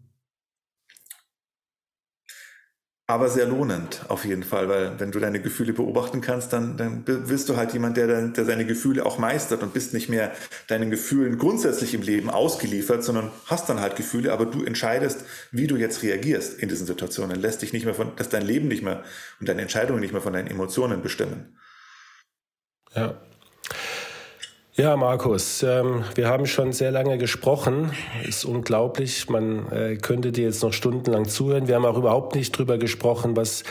aber 3.11 3.29
sehr 3.29 3.47
lohnend 3.47 4.05
auf 4.09 4.25
jeden 4.25 4.45
Fall, 4.45 4.69
weil 4.69 4.99
wenn 4.99 5.11
du 5.11 5.19
deine 5.19 5.41
Gefühle 5.41 5.73
beobachten 5.73 6.21
kannst, 6.21 6.53
dann, 6.53 6.77
dann 6.77 7.03
wirst 7.07 7.49
du 7.49 7.57
halt 7.57 7.73
jemand, 7.73 7.97
der, 7.97 8.29
der 8.29 8.45
seine 8.45 8.65
Gefühle 8.65 9.05
auch 9.05 9.19
meistert 9.19 9.63
und 9.63 9.73
bist 9.75 9.93
nicht 9.95 10.09
mehr 10.09 10.33
deinen 10.69 10.91
Gefühlen 10.91 11.37
grundsätzlich 11.37 11.93
im 11.93 12.03
Leben 12.03 12.31
ausgeliefert, 12.31 13.03
sondern 13.03 13.31
hast 13.47 13.69
dann 13.69 13.81
halt 13.81 13.97
Gefühle, 13.97 14.33
aber 14.33 14.47
du 14.47 14.65
entscheidest, 14.65 15.25
wie 15.51 15.67
du 15.67 15.77
jetzt 15.77 16.03
reagierst 16.03 16.59
in 16.59 16.69
diesen 16.69 16.87
Situationen, 16.87 17.41
lässt 17.41 17.63
dich 17.63 17.73
nicht 17.73 17.85
mehr 17.85 17.95
von, 17.95 18.15
dass 18.17 18.29
dein 18.29 18.43
Leben 18.43 18.69
nicht 18.69 18.83
mehr 18.83 19.03
und 19.41 19.49
deine 19.49 19.63
Entscheidungen 19.63 20.01
nicht 20.01 20.13
mehr 20.13 20.23
von 20.23 20.33
deinen 20.33 20.49
Emotionen 20.49 21.03
bestimmen. 21.03 21.59
Ja, 22.95 23.21
ja, 24.81 24.97
Markus, 24.97 25.63
ähm, 25.63 26.05
wir 26.15 26.29
haben 26.29 26.47
schon 26.47 26.73
sehr 26.73 26.91
lange 26.91 27.19
gesprochen. 27.19 27.93
Ist 28.27 28.47
unglaublich. 28.47 29.29
Man 29.29 29.71
äh, 29.71 29.97
könnte 29.97 30.33
dir 30.33 30.45
jetzt 30.45 30.63
noch 30.63 30.73
stundenlang 30.73 31.29
zuhören. 31.29 31.69
Wir 31.69 31.75
haben 31.75 31.85
auch 31.85 31.99
überhaupt 31.99 32.35
nicht 32.35 32.57
drüber 32.57 32.79
gesprochen, 32.79 33.37
was 33.37 33.63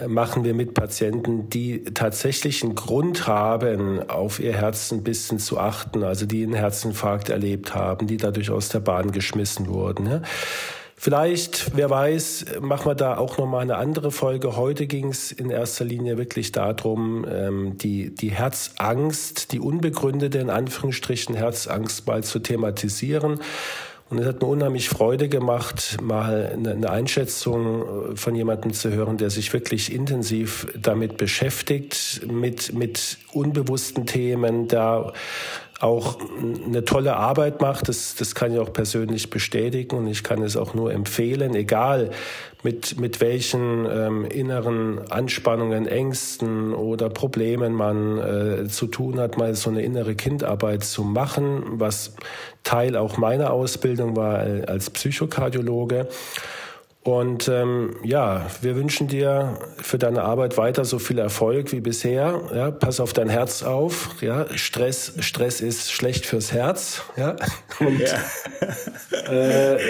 äh, 0.00 0.08
machen 0.08 0.42
wir 0.42 0.52
mit 0.52 0.74
Patienten, 0.74 1.50
die 1.50 1.84
tatsächlich 1.84 2.64
einen 2.64 2.74
Grund 2.74 3.28
haben, 3.28 4.10
auf 4.10 4.40
ihr 4.40 4.54
Herz 4.54 4.90
ein 4.90 5.04
bisschen 5.04 5.38
zu 5.38 5.56
achten, 5.56 6.02
also 6.02 6.26
die 6.26 6.42
einen 6.42 6.54
Herzinfarkt 6.54 7.28
erlebt 7.28 7.76
haben, 7.76 8.08
die 8.08 8.16
dadurch 8.16 8.50
aus 8.50 8.70
der 8.70 8.80
Bahn 8.80 9.12
geschmissen 9.12 9.68
wurden. 9.68 10.06
Ja? 10.06 10.22
Vielleicht, 11.04 11.76
wer 11.76 11.90
weiß, 11.90 12.46
machen 12.62 12.86
wir 12.86 12.94
da 12.94 13.18
auch 13.18 13.36
nochmal 13.36 13.60
eine 13.60 13.76
andere 13.76 14.10
Folge. 14.10 14.56
Heute 14.56 14.86
ging 14.86 15.10
es 15.10 15.32
in 15.32 15.50
erster 15.50 15.84
Linie 15.84 16.16
wirklich 16.16 16.50
darum, 16.50 17.26
ähm, 17.30 17.76
die, 17.76 18.14
die 18.14 18.30
Herzangst, 18.30 19.52
die 19.52 19.60
unbegründete 19.60 20.38
in 20.38 20.48
Anführungsstrichen 20.48 21.34
Herzangst 21.34 22.06
mal 22.06 22.24
zu 22.24 22.38
thematisieren 22.38 23.38
Und 24.08 24.18
es 24.18 24.26
hat 24.26 24.40
mir 24.40 24.48
unheimlich 24.48 24.88
Freude 24.88 25.28
gemacht, 25.28 25.98
mal 26.00 26.52
eine 26.54 26.88
Einschätzung 26.88 28.12
äh, 28.12 28.16
von 28.16 28.34
jemandem 28.34 28.72
zu 28.72 28.90
hören, 28.90 29.18
der 29.18 29.28
sich 29.28 29.52
wirklich 29.52 29.92
intensiv 29.92 30.66
damit 30.74 31.18
beschäftigt, 31.18 32.22
mit, 32.26 32.72
mit 32.72 33.18
unbewussten 33.34 34.06
Themen, 34.06 34.68
da 34.68 35.12
auch 35.84 36.16
eine 36.64 36.84
tolle 36.84 37.16
Arbeit 37.16 37.60
macht. 37.60 37.88
Das, 37.88 38.14
das 38.14 38.34
kann 38.34 38.52
ich 38.52 38.58
auch 38.58 38.72
persönlich 38.72 39.30
bestätigen 39.30 39.96
und 39.96 40.06
ich 40.06 40.24
kann 40.24 40.42
es 40.42 40.56
auch 40.56 40.74
nur 40.74 40.92
empfehlen, 40.92 41.54
egal 41.54 42.10
mit, 42.62 42.98
mit 42.98 43.20
welchen 43.20 43.86
ähm, 43.90 44.24
inneren 44.24 45.00
Anspannungen, 45.10 45.86
Ängsten 45.86 46.72
oder 46.72 47.10
Problemen 47.10 47.74
man 47.74 48.18
äh, 48.18 48.68
zu 48.68 48.86
tun 48.86 49.20
hat, 49.20 49.36
mal 49.36 49.54
so 49.54 49.68
eine 49.68 49.82
innere 49.82 50.14
Kindarbeit 50.14 50.82
zu 50.84 51.04
machen, 51.04 51.62
was 51.72 52.16
Teil 52.62 52.96
auch 52.96 53.18
meiner 53.18 53.52
Ausbildung 53.52 54.16
war 54.16 54.38
als 54.66 54.88
Psychokardiologe. 54.88 56.08
Und 57.04 57.48
ähm, 57.48 57.96
ja, 58.02 58.46
wir 58.62 58.76
wünschen 58.76 59.08
dir 59.08 59.58
für 59.76 59.98
deine 59.98 60.22
Arbeit 60.22 60.56
weiter 60.56 60.86
so 60.86 60.98
viel 60.98 61.18
Erfolg 61.18 61.70
wie 61.70 61.80
bisher. 61.80 62.40
Ja, 62.54 62.70
pass 62.70 62.98
auf 62.98 63.12
dein 63.12 63.28
Herz 63.28 63.62
auf. 63.62 64.22
Ja, 64.22 64.46
Stress, 64.56 65.12
Stress 65.20 65.60
ist 65.60 65.92
schlecht 65.92 66.24
fürs 66.24 66.52
Herz. 66.52 67.02
Ja, 67.18 67.36
und 67.78 68.00
ja. 68.00 69.30
äh, 69.30 69.82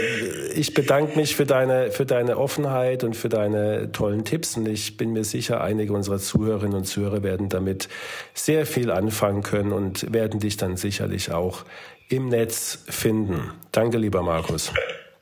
ich 0.54 0.74
bedanke 0.74 1.16
mich 1.16 1.36
für 1.36 1.46
deine 1.46 1.92
für 1.92 2.04
deine 2.04 2.36
Offenheit 2.36 3.04
und 3.04 3.14
für 3.14 3.28
deine 3.28 3.92
tollen 3.92 4.24
Tipps. 4.24 4.56
Und 4.56 4.66
ich 4.66 4.96
bin 4.96 5.12
mir 5.12 5.22
sicher, 5.22 5.60
einige 5.60 5.92
unserer 5.92 6.18
Zuhörerinnen 6.18 6.78
und 6.78 6.84
Zuhörer 6.84 7.22
werden 7.22 7.48
damit 7.48 7.88
sehr 8.34 8.66
viel 8.66 8.90
anfangen 8.90 9.44
können 9.44 9.70
und 9.70 10.12
werden 10.12 10.40
dich 10.40 10.56
dann 10.56 10.76
sicherlich 10.76 11.30
auch 11.30 11.64
im 12.08 12.28
Netz 12.28 12.80
finden. 12.88 13.52
Danke, 13.70 13.98
lieber 13.98 14.22
Markus. 14.22 14.72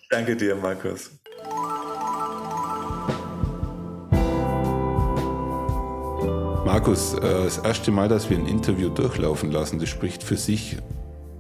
Danke 0.09 0.36
dir, 0.36 0.55
Markus. 0.57 1.11
Markus, 6.64 7.14
äh, 7.14 7.20
das 7.20 7.58
erste 7.58 7.90
Mal, 7.90 8.08
dass 8.08 8.30
wir 8.30 8.38
ein 8.38 8.46
Interview 8.46 8.88
durchlaufen 8.88 9.52
lassen, 9.52 9.78
das 9.78 9.88
spricht 9.88 10.22
für 10.22 10.36
sich, 10.36 10.78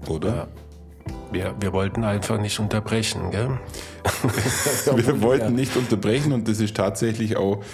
oder? 0.06 0.34
Ja. 0.34 0.48
Wir, 1.32 1.54
wir 1.58 1.72
wollten 1.72 2.04
einfach 2.04 2.38
nicht 2.38 2.60
unterbrechen, 2.60 3.30
gell? 3.30 3.58
wir 4.94 5.22
wollten 5.22 5.54
nicht 5.54 5.74
unterbrechen 5.76 6.32
und 6.32 6.46
das 6.46 6.60
ist 6.60 6.76
tatsächlich 6.76 7.38
auch 7.38 7.64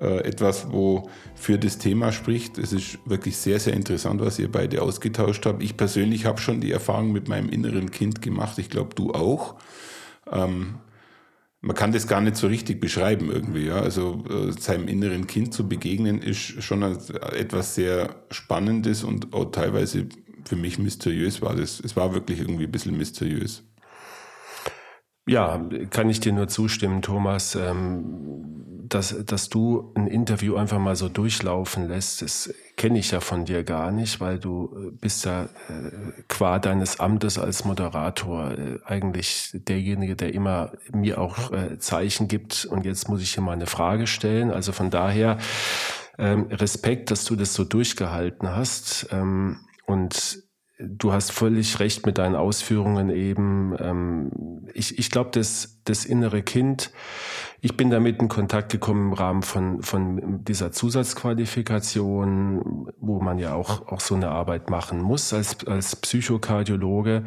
äh, 0.00 0.18
etwas, 0.24 0.70
wo 0.70 1.08
für 1.34 1.58
das 1.58 1.78
Thema 1.78 2.12
spricht. 2.12 2.58
Es 2.58 2.74
ist 2.74 2.98
wirklich 3.06 3.38
sehr, 3.38 3.58
sehr 3.58 3.72
interessant, 3.72 4.20
was 4.20 4.38
ihr 4.38 4.52
beide 4.52 4.82
ausgetauscht 4.82 5.46
habt. 5.46 5.62
Ich 5.62 5.76
persönlich 5.76 6.26
habe 6.26 6.38
schon 6.38 6.60
die 6.60 6.70
Erfahrung 6.70 7.12
mit 7.12 7.28
meinem 7.28 7.48
inneren 7.48 7.90
Kind 7.90 8.20
gemacht. 8.20 8.58
Ich 8.58 8.68
glaube, 8.68 8.94
du 8.94 9.14
auch. 9.14 9.54
Ähm, 10.30 10.74
man 11.60 11.74
kann 11.74 11.92
das 11.92 12.06
gar 12.06 12.20
nicht 12.20 12.36
so 12.36 12.46
richtig 12.46 12.80
beschreiben 12.80 13.30
irgendwie. 13.30 13.66
Ja? 13.66 13.80
Also 13.80 14.24
äh, 14.28 14.52
seinem 14.52 14.88
inneren 14.88 15.26
Kind 15.26 15.52
zu 15.54 15.68
begegnen 15.68 16.22
ist 16.22 16.62
schon 16.62 16.82
etwas 16.82 17.74
sehr 17.74 18.16
Spannendes 18.30 19.04
und 19.04 19.32
auch 19.32 19.50
teilweise 19.50 20.08
für 20.44 20.56
mich 20.56 20.78
mysteriös 20.78 21.42
war 21.42 21.56
das. 21.56 21.80
Es 21.80 21.96
war 21.96 22.14
wirklich 22.14 22.40
irgendwie 22.40 22.64
ein 22.64 22.72
bisschen 22.72 22.96
mysteriös. 22.96 23.64
Ja, 25.28 25.60
kann 25.90 26.08
ich 26.08 26.20
dir 26.20 26.32
nur 26.32 26.46
zustimmen, 26.46 27.02
Thomas, 27.02 27.56
ähm, 27.56 28.84
dass, 28.88 29.24
dass 29.26 29.48
du 29.48 29.92
ein 29.96 30.06
Interview 30.06 30.54
einfach 30.54 30.78
mal 30.78 30.94
so 30.94 31.08
durchlaufen 31.08 31.88
lässt. 31.88 32.22
Das 32.22 32.54
kenne 32.76 33.00
ich 33.00 33.10
ja 33.10 33.18
von 33.18 33.44
dir 33.44 33.64
gar 33.64 33.90
nicht, 33.90 34.20
weil 34.20 34.38
du 34.38 34.72
äh, 34.76 34.90
bist 34.92 35.24
ja 35.24 35.44
äh, 35.44 36.22
qua 36.28 36.60
deines 36.60 37.00
Amtes 37.00 37.38
als 37.38 37.64
Moderator 37.64 38.52
äh, 38.52 38.78
eigentlich 38.84 39.50
derjenige, 39.52 40.14
der 40.14 40.32
immer 40.32 40.72
mir 40.92 41.20
auch 41.20 41.50
Zeichen 41.78 42.28
gibt. 42.28 42.64
Und 42.64 42.84
jetzt 42.86 43.08
muss 43.08 43.20
ich 43.20 43.34
hier 43.34 43.42
mal 43.42 43.52
eine 43.52 43.66
Frage 43.66 44.06
stellen. 44.06 44.52
Also 44.52 44.70
von 44.70 44.90
daher 44.90 45.38
ähm, 46.18 46.46
Respekt, 46.52 47.10
dass 47.10 47.24
du 47.24 47.34
das 47.34 47.52
so 47.52 47.64
durchgehalten 47.64 48.54
hast. 48.54 49.08
Ähm, 49.10 49.58
und 49.86 50.45
du 50.78 51.12
hast 51.12 51.32
völlig 51.32 51.80
recht 51.80 52.06
mit 52.06 52.18
deinen 52.18 52.36
Ausführungen 52.36 53.10
eben. 53.10 53.74
Ähm, 53.78 54.68
ich 54.74 54.98
ich 54.98 55.10
glaube, 55.10 55.30
das, 55.32 55.80
das 55.84 56.04
innere 56.04 56.42
Kind, 56.42 56.90
ich 57.60 57.76
bin 57.76 57.90
damit 57.90 58.20
in 58.20 58.28
Kontakt 58.28 58.70
gekommen 58.70 59.08
im 59.08 59.14
Rahmen 59.14 59.42
von, 59.42 59.82
von 59.82 60.44
dieser 60.44 60.70
Zusatzqualifikation, 60.72 62.92
wo 62.98 63.20
man 63.20 63.38
ja 63.38 63.54
auch, 63.54 63.88
auch 63.88 64.00
so 64.00 64.14
eine 64.14 64.30
Arbeit 64.30 64.70
machen 64.70 65.00
muss 65.00 65.32
als, 65.32 65.66
als 65.66 65.96
Psychokardiologe. 65.96 67.24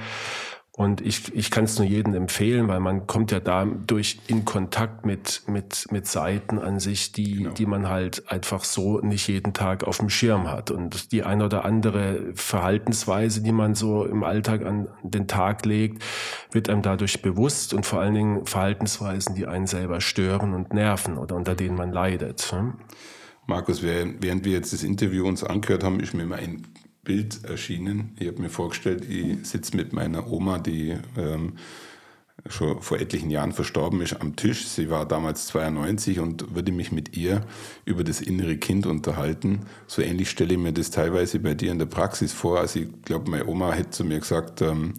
Und 0.79 1.01
ich, 1.01 1.35
ich 1.35 1.51
kann 1.51 1.65
es 1.65 1.77
nur 1.77 1.85
jedem 1.85 2.13
empfehlen, 2.13 2.69
weil 2.69 2.79
man 2.79 3.05
kommt 3.05 3.33
ja 3.33 3.41
dadurch 3.41 4.21
in 4.27 4.45
Kontakt 4.45 5.05
mit, 5.05 5.41
mit, 5.45 5.85
mit 5.91 6.07
Seiten 6.07 6.57
an 6.57 6.79
sich, 6.79 7.11
die, 7.11 7.33
genau. 7.33 7.53
die 7.53 7.65
man 7.65 7.89
halt 7.89 8.31
einfach 8.31 8.63
so 8.63 9.01
nicht 9.01 9.27
jeden 9.27 9.51
Tag 9.51 9.83
auf 9.83 9.97
dem 9.97 10.09
Schirm 10.09 10.49
hat. 10.49 10.71
Und 10.71 11.11
die 11.11 11.23
ein 11.23 11.41
oder 11.41 11.65
andere 11.65 12.31
Verhaltensweise, 12.33 13.41
die 13.41 13.51
man 13.51 13.75
so 13.75 14.05
im 14.05 14.23
Alltag 14.23 14.65
an 14.65 14.87
den 15.03 15.27
Tag 15.27 15.65
legt, 15.65 16.01
wird 16.53 16.69
einem 16.69 16.81
dadurch 16.81 17.21
bewusst 17.21 17.73
und 17.73 17.85
vor 17.85 17.99
allen 17.99 18.13
Dingen 18.13 18.45
Verhaltensweisen, 18.45 19.35
die 19.35 19.47
einen 19.47 19.67
selber 19.67 19.99
stören 19.99 20.53
und 20.53 20.73
nerven 20.73 21.17
oder 21.17 21.35
unter 21.35 21.55
denen 21.55 21.75
man 21.75 21.91
leidet. 21.91 22.55
Markus, 23.47 23.83
während 23.83 24.45
wir 24.45 24.53
jetzt 24.53 24.71
das 24.71 24.83
Interview 24.83 25.27
uns 25.27 25.43
angehört 25.43 25.83
haben, 25.83 25.99
ist 25.99 26.13
mir 26.13 26.25
mal 26.25 26.39
ein 26.39 26.65
Bild 27.09 27.43
erschienen. 27.43 28.15
Ich 28.19 28.27
habe 28.27 28.39
mir 28.39 28.49
vorgestellt, 28.49 29.03
ich 29.09 29.43
sitze 29.43 29.75
mit 29.75 29.93
meiner 29.93 30.31
Oma, 30.31 30.59
die 30.59 30.95
ähm, 31.17 31.53
schon 32.47 32.83
vor 32.83 32.99
etlichen 32.99 33.31
Jahren 33.31 33.51
verstorben 33.51 33.99
ist, 34.01 34.21
am 34.21 34.35
Tisch. 34.35 34.67
Sie 34.67 34.91
war 34.91 35.07
damals 35.07 35.47
92 35.47 36.19
und 36.19 36.53
würde 36.53 36.71
mich 36.71 36.91
mit 36.91 37.17
ihr 37.17 37.41
über 37.83 38.03
das 38.03 38.21
innere 38.21 38.57
Kind 38.57 38.85
unterhalten. 38.85 39.61
So 39.87 40.03
ähnlich 40.03 40.29
stelle 40.29 40.53
ich 40.53 40.59
mir 40.59 40.71
das 40.71 40.91
teilweise 40.91 41.39
bei 41.39 41.55
dir 41.55 41.71
in 41.71 41.79
der 41.79 41.87
Praxis 41.87 42.31
vor. 42.31 42.59
Also 42.59 42.81
ich 42.81 42.89
glaube, 43.05 43.31
meine 43.31 43.47
Oma 43.47 43.71
hätte 43.71 43.89
zu 43.89 44.05
mir 44.05 44.19
gesagt, 44.19 44.61
ähm, 44.61 44.93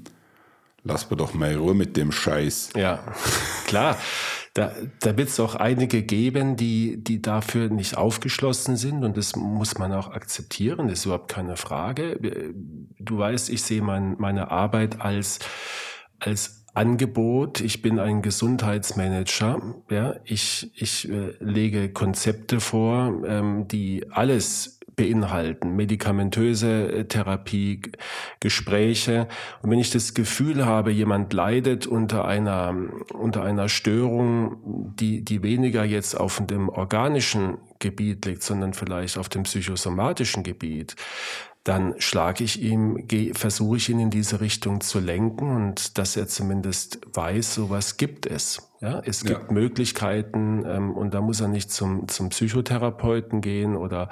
lass 0.83 1.13
mir 1.13 1.17
doch 1.17 1.33
mal 1.33 1.55
Ruhe 1.55 1.75
mit 1.75 1.97
dem 1.97 2.11
Scheiß. 2.11 2.71
Ja, 2.75 3.05
klar. 3.67 3.97
Da, 4.55 4.73
da 4.99 5.17
wird 5.17 5.29
es 5.29 5.39
auch 5.39 5.55
einige 5.55 6.03
geben, 6.03 6.57
die, 6.57 7.03
die 7.05 7.23
dafür 7.23 7.69
nicht 7.69 7.97
aufgeschlossen 7.97 8.77
sind 8.77 9.05
und 9.05 9.17
das 9.17 9.37
muss 9.37 9.79
man 9.79 9.93
auch 9.93 10.11
akzeptieren, 10.11 10.89
das 10.89 11.01
ist 11.01 11.05
überhaupt 11.05 11.31
keine 11.31 11.57
Frage. 11.57 12.53
Du 12.99 13.19
weißt, 13.19 13.49
ich 13.49 13.63
sehe 13.63 13.81
mein, 13.81 14.17
meine 14.19 14.51
Arbeit 14.51 15.01
als, 15.01 15.39
als 16.19 16.61
Angebot. 16.75 17.61
Ich 17.61 17.83
bin 17.83 17.99
ein 17.99 18.23
Gesundheitsmanager. 18.23 19.61
Ja, 19.91 20.15
ich 20.25 20.71
ich 20.75 21.09
äh, 21.09 21.35
lege 21.41 21.93
Konzepte 21.93 22.61
vor, 22.61 23.23
ähm, 23.27 23.67
die 23.69 24.07
alles 24.11 24.80
beinhalten, 25.01 25.77
medikamentöse 25.77 26.93
äh, 26.93 27.05
Therapie, 27.05 27.81
Gespräche. 28.41 29.29
Und 29.63 29.71
wenn 29.71 29.79
ich 29.79 29.91
das 29.91 30.15
Gefühl 30.15 30.67
habe, 30.67 30.91
jemand 30.91 31.33
leidet 31.33 31.87
unter 31.87 32.27
einer, 32.27 32.75
unter 33.15 33.43
einer 33.43 33.69
Störung, 33.69 34.95
die, 34.99 35.25
die 35.25 35.43
weniger 35.43 35.85
jetzt 35.85 36.19
auf 36.19 36.43
dem 36.45 36.69
organischen 36.69 37.59
Gebiet 37.79 38.27
liegt, 38.27 38.43
sondern 38.43 38.75
vielleicht 38.75 39.17
auf 39.17 39.29
dem 39.29 39.45
psychosomatischen 39.45 40.43
Gebiet, 40.43 40.97
dann 41.65 41.95
schlage 41.99 42.43
ich 42.43 42.63
ihm, 42.63 43.07
versuche 43.35 43.77
ich 43.77 43.89
ihn 43.91 44.01
in 44.01 44.11
diese 44.11 44.41
Richtung 44.41 44.81
zu 44.81 44.99
lenken 44.99 45.55
und 45.55 45.99
dass 45.99 46.17
er 46.17 46.27
zumindest 46.27 47.01
weiß, 47.13 47.55
sowas 47.55 47.99
gibt 47.99 48.27
es. 48.27 48.71
Ja, 48.81 49.03
es 49.05 49.25
gibt 49.25 49.43
ja. 49.43 49.53
Möglichkeiten 49.53 50.65
ähm, 50.67 50.93
und 50.93 51.13
da 51.13 51.21
muss 51.21 51.43
er 51.43 51.49
nicht 51.49 51.71
zum, 51.71 52.09
zum 52.09 52.31
Psychotherapeuten 52.31 53.43
gehen 53.43 53.77
oder 53.77 54.09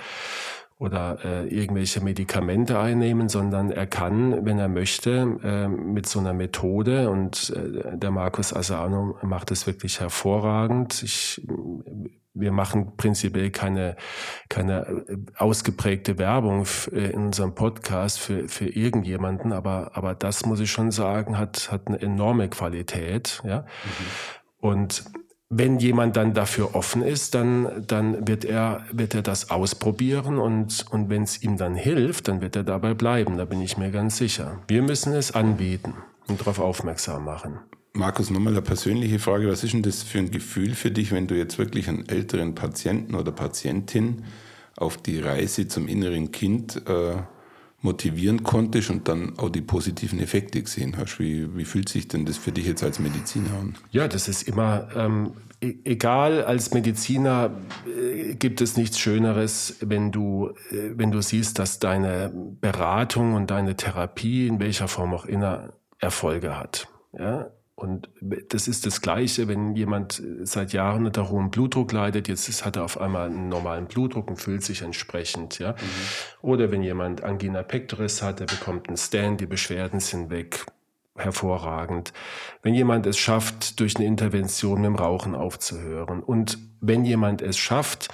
oder 0.79 1.18
äh, 1.24 1.49
irgendwelche 1.49 2.01
Medikamente 2.01 2.79
einnehmen, 2.79 3.29
sondern 3.29 3.70
er 3.72 3.87
kann, 3.87 4.45
wenn 4.45 4.59
er 4.59 4.68
möchte, 4.68 5.39
äh, 5.43 5.68
mit 5.68 6.07
so 6.07 6.20
einer 6.20 6.33
Methode 6.33 7.11
und 7.11 7.51
äh, 7.51 7.97
der 7.97 8.12
Markus 8.12 8.55
Asano 8.55 9.18
macht 9.22 9.51
es 9.51 9.66
wirklich 9.66 9.99
hervorragend. 9.99 11.03
Ich, 11.03 11.45
wir 12.33 12.53
machen 12.53 12.97
prinzipiell 12.97 13.51
keine, 13.51 13.97
keine 14.49 14.87
äh, 15.09 15.16
ausgeprägte 15.37 16.16
Werbung 16.16 16.64
äh, 16.93 17.11
in 17.11 17.26
unserem 17.26 17.57
Podcast 17.57 18.20
für, 18.20 18.47
für 18.47 18.68
irgendjemanden, 18.68 19.53
aber, 19.53 19.91
aber 19.95 20.14
das 20.14 20.47
muss 20.47 20.61
ich 20.61 20.70
schon 20.70 20.93
sagen, 20.93 21.39
hat, 21.39 21.72
hat 21.72 21.89
eine 21.89 22.01
enorme 22.01 22.49
Qualität, 22.49 23.43
ja. 23.45 23.61
Mhm. 23.61 24.07
Und 24.61 25.05
wenn 25.51 25.79
jemand 25.79 26.17
dann 26.17 26.35
dafür 26.35 26.75
offen 26.75 27.03
ist, 27.03 27.35
dann, 27.35 27.85
dann 27.87 28.29
wird, 28.29 28.45
er, 28.45 28.85
wird 28.93 29.15
er 29.15 29.23
das 29.23 29.51
ausprobieren 29.51 30.39
und, 30.39 30.85
und 30.91 31.09
wenn 31.09 31.23
es 31.23 31.43
ihm 31.43 31.57
dann 31.57 31.75
hilft, 31.75 32.29
dann 32.29 32.41
wird 32.41 32.55
er 32.57 32.65
dabei 32.65 32.95
bleiben, 32.95 33.39
da 33.39 33.47
bin 33.47 33.63
ich 33.63 33.79
mir 33.79 33.91
ganz 33.91 34.19
sicher. 34.19 34.61
Wir 34.69 34.83
müssen 34.83 35.15
es 35.15 35.33
anbieten 35.35 35.95
und 36.29 36.41
darauf 36.41 36.59
aufmerksam 36.59 37.25
machen. 37.25 37.59
Markus, 37.95 38.31
nochmal 38.31 38.53
eine 38.53 38.63
persönliche 38.63 39.19
Frage. 39.19 39.49
Was 39.49 39.65
ist 39.65 39.73
denn 39.73 39.83
das 39.83 40.03
für 40.03 40.19
ein 40.19 40.31
Gefühl 40.31 40.75
für 40.75 40.91
dich, 40.91 41.13
wenn 41.13 41.27
du 41.27 41.35
jetzt 41.35 41.59
wirklich 41.59 41.89
einen 41.89 42.09
älteren 42.09 42.55
Patienten 42.55 43.15
oder 43.15 43.33
Patientin 43.33 44.25
auf 44.77 44.99
die 44.99 45.19
Reise 45.19 45.67
zum 45.67 45.89
inneren 45.89 46.31
Kind 46.31 46.83
äh, 46.87 47.17
motivieren 47.81 48.43
konntest 48.43 48.91
und 48.91 49.09
dann 49.09 49.39
auch 49.39 49.51
die 49.51 49.61
positiven 49.61 50.18
Effekte 50.20 50.62
gesehen 50.62 50.97
hast. 50.97 51.18
Wie, 51.18 51.57
wie 51.57 51.64
fühlt 51.64 51.89
sich 51.89 52.09
denn 52.09 52.26
das 52.26 52.37
für 52.37 52.53
dich 52.53 52.66
jetzt 52.66 52.83
als 52.83 52.99
Mediziner 52.99 53.51
an? 53.53 53.76
Ja, 53.91 54.09
das 54.09 54.29
ist 54.29 54.43
immer, 54.43 54.89
ähm, 54.97 55.33
e 55.61 55.74
egal, 55.85 56.45
als 56.45 56.74
Mediziner 56.74 57.53
äh, 57.87 58.35
gibt 58.35 58.61
es 58.61 58.76
nichts 58.76 58.99
Schöneres, 58.99 59.76
wenn 59.81 60.11
du, 60.11 60.51
äh, 60.70 60.91
wenn 60.97 61.12
du 61.12 61.22
siehst, 61.22 61.59
dass 61.61 61.79
deine 61.79 62.33
Beratung 62.61 63.35
und 63.35 63.51
deine 63.51 63.76
Therapie 63.76 64.49
in 64.49 64.59
welcher 64.59 64.89
Form 64.89 65.14
auch 65.14 65.24
immer 65.24 65.72
Erfolge 66.01 66.59
hat. 66.59 66.89
Ja? 67.16 67.51
Und 67.79 68.11
das 68.49 68.66
ist 68.66 68.87
das 68.87 69.03
Gleiche, 69.03 69.47
wenn 69.47 69.76
jemand 69.76 70.20
seit 70.43 70.72
Jahren 70.72 71.07
unter 71.07 71.31
hohem 71.31 71.53
Blutdruck 71.53 71.93
leidet, 71.93 72.26
jetzt 72.26 72.49
ist, 72.49 72.64
hat 72.64 72.74
er 72.74 72.83
auf 72.83 73.01
einmal 73.01 73.29
einen 73.29 73.49
normalen 73.49 73.87
Blutdruck 73.87 74.26
und 74.29 74.37
fühlt 74.37 74.64
sich 74.64 74.83
entsprechend, 74.83 75.61
ja. 75.61 75.74
Mhm. 75.74 75.76
Oder 76.43 76.72
wenn 76.72 76.83
jemand 76.83 77.22
Angina 77.22 77.62
pectoris 77.62 78.20
hat, 78.20 78.41
der 78.41 78.47
bekommt 78.47 78.89
einen 78.89 78.97
Stand, 78.97 79.41
die 79.41 79.47
Beschwerden 79.47 80.01
sind 80.01 80.29
weg, 80.29 80.66
hervorragend. 81.16 82.12
Wenn 82.62 82.74
jemand 82.74 83.07
es 83.07 83.16
schafft, 83.16 83.79
durch 83.79 83.95
eine 83.97 84.07
Intervention 84.07 84.81
mit 84.81 84.87
dem 84.87 84.97
Rauchen 84.97 85.37
aufzuhören 85.37 86.20
und 86.20 86.59
wenn 86.81 87.05
jemand 87.05 87.43
es 87.43 87.59
schafft, 87.59 88.09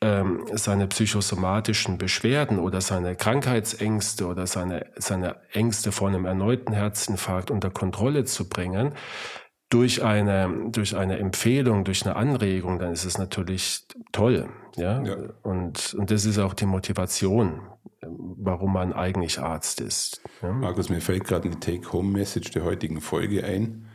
ähm, 0.00 0.44
seine 0.52 0.86
psychosomatischen 0.86 1.98
Beschwerden 1.98 2.58
oder 2.58 2.80
seine 2.80 3.16
Krankheitsängste 3.16 4.26
oder 4.26 4.46
seine, 4.46 4.86
seine 4.96 5.36
Ängste 5.52 5.92
vor 5.92 6.08
einem 6.08 6.24
erneuten 6.24 6.72
Herzinfarkt 6.72 7.50
unter 7.50 7.70
Kontrolle 7.70 8.24
zu 8.24 8.48
bringen, 8.48 8.94
durch 9.74 10.04
eine, 10.04 10.70
durch 10.70 10.96
eine 10.96 11.18
Empfehlung, 11.18 11.84
durch 11.84 12.06
eine 12.06 12.14
Anregung, 12.14 12.78
dann 12.78 12.92
ist 12.92 13.04
es 13.04 13.18
natürlich 13.18 13.86
toll. 14.12 14.48
Ja? 14.76 15.02
ja. 15.02 15.16
Und, 15.42 15.94
und 15.94 16.10
das 16.10 16.24
ist 16.26 16.38
auch 16.38 16.54
die 16.54 16.66
Motivation, 16.66 17.60
warum 18.02 18.72
man 18.72 18.92
eigentlich 18.92 19.40
Arzt 19.40 19.80
ist. 19.80 20.22
Ja? 20.42 20.52
Markus, 20.52 20.90
mir 20.90 21.00
fällt 21.00 21.24
gerade 21.24 21.48
eine 21.48 21.58
Take-Home-Message 21.58 22.52
der 22.52 22.64
heutigen 22.64 23.00
Folge 23.00 23.44
ein. 23.44 23.88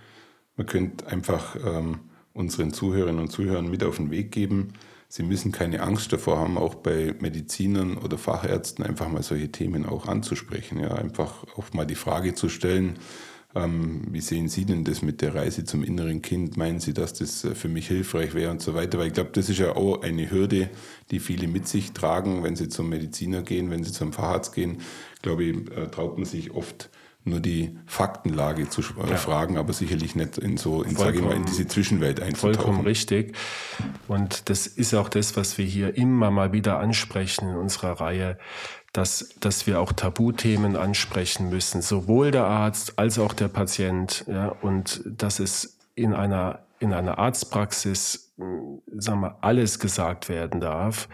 Man 0.58 0.68
könnte 0.68 1.08
einfach 1.08 1.56
ähm, 1.66 2.00
unseren 2.34 2.74
Zuhörerinnen 2.74 3.22
und 3.22 3.32
Zuhörern 3.32 3.70
mit 3.70 3.84
auf 3.84 3.98
den 3.98 4.12
Weg 4.12 4.32
geben, 4.32 4.74
Sie 5.12 5.24
müssen 5.24 5.52
keine 5.52 5.82
Angst 5.82 6.14
davor 6.14 6.38
haben, 6.38 6.58
auch 6.60 6.76
bei 6.76 7.16
Medizinern 7.20 7.98
oder 7.98 8.20
Fachärzten 8.20 8.86
einfach 8.86 9.10
mal 9.10 9.24
solche 9.24 9.52
Themen 9.52 9.88
auch 9.88 10.08
anzusprechen. 10.08 10.80
Ja, 10.80 10.94
einfach 10.94 11.46
auch 11.58 11.74
mal 11.74 11.86
die 11.86 11.96
Frage 11.96 12.36
zu 12.36 12.48
stellen, 12.48 13.00
ähm, 13.56 14.04
wie 14.12 14.22
sehen 14.22 14.48
Sie 14.48 14.66
denn 14.66 14.84
das 14.84 15.02
mit 15.02 15.22
der 15.22 15.34
Reise 15.34 15.64
zum 15.64 15.84
inneren 15.84 16.22
Kind? 16.22 16.56
Meinen 16.56 16.80
Sie, 16.80 16.94
dass 16.94 17.14
das 17.14 17.44
äh, 17.44 17.56
für 17.56 17.68
mich 17.68 17.88
hilfreich 17.88 18.36
wäre 18.36 18.52
und 18.52 18.62
so 18.62 18.76
weiter? 18.76 19.00
Weil 19.00 19.08
ich 19.08 19.14
glaube, 19.14 19.32
das 19.34 19.50
ist 19.50 19.58
ja 19.58 19.76
auch 19.76 20.04
eine 20.04 20.30
Hürde, 20.30 20.70
die 21.10 21.20
viele 21.20 21.48
mit 21.48 21.68
sich 21.68 21.92
tragen, 21.94 22.44
wenn 22.44 22.56
sie 22.56 22.70
zum 22.70 22.90
Mediziner 22.90 23.42
gehen, 23.42 23.72
wenn 23.72 23.84
sie 23.84 23.92
zum 23.92 24.14
Facharzt 24.14 24.54
gehen. 24.54 24.78
Ich 25.16 25.24
glaube, 25.24 25.46
äh, 25.46 25.88
traut 25.90 26.18
man 26.18 26.26
sich 26.26 26.52
oft 26.52 26.92
nur 27.30 27.40
die 27.40 27.78
Faktenlage 27.86 28.70
zu 28.70 28.82
ja. 28.82 29.16
fragen, 29.16 29.58
aber 29.58 29.74
sicherlich 29.74 30.16
nicht 30.16 30.38
in 30.38 30.58
so, 30.58 30.84
in, 30.84 30.96
sage 30.96 31.18
ich 31.18 31.24
mal, 31.24 31.36
in 31.36 31.46
diese 31.46 31.68
Zwischenwelt 31.68 32.22
einzutauchen. 32.22 32.56
Vollkommen 32.56 32.82
richtig. 32.86 33.36
Und 34.08 34.50
das 34.50 34.68
ist 34.68 34.94
auch 34.94 35.10
das, 35.10 35.38
was 35.38 35.58
wir 35.58 35.66
hier 35.66 35.96
immer 35.96 36.32
mal 36.32 36.52
wieder 36.52 36.80
ansprechen 36.80 37.50
in 37.50 37.56
unserer 37.56 38.02
Reihe, 38.02 38.38
dass, 38.94 39.36
dass 39.40 39.68
wir 39.68 39.80
auch 39.80 39.92
Tabuthemen 39.92 40.76
ansprechen 40.76 41.50
müssen, 41.50 41.82
sowohl 41.82 42.32
der 42.32 42.46
Arzt 42.46 42.98
als 42.98 43.20
auch 43.20 43.34
der 43.34 43.48
Patient, 43.48 44.26
ja, 44.28 44.50
und 44.62 45.02
dass 45.06 45.40
es 45.40 45.78
in 45.96 46.14
einer, 46.14 46.60
in 46.80 46.94
einer 46.94 47.20
Arztpraxis, 47.20 48.34
sagen 48.98 49.22
wir, 49.22 49.38
alles 49.42 49.80
gesagt 49.80 50.30
werden 50.30 50.60
darf. 50.60 51.08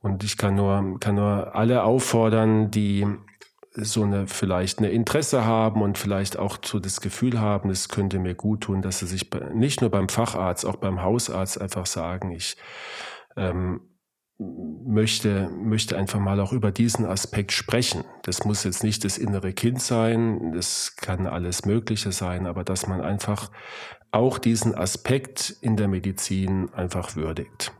Und 0.00 0.24
ich 0.24 0.36
kann 0.36 0.56
nur, 0.56 0.98
kann 0.98 1.14
nur 1.14 1.54
alle 1.54 1.84
auffordern, 1.84 2.70
die 2.70 3.06
so 3.74 4.02
eine 4.02 4.26
vielleicht 4.26 4.78
eine 4.78 4.90
Interesse 4.90 5.44
haben 5.44 5.82
und 5.82 5.98
vielleicht 5.98 6.38
auch 6.38 6.58
so 6.64 6.78
das 6.78 7.00
Gefühl 7.00 7.40
haben, 7.40 7.70
es 7.70 7.88
könnte 7.88 8.18
mir 8.18 8.34
gut 8.34 8.62
tun, 8.62 8.82
dass 8.82 8.98
sie 8.98 9.06
sich 9.06 9.30
nicht 9.54 9.80
nur 9.80 9.90
beim 9.90 10.08
Facharzt, 10.08 10.66
auch 10.66 10.76
beim 10.76 11.02
Hausarzt 11.02 11.60
einfach 11.60 11.86
sagen, 11.86 12.32
ich 12.32 12.56
ähm, 13.36 13.80
möchte, 14.38 15.48
möchte 15.50 15.96
einfach 15.96 16.20
mal 16.20 16.40
auch 16.40 16.52
über 16.52 16.70
diesen 16.70 17.06
Aspekt 17.06 17.52
sprechen. 17.52 18.04
Das 18.22 18.44
muss 18.44 18.64
jetzt 18.64 18.82
nicht 18.82 19.04
das 19.04 19.16
innere 19.16 19.52
Kind 19.52 19.80
sein, 19.80 20.52
das 20.52 20.96
kann 20.96 21.26
alles 21.26 21.64
Mögliche 21.64 22.12
sein, 22.12 22.46
aber 22.46 22.64
dass 22.64 22.86
man 22.86 23.00
einfach 23.00 23.50
auch 24.10 24.38
diesen 24.38 24.74
Aspekt 24.74 25.56
in 25.62 25.76
der 25.76 25.88
Medizin 25.88 26.68
einfach 26.74 27.16
würdigt. 27.16 27.72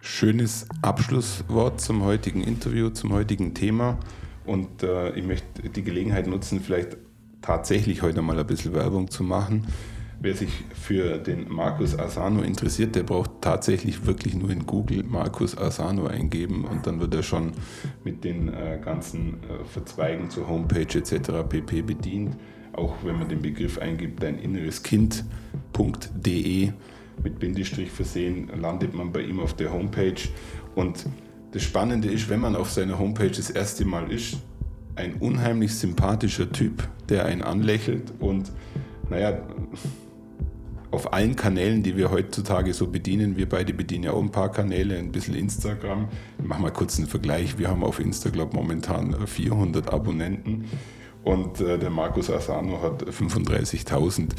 Schönes 0.00 0.68
Abschlusswort 0.82 1.80
zum 1.80 2.04
heutigen 2.04 2.42
Interview, 2.42 2.90
zum 2.90 3.12
heutigen 3.12 3.54
Thema. 3.54 3.98
Und 4.46 4.82
äh, 4.82 5.10
ich 5.10 5.24
möchte 5.24 5.68
die 5.68 5.82
Gelegenheit 5.82 6.26
nutzen, 6.26 6.60
vielleicht 6.60 6.96
tatsächlich 7.42 8.02
heute 8.02 8.22
mal 8.22 8.38
ein 8.38 8.46
bisschen 8.46 8.74
Werbung 8.74 9.10
zu 9.10 9.22
machen. 9.22 9.66
Wer 10.18 10.34
sich 10.34 10.64
für 10.74 11.18
den 11.18 11.46
Markus 11.52 11.98
Asano 11.98 12.40
interessiert, 12.40 12.94
der 12.94 13.02
braucht 13.02 13.42
tatsächlich 13.42 14.06
wirklich 14.06 14.34
nur 14.34 14.50
in 14.50 14.64
Google 14.64 15.02
Markus 15.02 15.56
Asano 15.56 16.06
eingeben 16.06 16.64
und 16.64 16.86
dann 16.86 17.00
wird 17.00 17.14
er 17.14 17.22
schon 17.22 17.52
mit 18.02 18.24
den 18.24 18.48
äh, 18.48 18.80
ganzen 18.82 19.34
äh, 19.34 19.64
Verzweigen 19.66 20.30
zur 20.30 20.48
Homepage 20.48 20.98
etc. 20.98 21.46
pp. 21.46 21.82
bedient. 21.82 22.36
Auch 22.72 22.94
wenn 23.04 23.18
man 23.18 23.28
den 23.28 23.42
Begriff 23.42 23.78
eingibt, 23.78 24.22
dein 24.22 24.38
inneres 24.38 24.82
Kind.de 24.82 26.72
mit 27.22 27.38
Bindestrich 27.38 27.90
versehen, 27.90 28.50
landet 28.58 28.94
man 28.94 29.12
bei 29.12 29.20
ihm 29.20 29.40
auf 29.40 29.54
der 29.54 29.72
Homepage 29.72 30.20
und 30.74 31.06
das 31.56 31.62
Spannende 31.62 32.08
ist, 32.08 32.28
wenn 32.28 32.40
man 32.40 32.54
auf 32.54 32.70
seiner 32.70 32.98
Homepage 32.98 33.30
das 33.30 33.48
erste 33.48 33.86
Mal 33.86 34.12
ist, 34.12 34.36
ein 34.94 35.14
unheimlich 35.14 35.74
sympathischer 35.74 36.52
Typ, 36.52 36.86
der 37.08 37.24
einen 37.24 37.40
anlächelt 37.40 38.12
und 38.18 38.52
naja, 39.08 39.40
auf 40.90 41.14
allen 41.14 41.34
Kanälen, 41.34 41.82
die 41.82 41.96
wir 41.96 42.10
heutzutage 42.10 42.74
so 42.74 42.88
bedienen, 42.88 43.38
wir 43.38 43.48
beide 43.48 43.72
bedienen 43.72 44.04
ja 44.04 44.10
auch 44.10 44.20
ein 44.20 44.30
paar 44.30 44.52
Kanäle, 44.52 44.98
ein 44.98 45.12
bisschen 45.12 45.34
Instagram. 45.34 46.08
Ich 46.38 46.44
mache 46.44 46.60
mal 46.60 46.72
kurz 46.72 46.98
einen 46.98 47.06
Vergleich. 47.06 47.56
Wir 47.56 47.68
haben 47.68 47.82
auf 47.82 48.00
Instagram 48.00 48.50
momentan 48.52 49.26
400 49.26 49.94
Abonnenten 49.94 50.66
und 51.24 51.62
äh, 51.62 51.78
der 51.78 51.88
Markus 51.88 52.28
Asano 52.28 52.82
hat 52.82 53.02
35.000. 53.02 54.32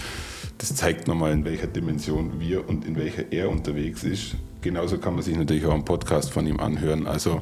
Das 0.59 0.75
zeigt 0.75 1.07
nochmal, 1.07 1.31
in 1.31 1.45
welcher 1.45 1.65
Dimension 1.65 2.39
wir 2.39 2.69
und 2.69 2.85
in 2.85 2.95
welcher 2.95 3.31
er 3.31 3.49
unterwegs 3.49 4.03
ist 4.03 4.35
genauso 4.61 4.97
kann 4.97 5.13
man 5.13 5.23
sich 5.23 5.37
natürlich 5.37 5.65
auch 5.65 5.73
einen 5.73 5.85
Podcast 5.85 6.31
von 6.31 6.47
ihm 6.47 6.59
anhören. 6.59 7.07
Also 7.07 7.41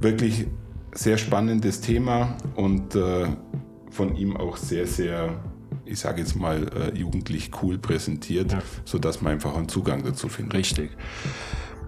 wirklich 0.00 0.46
sehr 0.92 1.18
spannendes 1.18 1.80
Thema 1.80 2.36
und 2.54 2.94
äh, 2.94 3.26
von 3.90 4.16
ihm 4.16 4.36
auch 4.36 4.56
sehr, 4.56 4.86
sehr, 4.86 5.40
ich 5.84 5.98
sage 5.98 6.20
jetzt 6.20 6.36
mal, 6.36 6.68
äh, 6.68 6.98
jugendlich 6.98 7.50
cool 7.62 7.78
präsentiert, 7.78 8.52
ja. 8.52 8.62
sodass 8.84 9.22
man 9.22 9.34
einfach 9.34 9.56
einen 9.56 9.68
Zugang 9.68 10.02
dazu 10.04 10.28
findet. 10.28 10.54
Richtig. 10.54 10.90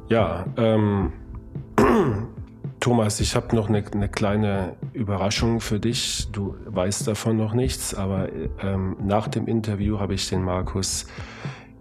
Ja, 0.09 0.47
ähm, 0.57 1.13
Thomas, 2.81 3.21
ich 3.21 3.35
habe 3.35 3.57
noch 3.57 3.69
eine, 3.69 3.85
eine, 3.93 4.09
kleine 4.09 4.77
Überraschung 4.93 5.61
für 5.61 5.81
dich. 5.81 6.29
Du 6.31 6.55
weißt 6.67 7.09
davon 7.09 7.37
noch 7.37 7.55
nichts, 7.55 7.95
aber 7.95 8.29
ähm, 8.63 8.97
nach 9.03 9.29
dem 9.29 9.49
Interview 9.49 9.99
habe 9.99 10.15
ich 10.15 10.29
den 10.29 10.43
Markus 10.43 11.07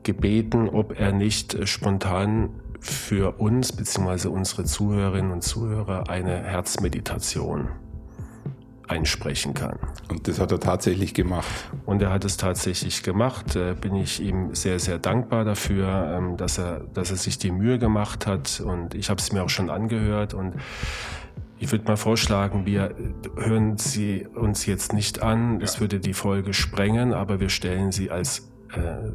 gebeten, 0.06 0.70
ob 0.70 0.98
er 0.98 1.12
nicht 1.12 1.68
spontan 1.68 2.50
für 2.80 3.40
uns 3.40 3.74
bzw. 3.74 4.30
unsere 4.30 4.64
Zuhörerinnen 4.64 5.32
und 5.32 5.44
Zuhörer 5.44 6.10
eine 6.10 6.44
Herzmeditation 6.44 7.70
einsprechen 8.88 9.54
kann. 9.54 9.80
Und 10.10 10.28
das 10.28 10.40
hat 10.40 10.52
er 10.52 10.60
tatsächlich 10.60 11.14
gemacht. 11.14 11.72
Und 11.86 12.02
er 12.02 12.12
hat 12.12 12.24
es 12.24 12.38
tatsächlich 12.38 13.04
gemacht. 13.04 13.56
Äh, 13.56 13.74
bin 13.74 13.96
ich 13.96 14.22
ihm 14.22 14.54
sehr, 14.54 14.80
sehr 14.80 15.00
dankbar 15.00 15.44
dafür, 15.44 16.18
ähm, 16.18 16.38
dass 16.38 16.60
er, 16.60 16.82
dass 16.94 17.10
er 17.10 17.18
sich 17.18 17.38
die 17.40 17.52
Mühe 17.52 17.80
gemacht 17.80 18.28
hat. 18.28 18.62
Und 18.64 18.94
ich 18.94 19.10
habe 19.10 19.20
es 19.20 19.32
mir 19.32 19.44
auch 19.44 19.50
schon 19.50 19.72
angehört. 19.72 20.36
Und 20.36 20.54
ich 21.58 21.72
würde 21.72 21.86
mal 21.86 21.98
vorschlagen, 21.98 22.66
wir 22.66 22.94
hören 23.38 23.78
sie 23.78 24.28
uns 24.36 24.66
jetzt 24.66 24.94
nicht 24.94 25.24
an. 25.24 25.62
Es 25.62 25.80
würde 25.80 26.00
die 26.00 26.14
Folge 26.14 26.54
sprengen, 26.54 27.14
aber 27.14 27.40
wir 27.40 27.50
stellen 27.50 27.92
sie 27.92 28.12
als 28.12 28.52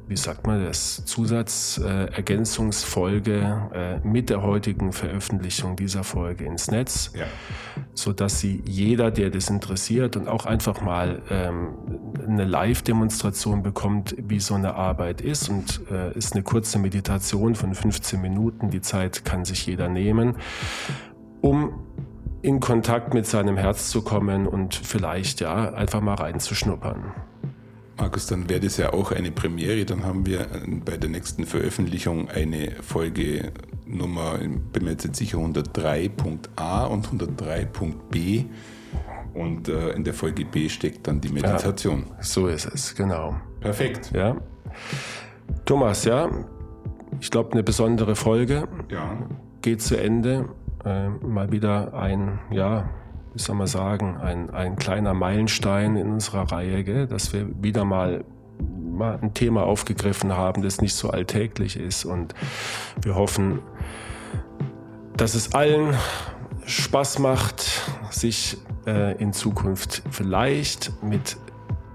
wie 0.06 0.16
sagt 0.16 0.46
man 0.46 0.64
das, 0.64 1.04
Zusatzergänzungsfolge 1.04 3.70
äh, 3.72 3.96
äh, 3.96 4.00
mit 4.02 4.30
der 4.30 4.42
heutigen 4.42 4.92
Veröffentlichung 4.92 5.76
dieser 5.76 6.04
Folge 6.04 6.44
ins 6.44 6.70
Netz, 6.70 7.12
ja. 7.14 7.26
sodass 7.94 8.40
sie 8.40 8.62
jeder, 8.66 9.10
der 9.10 9.30
das 9.30 9.50
interessiert 9.50 10.16
und 10.16 10.28
auch 10.28 10.46
einfach 10.46 10.80
mal 10.80 11.22
ähm, 11.30 11.74
eine 12.26 12.44
Live-Demonstration 12.44 13.62
bekommt, 13.62 14.14
wie 14.18 14.40
so 14.40 14.54
eine 14.54 14.74
Arbeit 14.74 15.20
ist 15.20 15.48
und 15.48 15.80
äh, 15.90 16.16
ist 16.16 16.34
eine 16.34 16.42
kurze 16.42 16.78
Meditation 16.78 17.54
von 17.54 17.74
15 17.74 18.20
Minuten, 18.20 18.70
die 18.70 18.80
Zeit 18.80 19.24
kann 19.24 19.44
sich 19.44 19.66
jeder 19.66 19.88
nehmen, 19.88 20.36
um 21.40 21.72
in 22.42 22.60
Kontakt 22.60 23.14
mit 23.14 23.26
seinem 23.26 23.56
Herz 23.56 23.90
zu 23.90 24.02
kommen 24.02 24.46
und 24.46 24.74
vielleicht 24.74 25.40
ja 25.40 25.74
einfach 25.74 26.00
mal 26.00 26.14
reinzuschnuppern. 26.14 27.12
Markus, 28.00 28.26
dann 28.26 28.48
wäre 28.48 28.60
das 28.60 28.78
ja 28.78 28.92
auch 28.92 29.12
eine 29.12 29.30
Premiere. 29.30 29.84
Dann 29.84 30.04
haben 30.04 30.24
wir 30.24 30.46
bei 30.84 30.96
der 30.96 31.10
nächsten 31.10 31.44
Veröffentlichung 31.44 32.30
eine 32.30 32.72
Folge 32.80 33.52
Nummer, 33.86 34.38
bin 34.38 34.84
mir 34.84 34.92
jetzt 34.92 35.14
sicher 35.16 35.38
103.a 35.38 36.86
und 36.86 37.08
103.b 37.08 38.44
Und 39.34 39.68
äh, 39.68 39.90
in 39.90 40.04
der 40.04 40.14
Folge 40.14 40.44
B 40.44 40.68
steckt 40.68 41.06
dann 41.06 41.20
die 41.20 41.28
Meditation. 41.28 42.06
Ja, 42.08 42.22
so 42.22 42.46
ist 42.46 42.66
es, 42.66 42.94
genau. 42.94 43.36
Perfekt. 43.60 44.10
Ja. 44.14 44.36
Thomas, 45.64 46.04
ja, 46.04 46.30
ich 47.20 47.30
glaube, 47.30 47.52
eine 47.52 47.62
besondere 47.62 48.16
Folge 48.16 48.66
ja. 48.90 49.18
geht 49.62 49.82
zu 49.82 50.00
Ende. 50.00 50.48
Äh, 50.84 51.08
mal 51.08 51.52
wieder 51.52 51.92
ein, 51.92 52.38
ja, 52.50 52.88
wie 53.32 53.38
soll 53.38 53.56
man 53.56 53.66
sagen, 53.66 54.16
ein, 54.16 54.50
ein 54.50 54.76
kleiner 54.76 55.14
Meilenstein 55.14 55.96
in 55.96 56.10
unserer 56.10 56.50
Reihe, 56.50 56.84
gell? 56.84 57.06
dass 57.06 57.32
wir 57.32 57.48
wieder 57.62 57.84
mal, 57.84 58.24
ein 59.00 59.32
Thema 59.32 59.62
aufgegriffen 59.62 60.36
haben, 60.36 60.60
das 60.62 60.82
nicht 60.82 60.94
so 60.94 61.08
alltäglich 61.08 61.78
ist. 61.78 62.04
Und 62.04 62.34
wir 63.00 63.14
hoffen, 63.14 63.60
dass 65.16 65.34
es 65.34 65.54
allen 65.54 65.94
Spaß 66.66 67.18
macht, 67.18 67.82
sich 68.10 68.58
äh, 68.86 69.16
in 69.16 69.32
Zukunft 69.32 70.02
vielleicht 70.10 70.92
mit 71.02 71.38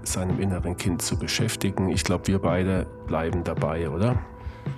seinem 0.02 0.40
inneren 0.40 0.76
Kind 0.76 1.02
zu 1.02 1.16
beschäftigen. 1.16 1.90
Ich 1.90 2.04
glaube, 2.04 2.26
wir 2.26 2.40
beide 2.40 2.86
bleiben 3.06 3.44
dabei, 3.44 3.88
oder? 3.88 4.18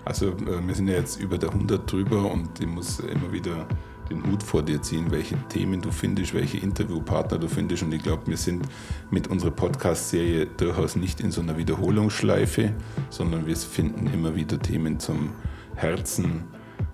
Also 0.05 0.29
äh, 0.29 0.67
wir 0.67 0.75
sind 0.75 0.89
ja 0.89 0.95
jetzt 0.95 1.21
über 1.21 1.39
der 1.39 1.51
100 1.51 1.91
drüber 1.91 2.31
und 2.31 2.61
ich 2.61 2.67
muss 2.67 3.01
immer 3.01 3.33
wieder 3.33 3.67
den 4.09 4.25
Hut 4.31 4.43
vor 4.43 4.63
dir 4.63 4.83
ziehen, 4.83 5.11
welche 5.11 5.37
Themen 5.49 5.81
du 5.81 5.91
findest, 5.91 6.35
welche 6.35 6.59
Interviewpartner 6.59 7.39
du 7.39 7.49
findest. 7.49 7.83
Und 7.83 7.93
ich 7.93 8.03
glaube, 8.03 8.27
wir 8.27 8.37
sind 8.37 8.67
mit 9.11 9.29
unserer 9.29 9.51
Podcast-Serie 9.51 10.47
durchaus 10.57 10.97
nicht 10.97 11.21
in 11.21 11.31
so 11.31 11.41
einer 11.41 11.57
Wiederholungsschleife, 11.57 12.73
sondern 13.11 13.47
wir 13.47 13.57
finden 13.57 14.07
immer 14.13 14.35
wieder 14.35 14.59
Themen 14.59 14.99
zum 14.99 15.31
Herzen 15.75 16.45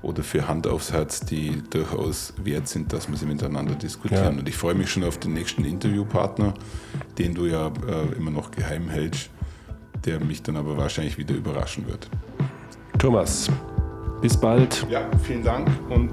oder 0.02 0.22
für 0.22 0.46
Hand 0.46 0.66
aufs 0.66 0.92
Herz, 0.92 1.20
die 1.20 1.62
durchaus 1.70 2.34
wert 2.42 2.68
sind, 2.68 2.92
dass 2.92 3.08
wir 3.08 3.16
sie 3.16 3.26
miteinander 3.26 3.74
diskutieren. 3.74 4.34
Ja. 4.34 4.38
Und 4.40 4.48
ich 4.48 4.56
freue 4.56 4.74
mich 4.74 4.90
schon 4.90 5.04
auf 5.04 5.18
den 5.18 5.32
nächsten 5.32 5.64
Interviewpartner, 5.64 6.54
den 7.18 7.34
du 7.34 7.46
ja 7.46 7.68
äh, 7.68 8.16
immer 8.16 8.30
noch 8.30 8.50
geheim 8.50 8.88
hältst, 8.88 9.30
der 10.04 10.20
mich 10.20 10.42
dann 10.42 10.56
aber 10.56 10.76
wahrscheinlich 10.76 11.16
wieder 11.16 11.34
überraschen 11.34 11.86
wird. 11.86 12.08
Thomas, 12.98 13.50
bis 14.20 14.36
bald. 14.36 14.86
Ja, 14.90 15.10
vielen 15.22 15.42
Dank 15.42 15.68
und 15.88 16.12